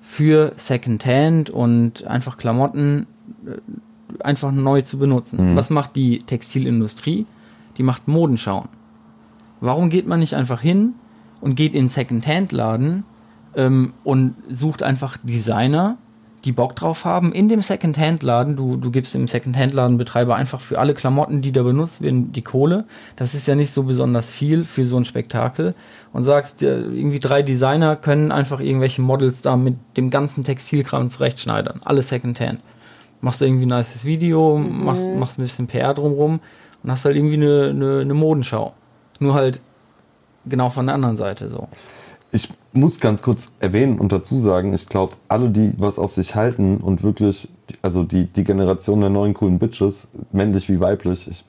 für 0.00 0.52
Secondhand 0.56 1.50
und 1.50 2.06
einfach 2.06 2.36
Klamotten 2.36 3.06
äh, 3.46 3.56
einfach 4.22 4.52
neu 4.52 4.82
zu 4.82 4.98
benutzen. 4.98 5.52
Mhm. 5.52 5.56
Was 5.56 5.70
macht 5.70 5.96
die 5.96 6.20
Textilindustrie? 6.20 7.26
Die 7.76 7.82
macht 7.82 8.08
Modenschauen. 8.08 8.68
Warum 9.60 9.90
geht 9.90 10.06
man 10.06 10.20
nicht 10.20 10.34
einfach 10.34 10.60
hin 10.60 10.94
und 11.40 11.56
geht 11.56 11.74
in 11.74 11.88
Secondhand-Laden 11.88 13.04
ähm, 13.54 13.94
und 14.04 14.34
sucht 14.48 14.82
einfach 14.82 15.16
Designer, 15.18 15.98
die 16.46 16.52
Bock 16.52 16.76
drauf 16.76 17.04
haben, 17.04 17.32
in 17.32 17.48
dem 17.48 17.60
Secondhand-Laden, 17.60 18.54
du, 18.54 18.76
du 18.76 18.92
gibst 18.92 19.12
dem 19.14 19.26
Secondhand-Ladenbetreiber 19.26 20.36
einfach 20.36 20.60
für 20.60 20.78
alle 20.78 20.94
Klamotten, 20.94 21.42
die 21.42 21.50
da 21.50 21.64
benutzt 21.64 22.00
werden, 22.00 22.30
die 22.30 22.42
Kohle. 22.42 22.84
Das 23.16 23.34
ist 23.34 23.48
ja 23.48 23.56
nicht 23.56 23.72
so 23.72 23.82
besonders 23.82 24.30
viel 24.30 24.64
für 24.64 24.86
so 24.86 24.96
ein 24.96 25.04
Spektakel. 25.04 25.74
Und 26.12 26.22
sagst, 26.22 26.62
irgendwie 26.62 27.18
drei 27.18 27.42
Designer 27.42 27.96
können 27.96 28.30
einfach 28.30 28.60
irgendwelche 28.60 29.02
Models 29.02 29.42
da 29.42 29.56
mit 29.56 29.74
dem 29.96 30.08
ganzen 30.08 30.44
Textilkram 30.44 31.10
zurechtschneidern. 31.10 31.80
Alles 31.84 32.08
Secondhand. 32.08 32.60
Machst 33.20 33.40
du 33.40 33.44
irgendwie 33.44 33.66
ein 33.66 33.76
nices 33.76 34.04
Video, 34.04 34.56
machst, 34.56 35.10
machst 35.10 35.38
ein 35.38 35.42
bisschen 35.42 35.66
PR 35.66 35.94
drumrum 35.94 36.38
und 36.82 36.90
hast 36.90 37.04
halt 37.04 37.16
irgendwie 37.16 37.36
eine, 37.36 37.70
eine, 37.70 38.00
eine 38.00 38.14
Modenschau. 38.14 38.72
Nur 39.18 39.34
halt 39.34 39.60
genau 40.46 40.70
von 40.70 40.86
der 40.86 40.94
anderen 40.94 41.16
Seite 41.16 41.48
so. 41.48 41.68
Ich 42.36 42.50
muss 42.74 43.00
ganz 43.00 43.22
kurz 43.22 43.48
erwähnen 43.60 43.98
und 43.98 44.12
dazu 44.12 44.38
sagen, 44.38 44.74
ich 44.74 44.88
glaube, 44.88 45.14
alle, 45.26 45.48
die 45.48 45.72
was 45.78 45.98
auf 45.98 46.12
sich 46.12 46.34
halten 46.34 46.76
und 46.76 47.02
wirklich, 47.02 47.48
also 47.80 48.02
die, 48.02 48.26
die 48.26 48.44
Generation 48.44 49.00
der 49.00 49.08
neuen 49.08 49.32
coolen 49.32 49.58
Bitches, 49.58 50.06
männlich 50.32 50.68
wie 50.68 50.78
weiblich, 50.78 51.26
ich, 51.28 51.44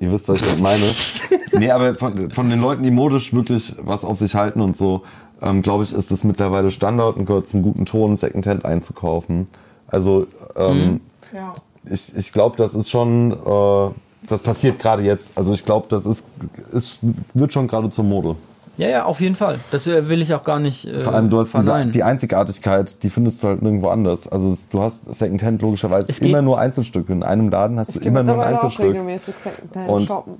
ihr 0.00 0.12
wisst, 0.12 0.28
was 0.28 0.42
ich 0.42 0.46
damit 0.46 0.62
meine. 0.62 0.84
nee, 1.58 1.70
aber 1.70 1.94
von, 1.94 2.30
von 2.30 2.50
den 2.50 2.60
Leuten, 2.60 2.82
die 2.82 2.90
modisch 2.90 3.32
wirklich 3.32 3.74
was 3.80 4.04
auf 4.04 4.18
sich 4.18 4.34
halten 4.34 4.60
und 4.60 4.76
so, 4.76 5.02
ähm, 5.40 5.62
glaube 5.62 5.84
ich, 5.84 5.94
ist 5.94 6.10
es 6.10 6.24
mittlerweile 6.24 6.70
Standard 6.70 7.16
und 7.16 7.24
gehört 7.24 7.46
zum 7.46 7.62
guten 7.62 7.86
Ton, 7.86 8.14
Secondhand 8.14 8.66
einzukaufen. 8.66 9.48
Also, 9.86 10.26
ähm, 10.56 11.00
Ja. 11.32 11.54
ich, 11.90 12.14
ich 12.14 12.32
glaube, 12.34 12.56
das 12.58 12.74
ist 12.74 12.90
schon, 12.90 13.32
äh, 13.32 13.90
das 14.28 14.42
passiert 14.42 14.78
gerade 14.78 15.02
jetzt. 15.02 15.38
Also 15.38 15.54
ich 15.54 15.64
glaube, 15.64 15.86
das 15.88 16.04
ist, 16.04 16.26
ist, 16.72 16.98
wird 17.32 17.54
schon 17.54 17.66
gerade 17.66 17.88
zur 17.88 18.04
Mode. 18.04 18.36
Ja, 18.78 18.88
ja, 18.88 19.04
auf 19.04 19.20
jeden 19.20 19.34
Fall. 19.34 19.58
Das 19.72 19.86
äh, 19.86 20.08
will 20.08 20.22
ich 20.22 20.32
auch 20.32 20.44
gar 20.44 20.60
nicht. 20.60 20.86
Äh, 20.86 21.00
Vor 21.00 21.12
allem, 21.14 21.28
du 21.30 21.38
hast 21.40 21.52
diese, 21.54 21.86
die 21.86 22.02
Einzigartigkeit, 22.04 23.02
die 23.02 23.10
findest 23.10 23.42
du 23.42 23.48
halt 23.48 23.60
nirgendwo 23.62 23.88
anders. 23.88 24.26
Also 24.28 24.56
du 24.70 24.80
hast 24.80 25.12
Secondhand 25.12 25.60
logischerweise 25.60 26.12
immer 26.24 26.42
nur 26.42 26.58
Einzelstücke. 26.58 27.12
In 27.12 27.22
einem 27.22 27.50
Laden 27.50 27.78
hast 27.78 27.94
du 27.94 27.98
Ich 27.98 28.02
gehe 28.02 28.08
immer 28.10 28.22
nur 28.22 28.34
ein 28.34 28.38
mittlerweile 28.38 28.58
auch 28.60 28.62
Einzelstück. 28.64 28.86
regelmäßig 28.86 29.34
Secondhand 29.36 29.90
Und- 29.90 30.06
shoppen. 30.08 30.34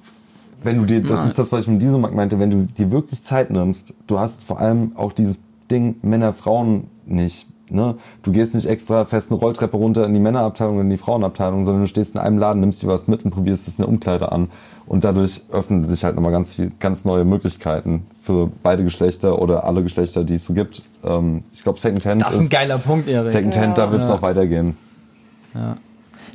Wenn 0.63 0.79
du 0.79 0.87
dir, 0.87 1.01
das 1.03 1.21
Nice. 1.21 1.29
ist 1.31 1.39
das, 1.39 1.53
was 1.53 1.63
ich 1.63 1.69
mit 1.69 1.81
diesem 1.83 2.01
Markt 2.01 2.17
meinte, 2.17 2.41
wenn 2.41 2.51
du 2.51 2.65
dir 2.67 2.91
wirklich 2.91 3.23
Zeit 3.23 3.51
nimmst, 3.51 3.95
du 4.09 4.19
hast 4.19 4.43
vor 4.43 4.59
allem 4.59 4.91
auch 4.97 5.13
dieses 5.13 5.39
Ding 5.71 5.97
Männer, 6.03 6.33
Frauen 6.33 6.89
nicht. 7.07 7.47
Ne? 7.71 7.95
Du 8.23 8.33
gehst 8.33 8.55
nicht 8.57 8.67
extra 8.67 9.05
fest 9.05 9.31
eine 9.31 9.39
Rolltreppe 9.39 9.77
runter 9.77 10.05
in 10.07 10.15
die 10.15 10.21
Männerabteilung 10.21 10.75
oder 10.77 10.83
in 10.85 10.91
die 10.91 10.97
Frauenabteilung, 10.97 11.65
sondern 11.65 11.83
du 11.83 11.87
stehst 11.89 12.15
in 12.15 12.21
einem 12.21 12.39
Laden, 12.39 12.61
nimmst 12.61 12.83
dir 12.83 12.89
was 12.89 13.07
mit 13.09 13.25
und 13.25 13.31
probierst 13.31 13.69
es 13.69 13.75
in 13.79 13.83
der 13.83 13.89
Umkleide 13.89 14.33
an. 14.33 14.49
Und 14.89 15.05
dadurch 15.05 15.43
öffnen 15.53 15.87
sich 15.87 16.03
halt 16.03 16.17
nochmal 16.17 16.33
ganz 16.33 16.55
viel, 16.55 16.73
ganz 16.81 17.05
neue 17.05 17.25
Möglichkeiten 17.27 18.07
für 18.23 18.51
beide 18.63 18.85
Geschlechter 18.85 19.39
oder 19.41 19.65
alle 19.65 19.83
Geschlechter, 19.83 20.25
die 20.25 20.37
es 20.37 20.45
so 20.45 20.55
gibt. 20.55 20.83
Ähm, 21.05 21.45
ich 21.53 21.63
glaube, 21.63 21.79
Secondhand, 21.79 22.23
das 22.23 22.35
ist 22.35 22.41
ein 22.41 22.49
geiler 22.49 22.79
Punkt, 22.79 23.07
Erik. 23.09 23.29
Secondhand 23.31 23.77
Ja. 23.77 23.85
da 23.87 23.93
wird 23.93 24.03
es 24.03 24.09
Ja. 24.09 24.15
auch 24.15 24.23
weitergehen. 24.23 24.77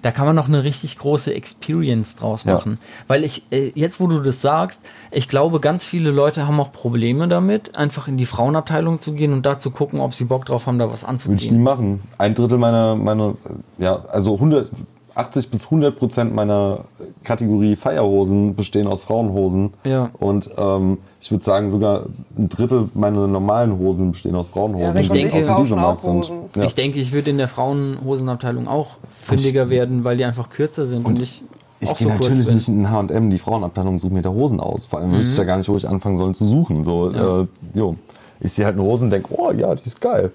Da 0.02 0.12
kann 0.12 0.26
man 0.26 0.36
noch 0.36 0.48
eine 0.50 0.64
richtig 0.64 0.98
große 0.98 1.34
Experience 1.34 2.16
draus 2.16 2.44
Ja. 2.44 2.56
machen. 2.56 2.78
Weil 3.08 3.24
ich, 3.24 3.44
äh, 3.52 3.72
jetzt 3.76 4.00
wo 4.00 4.08
du 4.08 4.20
das 4.20 4.42
sagst, 4.42 4.82
ich 5.12 5.30
glaube, 5.30 5.60
ganz 5.60 5.86
viele 5.86 6.12
Leute 6.12 6.46
haben 6.48 6.60
auch 6.60 6.72
Probleme 6.74 7.28
damit, 7.28 7.78
einfach 7.78 8.08
in 8.08 8.18
die 8.18 8.26
Frauenabteilung 8.26 9.00
zu 9.02 9.14
gehen 9.14 9.32
und 9.34 9.46
da 9.46 9.58
zu 9.58 9.72
gucken, 9.72 10.00
ob 10.00 10.14
sie 10.14 10.26
Bock 10.26 10.46
drauf 10.46 10.68
haben, 10.68 10.78
da 10.80 10.92
was 10.92 11.04
Würde 11.04 11.16
ich 11.16 11.28
nie 11.28 11.34
anzuziehen. 11.36 11.64
machen. 11.64 12.02
Ein 12.18 12.36
Drittel 12.36 12.58
meiner, 12.58 12.96
meiner 12.96 13.36
ja, 13.78 14.04
also 14.10 14.34
100, 14.36 14.70
80 15.16 15.52
bis 15.52 15.66
100 15.66 15.96
Prozent 15.96 16.34
meiner 16.34 16.86
Kategorie 17.24 17.76
Feierhosen 17.76 18.56
bestehen 18.56 18.88
aus 18.88 19.04
Frauenhosen. 19.04 19.72
Ja. 19.84 20.10
Und 20.20 20.50
ähm, 20.58 20.98
ich 21.22 21.30
würde 21.32 21.44
sagen, 21.44 21.70
sogar 21.70 22.06
ein 22.38 22.50
Drittel 22.50 22.90
meiner 22.96 23.28
normalen 23.28 23.78
Hosen 23.78 24.12
bestehen 24.12 24.36
aus 24.36 24.48
Frauenhosen. 24.50 24.88
Ja, 24.88 24.94
die 24.94 25.00
ich 25.02 25.10
denke, 25.12 25.54
aus 25.56 25.72
auch 25.72 26.04
Hosen. 26.04 26.34
Ja. 26.56 26.64
Ich 26.64 26.76
denke, 26.76 27.00
ich 27.00 27.12
würde 27.12 27.30
in 27.30 27.38
der 27.38 27.48
Frauenhosenabteilung 27.48 28.68
auch 28.68 28.88
fündiger 29.22 29.70
werden, 29.70 30.04
weil 30.04 30.18
die 30.18 30.26
einfach 30.26 30.50
kürzer 30.50 30.86
sind 30.88 31.06
und, 31.06 31.20
ich, 31.20 31.44
Ich 31.80 31.90
auch 31.90 31.98
gehe 31.98 32.08
so 32.08 32.14
kurz 32.14 32.24
natürlich 32.30 32.46
bin. 32.48 32.56
nicht 32.56 32.68
in 32.70 32.90
H&M, 32.90 33.30
die 33.30 33.38
Frauenabteilung, 33.40 33.98
suche 34.00 34.14
mir 34.14 34.22
da 34.22 34.30
Hosen 34.30 34.60
aus. 34.60 34.86
Vor 34.88 35.00
allem 35.00 35.12
wüsste 35.14 35.34
ich 35.34 35.38
ja 35.38 35.44
gar 35.44 35.58
nicht, 35.58 35.70
wo 35.70 35.78
ich 35.78 35.88
anfangen 35.88 36.16
soll 36.18 36.34
zu 36.34 36.46
suchen. 36.46 36.84
So, 36.84 37.10
Mhm. 37.10 37.16
Ja. 37.16 37.42
äh, 37.42 37.48
jo. 37.76 37.96
Ich 38.40 38.52
sehe 38.52 38.66
halt 38.66 38.76
eine 38.76 38.84
Hose 38.84 39.06
und 39.06 39.12
denke, 39.12 39.30
oh 39.32 39.52
ja, 39.52 39.74
die 39.76 39.86
ist 39.86 40.02
geil. 40.02 40.32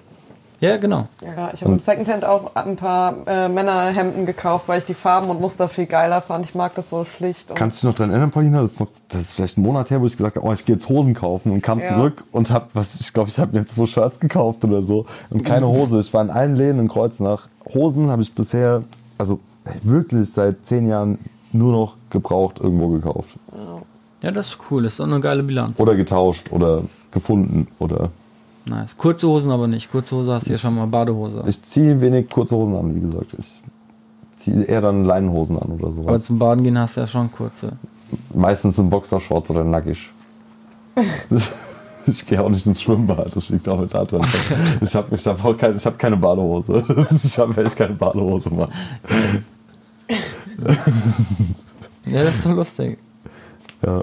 Ja, 0.61 0.77
genau. 0.77 1.07
Ja, 1.23 1.53
ich 1.55 1.63
habe 1.63 1.73
im 1.75 1.81
Secondhand 1.81 2.25
auch 2.25 2.57
ein 2.57 2.75
paar 2.75 3.15
äh, 3.27 3.49
Männerhemden 3.49 4.27
gekauft, 4.27 4.67
weil 4.67 4.79
ich 4.79 4.85
die 4.85 4.95
Farben 4.95 5.31
und 5.31 5.41
Muster 5.41 5.69
viel 5.69 5.87
geiler 5.87 6.21
fand. 6.21 6.45
Ich 6.47 6.55
mag 6.57 6.75
das 6.75 6.91
so 6.91 7.05
schlicht. 7.05 7.51
Und 7.51 7.57
Kannst 7.57 7.81
du 7.83 7.87
dich 7.87 7.93
noch 7.93 7.97
dran 7.97 8.11
erinnern, 8.11 8.33
Paulina? 8.33 8.63
Das 8.63 8.73
ist, 8.73 8.81
noch, 8.81 8.89
das 9.09 9.21
ist 9.21 9.33
vielleicht 9.35 9.57
ein 9.59 9.63
Monat 9.63 9.91
her, 9.91 10.01
wo 10.01 10.07
ich 10.07 10.17
gesagt 10.17 10.35
habe, 10.37 10.45
oh, 10.45 10.53
ich 10.53 10.65
gehe 10.65 10.75
jetzt 10.75 10.89
Hosen 10.89 11.15
kaufen 11.15 11.53
und 11.53 11.63
kam 11.63 11.79
Ja. 11.79 11.87
zurück 11.87 12.25
und 12.33 12.51
habe, 12.51 12.67
was 12.75 13.01
ich 13.01 13.13
glaube, 13.13 13.31
ich 13.31 13.39
habe 13.39 13.57
mir 13.57 13.65
zwei 13.67 13.87
Shirts 13.87 14.19
gekauft 14.19 14.65
oder 14.65 14.83
so 14.83 15.07
und 15.31 15.45
keine 15.45 15.69
Hose. 15.69 16.01
Ich 16.01 16.13
war 16.13 16.23
in 16.23 16.31
allen 16.31 16.57
Läden 16.57 16.81
in 16.81 16.89
Kreuznach. 16.89 17.47
Hosen 17.73 18.09
habe 18.11 18.23
ich 18.23 18.35
bisher, 18.35 18.83
also 19.17 19.39
wirklich 19.83 20.33
seit 20.33 20.67
zehn 20.67 20.89
Jahren 20.89 21.19
nur 21.53 21.71
noch 21.73 21.95
gebraucht 22.11 22.59
irgendwo 22.61 22.89
gekauft 22.89 23.31
Ja, 24.23 24.31
das 24.33 24.49
ist 24.49 24.59
cool. 24.71 24.83
Das 24.83 24.95
ist 24.95 25.01
doch 25.01 25.05
eine 25.07 25.21
geile 25.21 25.43
Bilanz. 25.45 25.79
oder 25.79 25.95
getauscht 25.95 26.51
oder 26.51 26.83
gefunden 27.13 27.69
oder 27.79 28.11
Nice. 28.69 28.97
Kurze 28.97 29.27
Hosen 29.29 29.51
aber 29.51 29.67
nicht. 29.67 29.91
Kurze 29.91 30.17
Hose 30.17 30.33
hast 30.33 30.47
du 30.47 30.53
ja 30.53 30.59
schon 30.59 30.75
mal 30.75 30.87
Badehose. 30.87 31.43
ich 31.47 31.63
ziehe 31.63 32.01
wenig 32.01 32.29
kurze 32.29 32.57
Hosen 32.57 32.77
an, 32.77 32.95
wie 32.95 33.01
gesagt. 33.01 33.35
Ich 33.39 33.61
ziehe 34.37 34.63
eher 34.65 34.81
dann 34.81 35.05
Leinenhosen 35.05 35.59
an 35.59 35.69
oder 35.73 35.87
aber 35.89 36.03
sowas. 36.03 36.25
zum 36.25 36.39
Baden 36.39 36.65
gehen 36.65 36.79
hast 36.79 36.97
du 36.97 37.01
ja 37.01 37.07
schon 37.07 37.31
kurze. 37.33 37.73
Meistens 38.35 38.77
sind 38.77 38.91
Boxershorts 38.91 39.51
oder 39.51 39.65
nackig. 39.65 40.11
Ich 42.11 42.25
gehe 42.25 42.43
auch 42.43 42.49
nicht 42.49 42.67
ins 42.67 42.81
Schwimmbad, 42.81 43.37
das 43.37 43.51
liegt 43.51 43.69
auch 43.69 43.79
mit 43.79 43.93
da 43.93 44.03
dran. 44.03 44.23
Ich 44.81 44.95
habe 44.95 45.15
ich 45.15 45.27
hab 45.27 45.45
auch 45.45 45.55
ich 45.63 45.85
hab 45.85 45.99
keine 45.99 46.17
Badehose. 46.17 46.83
Ich 47.11 47.39
habe 47.39 47.63
echt 47.63 47.77
keine 47.77 47.93
Badehose, 47.93 48.49
Mann. 48.49 48.71
Ja, 52.07 52.25
das 52.25 52.37
ist 52.37 52.43
so 52.45 52.53
lustig. 52.53 52.99
Ja, 53.85 54.03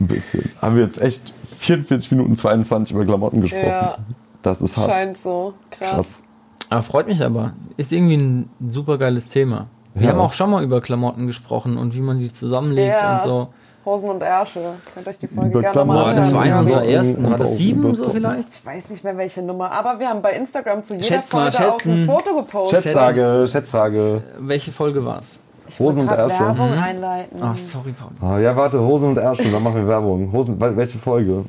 ein 0.00 0.06
bisschen. 0.06 0.50
Haben 0.60 0.76
wir 0.76 0.84
jetzt 0.84 1.00
echt 1.00 1.32
44 1.58 2.10
Minuten 2.12 2.36
22 2.36 2.94
über 2.96 3.04
Klamotten 3.04 3.42
gesprochen. 3.42 3.66
Ja. 3.66 3.98
Das 4.42 4.62
ist 4.62 4.76
hart. 4.76 4.92
scheint 4.94 5.18
so 5.18 5.54
krass. 5.70 5.90
Krass. 5.90 6.22
Aber 6.70 6.82
freut 6.82 7.06
mich 7.08 7.22
aber. 7.22 7.52
Ist 7.76 7.92
irgendwie 7.92 8.16
ein 8.16 8.50
super 8.68 8.96
geiles 8.96 9.28
Thema. 9.28 9.66
Wir 9.94 10.06
Ja. 10.06 10.12
haben 10.12 10.20
auch 10.20 10.32
schon 10.32 10.50
mal 10.50 10.62
über 10.62 10.80
Klamotten 10.80 11.26
gesprochen 11.26 11.76
und 11.76 11.94
wie 11.94 12.00
man 12.00 12.18
die 12.20 12.32
zusammenlegt 12.32 12.88
Ja. 12.88 13.16
und 13.16 13.22
so. 13.22 13.48
Hosen 13.84 14.10
und 14.10 14.22
Ärsche. 14.22 14.60
Könnt 14.94 15.08
euch 15.08 15.18
die 15.18 15.26
Folge 15.26 15.50
Über 15.50 15.60
gerne 15.62 15.72
Klamotten. 15.72 16.00
mal 16.02 16.14
das 16.14 16.32
war 16.32 16.42
eine 16.42 16.58
unserer 16.58 16.84
ersten. 16.84 17.28
War 17.30 17.38
das 17.38 17.56
sieben 17.56 17.94
so 17.94 18.10
vielleicht? 18.10 18.48
Ich 18.52 18.64
weiß 18.64 18.88
nicht 18.90 19.02
mehr 19.02 19.16
welche 19.16 19.42
Nummer, 19.42 19.70
aber 19.72 19.98
wir 19.98 20.08
haben 20.08 20.20
bei 20.22 20.32
Instagram 20.32 20.84
zu 20.84 20.94
jeder 20.94 21.06
Schätz 21.06 21.32
mal, 21.32 21.50
Folge 21.50 21.72
auch 21.72 21.84
ein. 21.84 22.04
Foto 22.06 22.34
gepostet. 22.34 22.82
Schätzfrage, 22.82 23.48
Schätzfrage. 23.50 24.22
Welche 24.38 24.70
Folge 24.70 25.04
war's? 25.04 25.32
Ich 25.32 25.40
wollte 25.40 25.49
Hosen 25.78 26.00
und 26.02 26.06
gerade 26.08 26.22
Ärsche. 26.32 26.44
Werbung 26.44 26.72
einleiten. 26.72 27.38
Ach, 27.42 27.56
sorry, 27.56 27.92
Paul. 27.92 28.10
Ah, 28.28 28.38
ja, 28.38 28.54
warte, 28.56 28.80
Hosen 28.80 29.10
und 29.10 29.16
Ärsche, 29.18 29.50
dann 29.50 29.62
machen 29.62 29.76
wir 29.76 29.86
Werbung. 29.88 30.32
Hosen, 30.32 30.58
wel- 30.58 30.76
welche 30.76 30.98
Folge? 30.98 31.44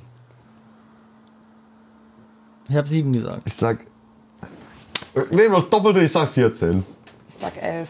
Ich 2.70 2.76
habe 2.76 2.88
sieben 2.88 3.12
gesagt. 3.12 3.42
Ich 3.46 3.54
sag. 3.54 3.80
Nehmen 5.30 5.52
wir 5.52 5.60
das 5.60 5.70
Doppelte, 5.70 6.00
ich 6.02 6.12
sag 6.12 6.30
14. 6.30 6.84
Ich 7.28 7.36
sag 7.36 7.62
elf. 7.62 7.90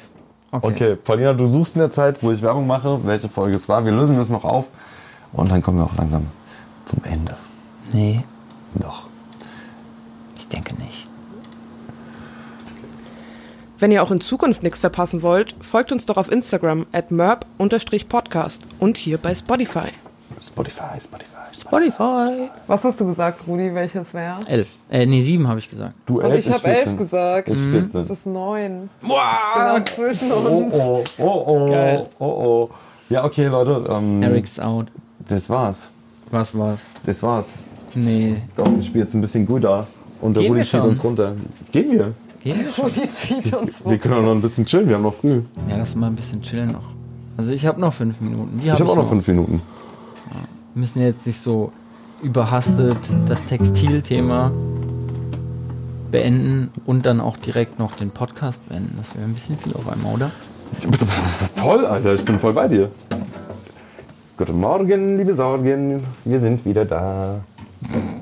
Okay, 0.51 0.95
Paulina, 0.95 1.34
du 1.34 1.45
suchst 1.45 1.75
in 1.75 1.79
der 1.79 1.91
Zeit, 1.91 2.21
wo 2.21 2.32
ich 2.32 2.41
Werbung 2.41 2.67
mache, 2.67 2.99
welche 3.05 3.29
Folge 3.29 3.55
es 3.55 3.69
war. 3.69 3.86
Wir 3.86 3.91
lösen 3.91 4.17
das 4.17 4.29
noch 4.29 4.43
auf. 4.43 4.65
Und 5.34 5.49
dann 5.51 5.61
kommen 5.61 5.77
wir 5.77 5.86
auch 5.86 5.95
langsam 5.97 6.25
zum 6.86 7.01
Ende. 7.05 7.38
Nee, 7.93 8.21
Doch. 8.75 9.03
ich 10.38 10.47
denke 10.49 10.75
nicht. 10.75 10.90
Wenn 13.82 13.91
ihr 13.91 14.03
auch 14.03 14.11
in 14.11 14.21
Zukunft 14.21 14.61
nichts 14.61 14.79
verpassen 14.79 15.23
wollt, 15.23 15.55
folgt 15.59 15.91
uns 15.91 16.05
doch 16.05 16.17
auf 16.17 16.32
Instagram 16.32 16.86
at 16.91 17.09
merp-podcast 17.09 18.61
und 18.77 18.95
hier 18.95 19.17
bei 19.17 19.34
Spotify. 19.34 19.88
Spotify, 20.39 21.01
Spotify, 21.01 21.25
Spotify. 21.51 21.91
Spotify. 21.91 22.49
Was 22.67 22.84
hast 22.84 23.01
du 23.01 23.07
gesagt, 23.07 23.39
Rudi, 23.47 23.73
welches 23.73 24.13
wäre? 24.13 24.38
Elf. 24.47 24.69
Äh, 24.91 25.07
nee, 25.07 25.23
sieben 25.23 25.47
habe 25.47 25.57
ich 25.57 25.67
gesagt. 25.67 25.95
Du 26.05 26.21
Und 26.21 26.32
ich 26.32 26.47
habe 26.51 26.63
elf 26.67 26.95
gesagt. 26.95 27.47
Ich 27.47 27.55
Das 27.55 27.63
14. 27.63 28.07
ist 28.07 28.25
neun. 28.27 28.89
Wow. 29.01 29.19
Genau 29.55 29.79
zwischen 29.86 30.32
Oh, 30.32 30.36
uns. 30.36 30.73
oh, 30.75 31.03
oh, 31.17 31.43
oh, 31.47 31.69
Geil. 31.71 32.05
oh, 32.19 32.25
oh. 32.25 32.69
Ja, 33.09 33.23
okay, 33.25 33.47
Leute. 33.47 33.84
Ähm, 33.91 34.21
Eric's 34.21 34.59
out. 34.59 34.89
das 35.27 35.49
war's. 35.49 35.89
Was 36.29 36.55
war's? 36.55 36.88
Das 37.03 37.23
war's. 37.23 37.55
Nee. 37.95 38.43
Doch, 38.55 38.67
ich 38.79 38.86
spiele 38.86 39.05
jetzt 39.05 39.15
ein 39.15 39.21
bisschen 39.21 39.47
Guda. 39.47 39.88
Und 40.21 40.36
der 40.36 40.43
Gehen 40.43 40.53
Rudi 40.53 40.65
zieht 40.69 40.82
uns 40.82 41.03
runter. 41.03 41.34
Gehen 41.71 41.91
wir? 41.93 42.13
Gehen 42.43 42.65
wir 42.65 42.71
schon? 42.71 42.85
Rudi 42.85 43.07
zieht 43.09 43.53
uns 43.53 43.73
Wir 43.85 43.97
können 43.97 44.15
auch 44.15 44.21
noch 44.21 44.31
ein 44.31 44.41
bisschen 44.41 44.65
chillen, 44.65 44.87
wir 44.87 44.95
haben 44.95 45.03
noch 45.03 45.13
früh. 45.13 45.41
Ja, 45.69 45.77
lass 45.77 45.95
mal 45.95 46.07
ein 46.07 46.15
bisschen 46.15 46.41
chillen 46.41 46.71
noch. 46.71 46.83
Also 47.37 47.51
ich 47.51 47.65
habe 47.65 47.79
noch 47.79 47.93
fünf 47.93 48.19
Minuten. 48.21 48.59
Die 48.59 48.65
Ich 48.65 48.71
hab 48.71 48.79
habe 48.79 48.91
auch 48.91 48.95
noch 48.95 49.09
fünf 49.09 49.27
Minuten. 49.27 49.61
Wir 50.73 50.79
müssen 50.79 51.01
jetzt 51.01 51.25
nicht 51.25 51.39
so 51.39 51.71
überhastet 52.21 52.97
das 53.27 53.43
Textilthema 53.45 54.51
beenden 56.11 56.71
und 56.85 57.05
dann 57.05 57.19
auch 57.19 57.37
direkt 57.37 57.79
noch 57.79 57.95
den 57.95 58.11
Podcast 58.11 58.67
beenden. 58.69 58.95
Das 58.97 59.15
wäre 59.15 59.25
ein 59.25 59.33
bisschen 59.33 59.57
viel 59.57 59.73
auf 59.73 59.87
einmal, 59.89 60.13
oder? 60.13 60.31
Voll, 61.55 61.85
Alter, 61.85 62.13
ich 62.13 62.23
bin 62.23 62.39
voll 62.39 62.53
bei 62.53 62.67
dir. 62.67 62.89
Guten 64.37 64.59
Morgen, 64.59 65.17
liebe 65.17 65.33
Sorgen, 65.33 66.03
wir 66.23 66.39
sind 66.39 66.63
wieder 66.65 66.85
da. 66.85 67.41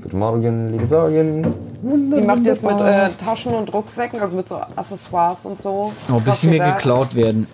Guten 0.01 0.18
Morgen, 0.20 0.72
liebe 0.72 0.88
Sorgen. 0.88 1.53
Wie 1.82 2.22
macht 2.22 2.45
ihr 2.45 2.53
es 2.53 2.62
mit 2.62 2.80
äh, 2.80 3.10
Taschen 3.12 3.53
und 3.53 3.74
Rucksäcken, 3.74 4.22
also 4.22 4.36
mit 4.38 4.47
so 4.47 4.55
Accessoires 4.55 5.45
und 5.45 5.62
so? 5.62 5.91
Oh, 6.12 6.20
bis 6.22 6.41
sie 6.41 6.47
mir 6.47 6.60
da- 6.60 6.72
geklaut 6.76 7.14
werden. 7.14 7.45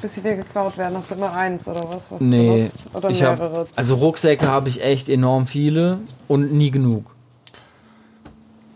Bis 0.00 0.14
sie 0.14 0.22
dir 0.22 0.36
geklaut 0.36 0.76
werden. 0.78 0.96
Hast 0.96 1.10
du 1.10 1.14
immer 1.16 1.32
eins 1.32 1.68
oder 1.68 1.80
was? 1.92 2.10
was 2.10 2.18
du 2.18 2.24
Nee. 2.24 2.56
benutzt? 2.56 2.78
Oder 2.94 3.10
ich 3.10 3.20
mehrere? 3.20 3.58
hab, 3.60 3.68
also 3.76 3.94
Rucksäcke 3.96 4.48
habe 4.48 4.68
ich 4.70 4.82
echt 4.82 5.08
enorm 5.08 5.46
viele 5.46 5.98
und 6.26 6.52
nie 6.52 6.70
genug. 6.70 7.04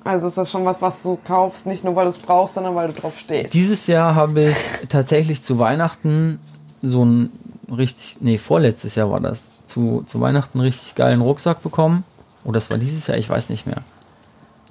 Also 0.04 0.28
ist 0.28 0.38
das 0.38 0.50
schon 0.52 0.64
was, 0.64 0.80
was 0.82 1.02
du 1.02 1.18
kaufst, 1.26 1.66
nicht 1.66 1.82
nur 1.82 1.96
weil 1.96 2.04
du 2.04 2.10
es 2.10 2.18
brauchst, 2.18 2.54
sondern 2.54 2.76
weil 2.76 2.88
du 2.88 3.00
drauf 3.00 3.18
stehst. 3.18 3.54
Dieses 3.54 3.86
Jahr 3.88 4.14
habe 4.14 4.50
ich 4.50 4.56
tatsächlich 4.88 5.42
zu 5.42 5.58
Weihnachten 5.58 6.38
so 6.80 7.04
ein 7.04 7.32
richtig, 7.74 8.18
nee, 8.20 8.38
vorletztes 8.38 8.94
Jahr 8.94 9.10
war 9.10 9.18
das, 9.20 9.50
zu, 9.64 10.04
zu 10.06 10.20
Weihnachten 10.20 10.58
einen 10.58 10.66
richtig 10.68 10.94
geilen 10.94 11.22
Rucksack 11.22 11.62
bekommen. 11.62 12.04
Oh, 12.46 12.52
das 12.52 12.70
war 12.70 12.78
dieses 12.78 13.08
Jahr, 13.08 13.18
ich 13.18 13.28
weiß 13.28 13.50
nicht 13.50 13.66
mehr. 13.66 13.82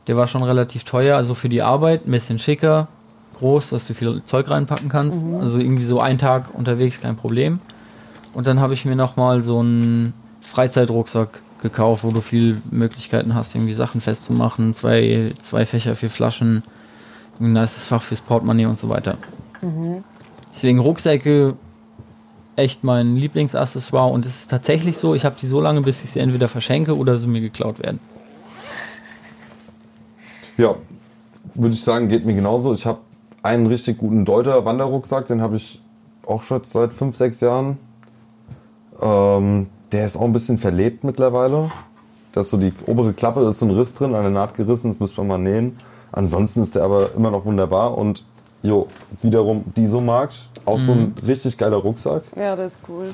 Der 0.07 0.15
war 0.15 0.27
schon 0.27 0.43
relativ 0.43 0.85
teuer, 0.85 1.17
also 1.17 1.33
für 1.33 1.49
die 1.49 1.61
Arbeit, 1.61 2.07
ein 2.07 2.11
bisschen 2.11 2.39
schicker, 2.39 2.87
groß, 3.37 3.71
dass 3.71 3.85
du 3.85 3.93
viel 3.93 4.21
Zeug 4.23 4.49
reinpacken 4.49 4.87
kannst. 4.87 5.21
Also 5.41 5.59
irgendwie 5.59 5.83
so 5.83 5.99
ein 5.99 6.17
Tag 6.17 6.53
unterwegs, 6.53 7.01
kein 7.01 7.17
Problem. 7.17 7.59
Und 8.33 8.47
dann 8.47 8.59
habe 8.61 8.73
ich 8.73 8.85
mir 8.85 8.95
nochmal 8.95 9.43
so 9.43 9.59
einen 9.59 10.13
Freizeitrucksack 10.41 11.41
gekauft, 11.61 12.03
wo 12.03 12.11
du 12.11 12.21
viel 12.21 12.61
Möglichkeiten 12.71 13.35
hast, 13.35 13.55
irgendwie 13.55 13.73
Sachen 13.73 13.99
festzumachen, 13.99 14.73
zwei, 14.73 15.33
zwei 15.41 15.65
Fächer, 15.65 15.95
vier 15.95 16.09
Flaschen, 16.09 16.63
ein 17.39 17.53
nices 17.53 17.87
Fach 17.87 18.01
fürs 18.01 18.21
Portemonnaie 18.21 18.67
und 18.67 18.77
so 18.77 18.87
weiter. 18.87 19.17
Deswegen 20.53 20.79
Rucksäcke 20.79 21.55
echt 22.55 22.83
mein 22.83 23.15
Lieblingsaccessoire 23.15 24.11
und 24.11 24.25
es 24.25 24.41
ist 24.41 24.51
tatsächlich 24.51 24.97
so, 24.97 25.15
ich 25.15 25.25
habe 25.25 25.35
die 25.39 25.45
so 25.45 25.59
lange, 25.59 25.81
bis 25.81 26.03
ich 26.03 26.11
sie 26.11 26.19
entweder 26.19 26.47
verschenke 26.47 26.95
oder 26.97 27.19
sie 27.19 27.27
mir 27.27 27.41
geklaut 27.41 27.79
werden. 27.79 27.99
Ja, 30.57 30.75
würde 31.53 31.73
ich 31.73 31.83
sagen, 31.83 32.07
geht 32.07 32.25
mir 32.25 32.33
genauso. 32.33 32.73
Ich 32.73 32.85
habe 32.85 32.99
einen 33.43 33.67
richtig 33.67 33.97
guten 33.97 34.25
Deuter 34.25 34.65
Wanderrucksack, 34.65 35.25
den 35.27 35.41
habe 35.41 35.57
ich 35.57 35.81
auch 36.25 36.41
schon 36.41 36.61
seit 36.63 36.93
fünf, 36.93 37.15
sechs 37.15 37.41
Jahren. 37.41 37.77
Ähm, 39.01 39.67
der 39.91 40.05
ist 40.05 40.17
auch 40.17 40.23
ein 40.23 40.33
bisschen 40.33 40.57
verlebt 40.57 41.03
mittlerweile. 41.03 41.71
Da 42.31 42.41
ist 42.41 42.49
so 42.49 42.57
die 42.57 42.73
obere 42.85 43.13
Klappe, 43.13 43.45
ist 43.45 43.59
so 43.59 43.65
ein 43.65 43.71
Riss 43.71 43.93
drin, 43.93 44.15
eine 44.15 44.31
Naht 44.31 44.55
gerissen, 44.55 44.89
das 44.89 44.99
müsste 44.99 45.21
man 45.21 45.27
mal 45.27 45.37
nähen. 45.37 45.77
Ansonsten 46.11 46.61
ist 46.61 46.75
der 46.75 46.83
aber 46.83 47.09
immer 47.15 47.31
noch 47.31 47.45
wunderbar 47.45 47.97
und 47.97 48.23
jo, 48.65 48.87
wiederum 49.21 49.63
Disomarkt, 49.77 50.49
auch 50.65 50.79
so 50.79 50.91
ein 50.93 51.15
richtig 51.25 51.57
geiler 51.57 51.77
Rucksack. 51.77 52.23
Ja, 52.35 52.55
das 52.55 52.73
ist 52.73 52.79
cool. 52.89 53.07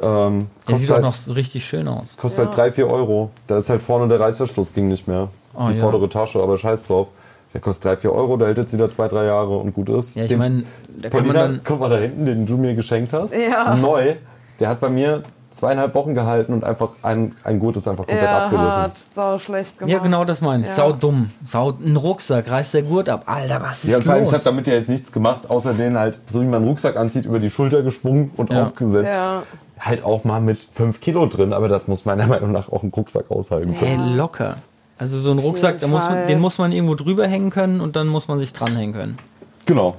Ähm, 0.00 0.46
Der 0.68 0.78
sieht 0.78 0.90
auch 0.90 0.94
halt, 0.94 1.04
noch 1.04 1.14
so 1.14 1.32
richtig 1.32 1.66
schön 1.66 1.88
aus. 1.88 2.16
kostet 2.16 2.46
halt 2.46 2.56
Ja. 2.58 2.64
3, 2.64 2.72
4 2.72 2.86
Euro. 2.88 3.30
Da 3.46 3.58
ist 3.58 3.70
halt 3.70 3.80
vorne 3.82 4.08
der 4.08 4.20
Reißverschluss, 4.20 4.74
ging 4.74 4.88
nicht 4.88 5.08
mehr. 5.08 5.28
Oh, 5.54 5.68
die 5.68 5.74
ja. 5.74 5.80
vordere 5.80 6.08
Tasche, 6.08 6.42
aber 6.42 6.58
scheiß 6.58 6.88
drauf. 6.88 7.08
Der 7.54 7.60
kostet 7.62 7.84
3, 7.86 7.96
4 7.98 8.12
Euro, 8.12 8.36
der 8.36 8.48
hält 8.48 8.58
jetzt 8.58 8.74
wieder 8.74 8.90
2, 8.90 9.08
3 9.08 9.24
Jahre 9.24 9.56
und 9.56 9.72
gut 9.72 9.88
ist. 9.88 10.14
Ja, 10.16 10.24
ich 10.24 10.36
meine, 10.36 10.64
da 11.00 11.08
kann 11.08 11.20
man 11.26 11.34
Paulina, 11.34 11.46
dann. 11.48 11.60
guck 11.64 11.80
mal 11.80 11.88
da 11.88 11.96
hinten, 11.96 12.26
den 12.26 12.44
du 12.44 12.56
mir 12.58 12.74
geschenkt 12.74 13.14
hast. 13.14 13.34
Ja. 13.34 13.74
Neu. 13.76 14.16
Der 14.60 14.68
hat 14.68 14.80
bei 14.80 14.90
mir 14.90 15.22
zweieinhalb 15.56 15.94
Wochen 15.94 16.14
gehalten 16.14 16.52
und 16.52 16.64
einfach 16.64 16.90
ein, 17.02 17.34
ein 17.44 17.58
Gurt 17.58 17.76
ist 17.76 17.88
einfach 17.88 18.06
komplett 18.06 18.22
Ja, 18.22 18.44
abgerissen. 18.44 18.72
hart, 18.82 18.92
sau 19.14 19.38
schlecht 19.38 19.78
gemacht. 19.78 19.92
Ja, 19.92 19.98
genau 20.00 20.24
das 20.24 20.40
meine 20.40 20.62
ich. 20.64 20.68
Ja. 20.68 20.74
Sau 20.74 20.92
dumm. 20.92 21.30
Sau, 21.44 21.70
ein 21.84 21.96
Rucksack, 21.96 22.50
reißt 22.50 22.74
der 22.74 22.82
Gurt 22.82 23.08
ab. 23.08 23.24
Alter, 23.26 23.60
was 23.62 23.82
ist 23.84 23.90
Ja, 23.90 24.00
vor 24.00 24.12
allem, 24.12 24.20
los? 24.22 24.28
ich 24.30 24.34
habe 24.34 24.44
damit 24.44 24.66
ja 24.66 24.74
jetzt 24.74 24.88
nichts 24.88 25.10
gemacht, 25.12 25.48
außer 25.50 25.74
den 25.74 25.98
halt, 25.98 26.20
so 26.28 26.40
wie 26.40 26.44
man 26.44 26.56
einen 26.56 26.68
Rucksack 26.68 26.96
anzieht, 26.96 27.24
über 27.26 27.38
die 27.38 27.50
Schulter 27.50 27.82
geschwungen 27.82 28.30
und 28.36 28.52
Ja. 28.52 28.64
aufgesetzt. 28.66 29.08
Ja, 29.10 29.42
Halt 29.78 30.04
auch 30.04 30.24
mal 30.24 30.40
mit 30.40 30.58
5 30.58 31.00
Kilo 31.02 31.26
drin, 31.26 31.52
aber 31.52 31.68
das 31.68 31.86
muss 31.88 32.04
meiner 32.06 32.26
Meinung 32.28 32.50
nach 32.52 32.70
auch 32.72 32.82
ein 32.82 32.92
Rucksack 32.96 33.30
aushalten 33.30 33.76
können. 33.76 34.16
locker. 34.16 34.56
Also 34.98 35.18
so 35.18 35.30
ein 35.30 35.38
Rucksack, 35.38 35.80
da 35.80 35.86
muss 35.86 36.08
man, 36.08 36.26
den 36.26 36.40
muss 36.40 36.56
man 36.58 36.72
irgendwo 36.72 36.94
drüber 36.94 37.26
hängen 37.26 37.50
können 37.50 37.80
und 37.82 37.96
dann 37.96 38.06
muss 38.06 38.28
man 38.28 38.38
sich 38.38 38.52
dranhängen 38.54 38.94
können. 38.94 39.18
Genau. 39.66 39.94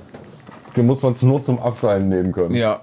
Den 0.75 0.87
muss 0.87 1.01
man 1.03 1.15
zur 1.15 1.29
Not 1.29 1.45
zum 1.45 1.59
Abseilen 1.59 2.09
nehmen 2.09 2.31
können. 2.31 2.55
Ja. 2.55 2.81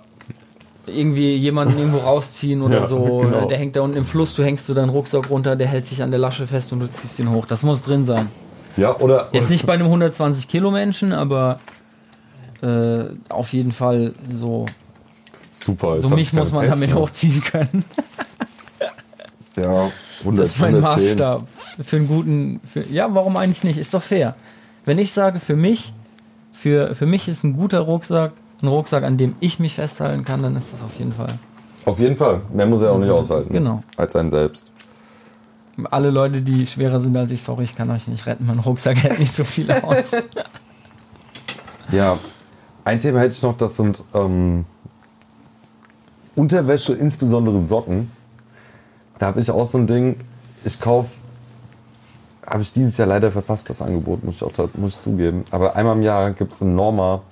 Irgendwie 0.87 1.37
jemanden 1.37 1.78
irgendwo 1.78 1.99
rausziehen 1.99 2.61
oder 2.62 2.80
Ja, 2.80 2.87
so. 2.87 3.18
genau. 3.18 3.47
Der 3.49 3.57
hängt 3.59 3.74
da 3.76 3.80
unten 3.80 3.97
im 3.97 4.05
Fluss, 4.05 4.35
du 4.35 4.43
hängst 4.45 4.68
du 4.68 4.74
deinen 4.74 4.91
Rucksack 4.91 5.30
runter, 5.30 5.57
der 5.57 5.66
hält 5.66 5.87
sich 5.87 6.03
an 6.03 6.11
der 6.11 6.20
Lasche 6.20 6.47
fest 6.47 6.72
und 6.72 6.80
du 6.80 6.87
ziehst 6.93 7.18
ihn 7.18 7.30
hoch. 7.30 7.47
Das 7.47 7.62
muss 7.62 7.82
drin 7.82 8.05
sein. 8.07 8.28
Ja, 8.76 8.95
oder, 8.99 9.28
Jetzt 9.32 9.51
nicht 9.51 9.66
bei 9.66 9.74
einem 9.74 9.87
120 9.87 10.49
Kilo 10.49 10.70
Menschen, 10.70 11.12
aber 11.12 11.61
äh, 12.62 13.05
auf 13.28 13.53
jeden 13.53 13.72
Fall 13.72 14.14
so. 14.32 14.66
super. 15.51 15.97
So 15.99 16.09
mich 16.11 16.32
muss 16.32 16.51
man 16.53 16.62
Pech 16.62 16.70
damit 16.70 16.91
mehr. 16.91 16.99
hochziehen 17.01 17.41
können. 17.43 17.85
Ja, 19.57 19.91
100, 20.20 20.43
Das 20.43 20.49
ist 20.57 20.61
mein 20.61 20.74
110. 20.74 20.80
Maßstab. 21.05 21.47
Für 21.80 21.97
einen 21.97 22.09
guten. 22.09 22.61
Für, 22.64 22.85
ja, 22.91 23.14
warum 23.14 23.37
eigentlich 23.37 23.62
nicht? 23.62 23.78
Ist 23.78 23.95
doch 23.95 24.03
fair. 24.03 24.35
Wenn 24.85 24.99
ich 24.99 25.12
sage, 25.12 25.39
für 25.39 25.55
mich, 25.55 25.93
für, 26.53 26.95
für 26.97 27.07
mich 27.07 27.28
ist 27.28 27.45
ein 27.45 27.57
guter 27.57 27.78
Rucksack, 27.78 28.32
ein 28.64 28.68
Rucksack, 28.68 29.04
an 29.04 29.16
dem 29.16 29.34
ich 29.40 29.58
mich 29.58 29.74
festhalten 29.74 30.24
kann, 30.24 30.42
dann 30.42 30.56
ist 30.56 30.72
das 30.72 30.82
auf 30.82 30.98
jeden 30.98 31.12
Fall. 31.12 31.28
Auf 31.84 31.98
jeden 31.98 32.16
Fall. 32.16 32.40
Mehr 32.52 32.66
muss 32.66 32.82
er 32.82 32.92
auch 32.92 32.98
nicht 32.98 33.10
aushalten. 33.10 33.52
Genau. 33.52 33.82
Als 33.96 34.16
einen 34.16 34.30
selbst. 34.30 34.70
Alle 35.90 36.10
Leute, 36.10 36.40
die 36.40 36.66
schwerer 36.66 37.00
sind 37.00 37.16
als 37.16 37.30
ich, 37.30 37.42
sorry, 37.42 37.64
ich 37.64 37.74
kann 37.74 37.90
euch 37.90 38.06
nicht 38.08 38.26
retten. 38.26 38.46
Mein 38.46 38.58
Rucksack 38.58 38.96
hält 39.02 39.18
nicht 39.18 39.34
so 39.34 39.44
viel 39.44 39.70
aus. 39.70 40.10
Ja, 41.92 42.18
ein 42.84 42.98
Thema 42.98 43.20
hätte 43.20 43.34
ich 43.34 43.42
noch, 43.42 43.56
das 43.58 43.76
sind 43.76 44.02
ähm, 44.14 44.64
Unterwäsche, 46.34 46.94
insbesondere 46.94 47.60
Socken. 47.60 48.10
Da 49.18 49.26
habe 49.26 49.38
ich 49.38 49.50
auch 49.50 49.66
so 49.66 49.78
ein 49.78 49.86
Ding, 49.86 50.16
ich 50.64 50.80
kaufe, 50.80 51.10
habe 52.44 52.62
ich 52.62 52.72
dieses 52.72 52.96
Jahr 52.96 53.06
leider 53.06 53.30
verpasst, 53.30 53.68
das 53.70 53.82
Angebot, 53.82 54.24
muss 54.24 54.36
ich, 54.36 54.42
auch, 54.42 54.50
muss 54.74 54.94
ich 54.94 55.00
zugeben. 55.00 55.44
Aber 55.50 55.76
einmal 55.76 55.94
im 55.94 56.02
Jahr 56.02 56.30
gibt 56.32 56.52
es 56.52 56.62
im 56.62 56.74
Norma 56.74 57.22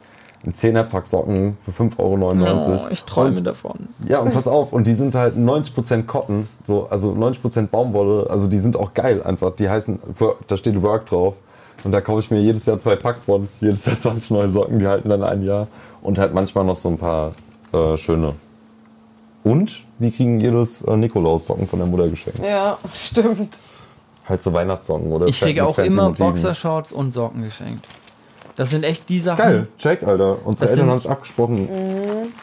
einen 0.45 0.55
10er-Pack 0.55 1.07
Socken 1.07 1.57
für 1.65 1.71
5,99 1.71 1.99
Euro. 1.99 2.75
Oh, 2.85 2.89
ich 2.91 3.05
träume 3.05 3.39
Und- 3.39 3.45
davon. 3.45 3.89
Ja, 4.09 4.19
und 4.21 4.33
pass 4.35 4.49
auf, 4.49 4.73
und 4.73 4.87
die 4.87 4.95
sind 4.95 5.15
halt 5.15 5.37
90% 5.37 6.07
Cotton, 6.07 6.49
so, 6.65 6.89
also 6.89 7.13
90% 7.13 7.69
Baumwolle, 7.69 8.29
also 8.29 8.49
die 8.49 8.59
sind 8.59 8.77
auch 8.77 8.93
geil 8.95 9.23
einfach. 9.23 9.55
Die 9.57 9.69
heißen, 9.69 10.01
Work- 10.19 10.47
da 10.49 10.57
steht 10.57 10.81
Work 10.83 11.07
drauf. 11.07 11.35
Und 11.85 11.91
da 11.93 12.01
kaufe 12.01 12.21
ich 12.21 12.31
mir 12.31 12.41
jedes 12.41 12.65
Jahr 12.67 12.79
zwei 12.79 12.95
Pack 12.95 13.17
von. 13.27 13.49
Jedes 13.61 13.85
Jahr 13.87 13.99
20 14.01 14.31
neue 14.31 14.49
Socken, 14.49 14.79
die 14.79 14.87
halten 14.87 15.09
dann 15.09 15.23
ein 15.25 15.43
Jahr. 15.43 15.67
Und 16.01 16.19
halt 16.19 16.33
manchmal 16.33 16.65
noch 16.65 16.77
so 16.77 16.89
ein 16.89 16.99
paar 16.99 17.33
äh, 17.73 17.97
schöne. 17.97 18.35
Und 19.45 19.81
wir 19.99 20.13
kriegen 20.13 20.39
jedes 20.41 20.83
äh, 20.83 20.97
Nikolaus-Socken 20.97 21.67
von 21.67 21.79
der 21.81 21.89
Mutter 21.89 22.09
geschenkt. 22.09 22.39
Ja, 22.41 22.79
stimmt. 22.95 23.59
Halt 24.29 24.43
so 24.43 24.53
Weihnachtssocken 24.53 25.11
oder 25.11 25.27
Ich 25.27 25.41
kriege 25.41 25.65
auch 25.67 25.77
immer 25.79 26.11
Motiven. 26.11 26.29
Boxershorts 26.29 26.93
und 26.93 27.11
Socken 27.13 27.43
geschenkt. 27.43 27.85
Das 28.57 28.71
sind 28.71 28.85
echt 28.85 29.09
die 29.09 29.17
Ist 29.19 29.25
Sachen. 29.25 29.39
geil. 29.39 29.69
Check, 29.79 30.03
Alter. 30.03 30.39
Unsere 30.47 30.67
Das 30.69 30.73
Eltern 30.73 30.77
sind- 30.87 30.91
haben 30.91 31.01
sich 31.01 31.11
abgesprochen. 31.11 31.69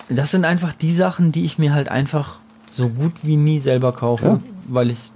Das 0.09 0.31
sind 0.31 0.45
einfach 0.45 0.73
die 0.73 0.93
Sachen, 0.95 1.31
die 1.31 1.45
ich 1.45 1.57
mir 1.59 1.73
halt 1.73 1.89
einfach 1.89 2.39
so 2.69 2.87
gut 2.89 3.13
wie 3.23 3.35
nie 3.35 3.59
selber 3.59 3.91
kaufe, 3.91 4.25
Ja. 4.25 4.39
weil 4.65 4.89
ich 4.89 5.11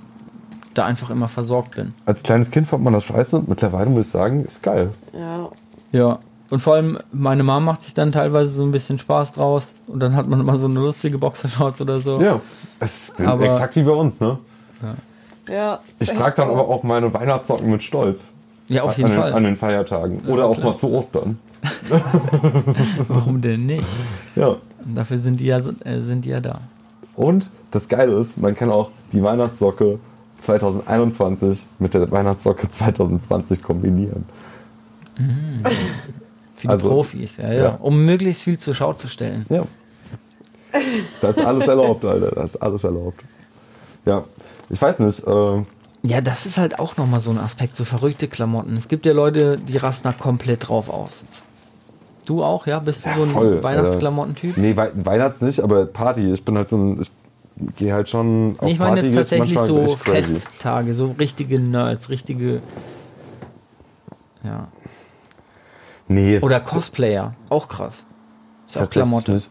da 0.73 0.85
einfach 0.85 1.09
immer 1.09 1.27
versorgt 1.27 1.75
bin. 1.75 1.93
Als 2.05 2.23
kleines 2.23 2.49
Kind 2.51 2.67
fand 2.67 2.83
man 2.83 2.93
das 2.93 3.03
scheiße. 3.05 3.43
Mittlerweile 3.47 3.89
muss 3.89 4.05
ich 4.07 4.11
sagen, 4.11 4.43
ist 4.45 4.61
geil. 4.63 4.91
Ja. 5.13 5.49
Ja. 5.91 6.19
Und 6.49 6.59
vor 6.59 6.75
allem, 6.75 6.99
meine 7.11 7.41
Mom 7.43 7.63
macht 7.65 7.81
sich 7.83 7.93
dann 7.95 8.11
teilweise 8.11 8.51
so 8.51 8.63
ein 8.63 8.71
bisschen 8.71 8.99
Spaß 8.99 9.33
draus 9.33 9.73
und 9.87 9.99
dann 9.99 10.15
hat 10.15 10.27
man 10.27 10.39
immer 10.39 10.57
so 10.59 10.67
eine 10.67 10.79
lustige 10.79 11.17
Boxershorts 11.17 11.81
oder 11.81 11.99
so. 12.01 12.21
Ja. 12.21 12.39
Es 12.79 13.09
ist 13.09 13.21
Aber- 13.21 13.45
exakt 13.45 13.75
wie 13.75 13.83
bei 13.83 13.91
uns, 13.93 14.19
ne? 14.19 14.37
Ja. 15.49 15.79
Ich 15.99 16.09
echt 16.09 16.19
trage 16.19 16.35
dann 16.37 16.49
aber 16.49 16.67
auch 16.67 16.83
meine 16.83 17.13
Weihnachtssocken 17.13 17.69
mit 17.69 17.81
Stolz. 17.83 18.31
Ja, 18.67 18.83
auf 18.83 18.97
jeden 18.97 19.09
an, 19.11 19.15
Fall. 19.15 19.31
Den, 19.31 19.37
an 19.37 19.43
den 19.43 19.55
Feiertagen. 19.55 20.21
Oder 20.27 20.45
auch 20.45 20.61
mal 20.63 20.75
zu 20.75 20.91
Ostern. 20.91 21.37
Warum 23.07 23.41
denn 23.41 23.65
nicht? 23.65 23.87
Ja. 24.35 24.57
Dafür 24.85 25.19
sind 25.19 25.39
die 25.39 25.45
ja, 25.45 25.59
äh, 25.59 26.01
sind 26.01 26.25
die 26.25 26.29
ja 26.29 26.39
da. 26.39 26.59
Und 27.15 27.49
das 27.71 27.87
Geile 27.87 28.13
ist, 28.13 28.37
man 28.37 28.55
kann 28.55 28.71
auch 28.71 28.91
die 29.11 29.21
Weihnachtssocke 29.21 29.99
2021 30.39 31.67
mit 31.79 31.93
der 31.93 32.09
Weihnachtssocke 32.11 32.67
2020 32.67 33.61
kombinieren. 33.61 34.25
Für 35.15 36.61
die 36.61 36.67
Also, 36.67 36.89
Profis, 36.89 37.37
ja, 37.37 37.53
ja, 37.53 37.63
ja. 37.63 37.77
Um 37.79 38.05
möglichst 38.05 38.43
viel 38.43 38.57
zur 38.57 38.73
Schau 38.73 38.93
zu 38.93 39.07
stellen. 39.07 39.45
Ja. 39.49 39.63
Da 41.21 41.29
ist 41.29 41.39
alles 41.39 41.67
erlaubt, 41.67 42.03
Alter. 42.03 42.31
Da 42.31 42.43
ist 42.43 42.55
alles 42.57 42.83
erlaubt. 42.83 43.23
Ja, 44.05 44.23
ich 44.69 44.81
weiß 44.81 44.99
nicht. 44.99 45.25
Äh, 45.25 45.63
Ja, 46.05 46.19
das 46.19 46.45
ist 46.45 46.57
halt 46.57 46.79
auch 46.79 46.97
nochmal 46.97 47.21
so 47.21 47.29
ein 47.29 47.37
Aspekt, 47.37 47.75
so 47.75 47.85
verrückte 47.85 48.27
Klamotten. 48.27 48.75
Es 48.75 48.89
gibt 48.89 49.05
ja 49.05 49.13
Leute, 49.13 49.57
die 49.57 49.77
rasten 49.77 50.09
da 50.09 50.11
komplett 50.13 50.67
drauf 50.67 50.89
aus. 50.89 51.25
Du 52.25 52.43
auch, 52.43 52.67
ja? 52.67 52.79
Bist 52.79 53.05
du 53.05 53.09
so 53.15 53.23
ein 53.23 53.29
voll, 53.29 53.63
Weihnachtsklamottentyp? 53.63 54.57
nee, 54.57 54.75
Wei 54.75 54.91
Weihnachts 54.95 55.41
nicht, 55.41 55.61
aber 55.61 55.85
Party. 55.85 56.31
Ich 56.33 56.43
bin 56.43 56.57
halt 56.57 56.67
so 56.69 56.77
ein. 56.77 57.01
Ich 57.01 57.11
gehe 57.77 57.93
halt 57.93 58.09
schon 58.09 58.55
auf 58.57 58.65
Nee, 58.65 58.71
ich 58.73 58.79
meine 58.79 58.93
Party. 58.95 59.07
jetzt 59.07 59.15
tatsächlich 59.15 59.55
manchmal 59.55 59.87
so. 59.87 59.95
Festtage, 59.95 60.93
so 60.95 61.15
richtige 61.17 61.59
Nerds, 61.59 62.09
richtige. 62.09 62.61
Ja. 64.43 64.67
Nee, 66.09 66.39
Oder 66.39 66.59
Cosplayer, 66.59 67.33
auch 67.49 67.67
krass. 67.69 68.05
Ist 68.67 68.77
auch 68.77 68.89
Klamotte. 68.89 69.33
nicht. 69.33 69.49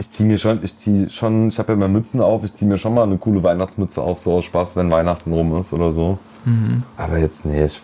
Ich 0.00 0.10
ziehe 0.10 0.26
mir 0.26 0.38
schon, 0.38 0.60
ich 0.62 0.78
ziehe 0.78 1.10
schon, 1.10 1.48
ich 1.48 1.58
habe 1.58 1.72
ja 1.72 1.74
immer 1.74 1.86
Mützen 1.88 2.22
auf, 2.22 2.42
ich 2.42 2.54
ziehe 2.54 2.66
mir 2.66 2.78
schon 2.78 2.94
mal 2.94 3.02
eine 3.02 3.18
coole 3.18 3.42
Weihnachtsmütze 3.42 4.00
auf, 4.00 4.18
so 4.18 4.32
aus 4.32 4.44
Spaß, 4.44 4.74
wenn 4.76 4.90
Weihnachten 4.90 5.30
rum 5.30 5.54
ist 5.58 5.74
oder 5.74 5.90
so. 5.90 6.18
Mhm. 6.46 6.82
Aber 6.96 7.18
jetzt, 7.18 7.44
nee, 7.44 7.66
ich, 7.66 7.82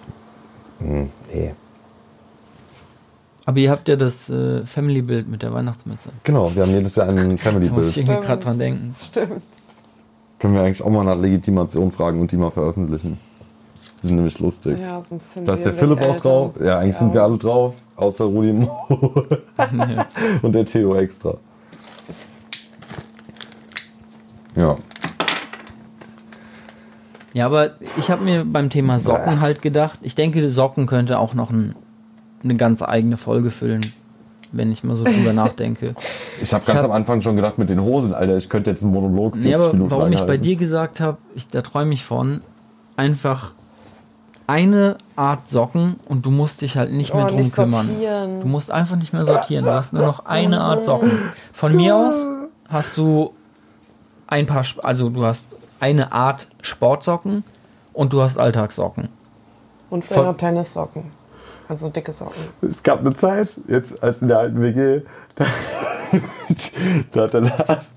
hm, 0.79 1.11
nee. 1.31 1.53
Aber 3.45 3.59
ihr 3.59 3.71
habt 3.71 3.87
ja 3.87 3.97
das 3.97 4.31
äh, 4.31 4.65
Family-Bild 4.65 5.29
mit 5.29 5.43
der 5.43 5.53
Weihnachtsmütze. 5.53 6.09
Genau, 6.25 6.55
wir 6.55 6.63
haben 6.63 6.73
jedes 6.73 6.97
Jahr 6.97 7.09
ein 7.11 7.17
Da 7.17 7.23
muss 7.23 7.35
ich 7.35 7.43
Family-Bild. 7.43 7.97
irgendwie 7.99 8.27
gerade 8.27 8.43
dran 8.43 8.59
denken. 8.59 8.97
Stimmt. 9.11 9.43
Können 10.39 10.55
wir 10.55 10.63
eigentlich 10.63 10.83
auch 10.83 10.91
mal 10.91 11.05
nach 11.05 11.19
Legitimation 11.19 11.91
fragen 11.93 12.19
und 12.23 12.33
die 12.33 12.39
mal 12.39 12.51
veröffentlichen. 12.51 13.19
Die 14.03 14.07
sind 14.07 14.17
nämlich 14.17 14.39
lustig. 14.39 14.79
Ja, 14.81 15.03
sonst 15.09 15.35
sind 15.35 15.47
Da 15.47 15.53
ist 15.53 15.67
der 15.67 15.75
Philipp 15.75 16.01
auch 16.01 16.15
Eltern. 16.15 16.19
drauf. 16.23 16.53
Ja, 16.65 16.79
eigentlich 16.79 16.97
sind 16.97 17.13
wir 17.13 17.23
alle 17.23 17.37
drauf, 17.37 17.75
außer 17.95 18.25
Rudi 18.25 18.55
Mo 18.55 18.71
und 20.43 20.55
der 20.55 20.65
Theo 20.65 20.95
extra. 20.97 21.35
Ja. 24.57 24.77
Ja, 27.35 27.45
aber 27.47 27.73
ich 27.99 28.11
habe 28.11 28.25
mir 28.25 28.45
beim 28.45 28.71
Thema 28.71 28.99
Socken 28.99 29.41
halt 29.43 29.61
gedacht, 29.61 29.99
ich 30.03 30.15
denke, 30.15 30.49
Socken 30.51 30.87
könnte 30.87 31.19
auch 31.19 31.35
noch 31.35 31.51
ein, 31.51 31.75
eine 32.43 32.57
ganz 32.57 32.83
eigene 32.83 33.19
Folge 33.19 33.51
füllen, 33.51 33.83
wenn 34.53 34.73
ich 34.73 34.83
mal 34.85 34.97
so 34.97 35.05
drüber 35.05 35.33
nachdenke. 35.35 35.95
Ich 36.41 36.55
habe 36.55 36.65
ganz 36.65 36.79
hab- 36.79 36.87
am 36.87 36.93
Anfang 36.93 37.21
schon 37.21 37.37
gedacht 37.37 37.59
mit 37.59 37.69
den 37.69 37.83
Hosen, 37.83 38.15
Alter, 38.15 38.39
ich 38.39 38.49
könnte 38.49 38.71
jetzt 38.71 38.83
einen 38.83 38.93
Monolog 38.95 39.35
40 39.37 39.45
Nee, 39.51 39.55
aber 39.55 39.73
Minuten 39.73 39.91
warum 39.91 40.13
ich 40.13 40.23
bei 40.23 40.39
dir 40.39 40.57
gesagt 40.57 41.01
habe, 41.01 41.19
ich, 41.35 41.47
da 41.51 41.61
träume 41.61 41.93
ich 41.93 42.05
von, 42.05 42.41
einfach 42.97 43.53
eine 44.47 44.97
Art 45.17 45.47
Socken 45.49 45.97
und 46.09 46.25
du 46.25 46.31
musst 46.31 46.63
dich 46.63 46.79
halt 46.79 46.93
nicht 46.93 47.13
Oh, 47.13 47.19
mehr 47.19 47.27
drum 47.27 47.41
nicht 47.41 47.55
kümmern. 47.55 47.87
sortieren. 47.87 48.41
Du 48.41 48.47
musst 48.47 48.71
einfach 48.71 48.97
nicht 48.97 49.13
mehr 49.13 49.27
sortieren. 49.27 49.65
Du 49.67 49.73
hast 49.73 49.93
nur 49.93 50.07
noch 50.07 50.25
eine 50.25 50.61
Art 50.63 50.87
Socken. 50.87 51.11
Von 51.53 51.75
mir 51.77 51.97
aus 51.97 52.27
hast 52.71 52.97
du 52.97 53.33
ein 54.27 54.47
paar, 54.47 54.63
Sp- 54.65 54.83
also 54.83 55.09
du 55.11 55.25
hast 55.25 55.49
eine 55.81 56.13
Art 56.13 56.49
Sportsocken 56.63 57.45
und 57.93 58.13
du 58.13 58.23
hast 58.23 58.39
Alltagssocken. 58.39 59.09
Und 59.91 60.05
vielleicht 60.05 60.25
noch 60.25 60.37
Tennissocken. 60.37 61.13
Also 61.69 61.89
dicke 61.89 62.13
Socken. 62.13 62.45
Es 62.63 62.83
gab 62.83 63.01
eine 63.01 63.13
Zeit, 63.13 63.59
jetzt 63.67 64.01
als 64.03 64.23
in 64.23 64.29
der 64.29 64.39
alten 64.39 64.63
WG, 64.63 65.03
da, 65.35 65.45
da 67.13 67.23
hat 67.23 67.35
der 67.35 67.41
Lars, 67.41 67.91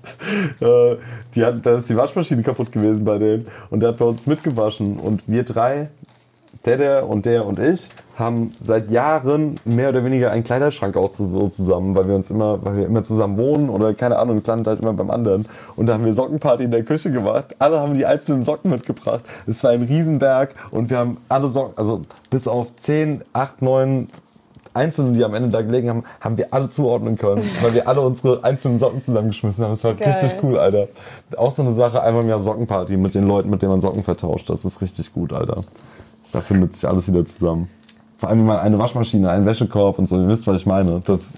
äh, 0.60 0.96
die 1.34 1.44
hat, 1.44 1.64
da 1.64 1.78
ist 1.78 1.88
die 1.88 1.96
Waschmaschine 1.96 2.42
kaputt 2.42 2.72
gewesen 2.72 3.04
bei 3.04 3.18
denen 3.18 3.46
und 3.70 3.80
der 3.80 3.90
hat 3.90 3.98
bei 3.98 4.04
uns 4.04 4.26
mitgewaschen 4.26 4.98
und 4.98 5.22
wir 5.28 5.44
drei, 5.44 5.90
der, 6.64 6.76
der 6.76 7.08
und 7.08 7.26
der 7.26 7.46
und 7.46 7.58
ich, 7.58 7.88
haben 8.20 8.54
seit 8.60 8.90
Jahren 8.90 9.58
mehr 9.64 9.88
oder 9.88 10.04
weniger 10.04 10.30
einen 10.30 10.44
Kleiderschrank 10.44 10.96
auch 10.96 11.12
so 11.14 11.48
zusammen, 11.48 11.94
weil 11.96 12.06
wir 12.06 12.14
uns 12.14 12.30
immer, 12.30 12.62
weil 12.64 12.76
wir 12.76 12.86
immer 12.86 13.02
zusammen 13.02 13.38
wohnen 13.38 13.70
oder 13.70 13.94
keine 13.94 14.18
Ahnung, 14.18 14.36
es 14.36 14.46
landet 14.46 14.66
halt 14.66 14.80
immer 14.80 14.92
beim 14.92 15.10
anderen. 15.10 15.46
Und 15.76 15.86
da 15.86 15.94
haben 15.94 16.04
wir 16.04 16.12
Sockenparty 16.12 16.64
in 16.64 16.70
der 16.70 16.84
Küche 16.84 17.10
gemacht. 17.10 17.56
Alle 17.58 17.80
haben 17.80 17.94
die 17.94 18.04
einzelnen 18.04 18.42
Socken 18.42 18.70
mitgebracht. 18.70 19.24
Es 19.46 19.64
war 19.64 19.70
ein 19.70 19.82
Riesenberg 19.82 20.54
und 20.70 20.90
wir 20.90 20.98
haben 20.98 21.16
alle 21.28 21.48
Socken, 21.48 21.78
also 21.78 22.02
bis 22.28 22.46
auf 22.46 22.76
10, 22.76 23.24
8, 23.32 23.62
9 23.62 24.08
Einzelne, 24.72 25.12
die 25.12 25.24
am 25.24 25.34
Ende 25.34 25.48
da 25.48 25.62
gelegen 25.62 25.88
haben, 25.88 26.04
haben 26.20 26.36
wir 26.36 26.54
alle 26.54 26.68
zuordnen 26.68 27.16
können, 27.16 27.42
weil 27.60 27.74
wir 27.74 27.88
alle 27.88 28.02
unsere 28.02 28.44
einzelnen 28.44 28.78
Socken 28.78 29.02
zusammengeschmissen 29.02 29.64
haben. 29.64 29.72
Das 29.72 29.82
war 29.82 29.94
Geil. 29.94 30.08
richtig 30.08 30.36
cool, 30.44 30.58
Alter. 30.58 30.86
Auch 31.36 31.50
so 31.50 31.62
eine 31.62 31.72
Sache, 31.72 32.02
einmal 32.02 32.22
im 32.22 32.28
Jahr 32.28 32.38
Sockenparty 32.38 32.96
mit 32.96 33.14
den 33.14 33.26
Leuten, 33.26 33.50
mit 33.50 33.62
denen 33.62 33.72
man 33.72 33.80
Socken 33.80 34.04
vertauscht. 34.04 34.48
Das 34.48 34.64
ist 34.64 34.80
richtig 34.80 35.12
gut, 35.12 35.32
Alter. 35.32 35.64
Da 36.32 36.40
findet 36.40 36.74
sich 36.76 36.88
alles 36.88 37.08
wieder 37.08 37.24
zusammen. 37.26 37.68
Vor 38.18 38.28
allem 38.28 38.44
mal 38.44 38.60
eine 38.60 38.78
Waschmaschine, 38.78 39.30
einen 39.30 39.46
Wäschekorb 39.46 39.98
und 39.98 40.06
so. 40.06 40.20
Ihr 40.20 40.28
wisst, 40.28 40.46
was 40.46 40.56
ich 40.60 40.66
meine. 40.66 41.00
Das, 41.04 41.34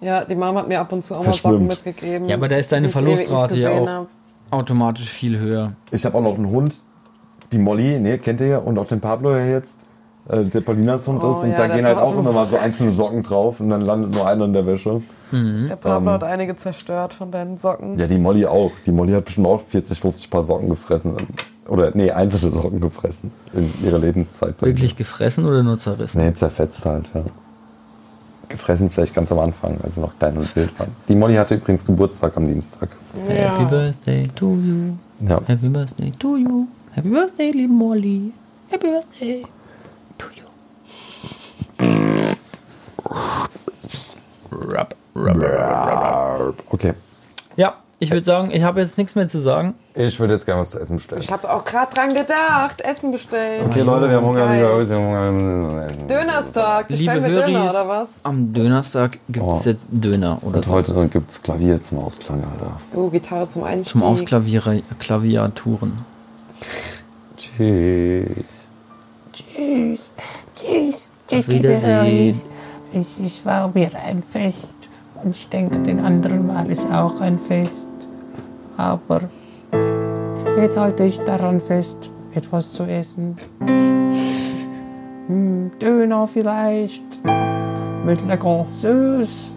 Ja, 0.00 0.24
die 0.24 0.34
Mama 0.34 0.60
hat 0.60 0.68
mir 0.68 0.80
ab 0.80 0.92
und 0.92 1.04
zu 1.04 1.14
auch 1.14 1.24
mal. 1.24 1.32
Socken 1.32 1.66
mitgegeben. 1.68 2.28
Ja, 2.28 2.36
aber 2.36 2.48
da 2.48 2.56
ist 2.56 2.72
deine 2.72 2.88
Verlustrate 2.88 3.58
ja 3.60 3.70
auch 3.70 3.86
hab. 3.86 4.06
automatisch 4.50 5.08
viel 5.08 5.38
höher. 5.38 5.74
ich 5.92 6.04
habe 6.04 6.18
auch 6.18 6.22
noch 6.22 6.34
einen 6.34 6.50
Hund, 6.50 6.80
die 7.52 7.58
Molly, 7.58 8.00
ne, 8.00 8.18
kennt 8.18 8.40
ihr 8.40 8.46
ja, 8.48 8.58
und 8.58 8.78
auch 8.78 8.86
den 8.88 9.00
Pablo 9.00 9.36
ja 9.36 9.44
jetzt, 9.44 9.86
äh, 10.28 10.42
der 10.42 10.60
Paulinas 10.62 11.06
Hund 11.06 11.22
Oh, 11.22 11.30
ist. 11.32 11.44
Und 11.44 11.50
ja, 11.52 11.56
da 11.58 11.68
gehen 11.68 11.84
halt 11.86 11.98
auch 11.98 12.06
Pablo. 12.14 12.20
immer 12.20 12.32
mal 12.32 12.46
so 12.46 12.56
einzelne 12.56 12.90
Socken 12.90 13.22
drauf 13.22 13.60
und 13.60 13.70
dann 13.70 13.82
landet 13.82 14.10
nur 14.12 14.26
einer 14.26 14.46
in 14.46 14.52
der 14.52 14.66
Wäsche. 14.66 15.02
Der 15.30 15.76
Pablo 15.76 16.10
hat 16.10 16.24
einige 16.24 16.56
zerstört 16.56 17.14
von 17.14 17.30
deinen 17.30 17.56
Socken. 17.56 17.92
Ähm. 17.94 17.98
Ja, 18.00 18.06
die 18.06 18.18
Molly 18.18 18.44
auch. 18.46 18.72
Die 18.84 18.90
Molly 18.92 19.12
hat 19.12 19.26
bestimmt 19.26 19.46
auch 19.46 19.60
40, 19.68 20.00
50 20.00 20.30
Paar 20.30 20.42
Socken 20.42 20.68
gefressen. 20.68 21.14
Oder, 21.72 21.90
nee, 21.94 22.10
einzelne 22.10 22.52
Socken 22.52 22.80
gefressen 22.80 23.30
in 23.54 23.66
ihrer 23.82 23.98
Lebenszeit. 23.98 24.60
Wirklich 24.60 24.94
gefressen 24.94 25.46
oder 25.46 25.62
nur 25.62 25.78
zerrissen? 25.78 26.20
Nee, 26.22 26.34
zerfetzt 26.34 26.84
halt, 26.84 27.10
ja. 27.14 27.24
Gefressen 28.46 28.90
vielleicht 28.90 29.14
ganz 29.14 29.32
am 29.32 29.38
Anfang, 29.38 29.80
als 29.82 29.94
sie 29.94 30.02
noch 30.02 30.12
klein 30.18 30.36
und 30.36 30.54
wild 30.54 30.78
waren. 30.78 30.94
Die 31.08 31.14
Molly 31.14 31.34
hatte 31.36 31.54
übrigens 31.54 31.82
Geburtstag 31.86 32.36
am 32.36 32.46
Dienstag. 32.46 32.90
Happy 33.26 33.40
Ja. 33.40 33.64
Birthday 33.64 34.28
to 34.34 34.48
you. 34.54 34.92
Ja. 35.26 35.40
Happy 35.46 35.68
Birthday 35.70 36.12
to 36.18 36.36
you. 36.36 36.66
Happy 36.94 37.08
Birthday, 37.08 37.50
liebe 37.52 37.72
Molly. 37.72 38.34
Happy 38.68 38.88
Birthday 38.88 39.46
to 40.18 40.26
you. 40.36 40.44
Okay. 46.70 46.92
Ja, 47.56 47.76
ich 48.02 48.10
würde 48.10 48.24
sagen, 48.24 48.50
ich 48.52 48.62
habe 48.62 48.80
jetzt 48.80 48.98
nichts 48.98 49.14
mehr 49.14 49.28
zu 49.28 49.40
sagen. 49.40 49.74
Ich 49.94 50.18
würde 50.18 50.34
jetzt 50.34 50.44
gerne 50.46 50.60
was 50.60 50.70
zu 50.70 50.80
essen 50.80 50.96
bestellen. 50.96 51.22
Ich 51.22 51.30
habe 51.30 51.48
auch 51.52 51.64
gerade 51.64 51.94
dran 51.94 52.14
gedacht. 52.14 52.80
Essen 52.80 53.12
bestellen. 53.12 53.66
Okay, 53.70 53.82
Leute, 53.82 54.08
wir 54.10 54.16
haben 54.16 54.26
Hunger. 54.26 54.50
Wir 54.50 54.68
haben 54.68 55.68
Hunger. 55.70 55.86
Dönerstag. 56.08 56.88
Bestellen 56.88 57.22
Liebe 57.22 57.34
wir 57.36 57.46
Döner 57.46 57.70
oder 57.70 57.88
was? 57.88 58.20
Am 58.24 58.52
Donnerstag 58.52 59.18
gibt 59.28 59.46
es 59.46 59.52
Oh. 59.52 59.60
jetzt 59.70 59.82
Döner 59.90 60.38
oder 60.42 60.56
Und 60.56 60.64
so. 60.64 60.72
heute 60.72 61.08
gibt 61.08 61.30
es 61.30 61.42
Klavier 61.42 61.80
zum 61.80 61.98
Ausklang, 61.98 62.42
Alter. 62.42 62.78
Oh, 62.94 63.08
Gitarre 63.08 63.48
zum 63.48 63.62
Einstieg. 63.64 63.92
Zum 63.92 64.02
Ausklavieren, 64.02 64.82
Klaviaturen. 64.98 65.98
Tschüss. 67.36 68.26
Tschüss. 69.32 70.10
Tschüss. 70.56 71.08
Auf 71.30 71.48
Wiedersehen. 71.48 72.42
Es, 72.94 73.18
es 73.18 73.44
war 73.46 73.70
mir 73.72 73.90
ein 74.06 74.22
Fest. 74.22 74.74
Und 75.22 75.36
ich 75.36 75.48
denke, 75.48 75.78
den 75.78 76.00
anderen 76.00 76.48
war 76.48 76.68
es 76.68 76.80
auch 76.92 77.20
ein 77.20 77.38
Fest. 77.38 77.86
Aber 78.82 79.20
jetzt 80.60 80.76
halte 80.76 81.04
ich 81.04 81.18
daran 81.20 81.60
fest, 81.60 82.10
etwas 82.34 82.72
zu 82.72 82.82
essen. 82.84 83.36
hm, 85.28 85.70
Döner 85.80 86.26
vielleicht. 86.26 87.04
Mit 88.04 88.26
lecker 88.26 88.66
Süß. 88.72 89.52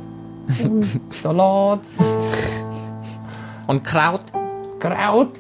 Und 0.63 0.86
Salat. 1.09 1.80
Und 3.67 3.84
Kraut. 3.84 4.21
Kraut. 4.80 5.32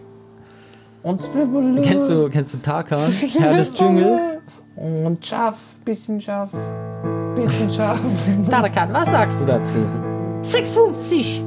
Und 1.03 1.21
Zwiebeln. 1.21 1.79
Kennst 1.83 2.09
du, 2.09 2.27
kennst 2.29 2.55
du 2.55 2.57
Tarkan? 2.57 2.99
Herr 3.39 3.53
des 3.53 3.71
Dschungels? 3.71 4.39
Und 4.75 5.23
scharf. 5.23 5.57
Bisschen 5.85 6.19
scharf. 6.19 6.49
Bisschen 7.35 7.69
scharf. 7.71 7.99
Tarkan, 8.49 8.91
was 8.91 9.05
sagst 9.05 9.41
du 9.41 9.45
dazu? 9.45 9.77
6,50. 10.43 11.43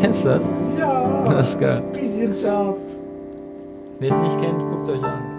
Kennst 0.02 0.24
du 0.24 0.28
das? 0.28 0.44
Ja. 0.78 1.24
Das 1.28 1.48
ist 1.50 1.60
geil. 1.60 1.82
Bisschen 1.92 2.34
scharf. 2.34 2.76
Wer 3.98 4.10
es 4.10 4.16
nicht 4.16 4.40
kennt, 4.40 4.58
guckt 4.58 4.88
euch 4.88 5.02
an. 5.04 5.29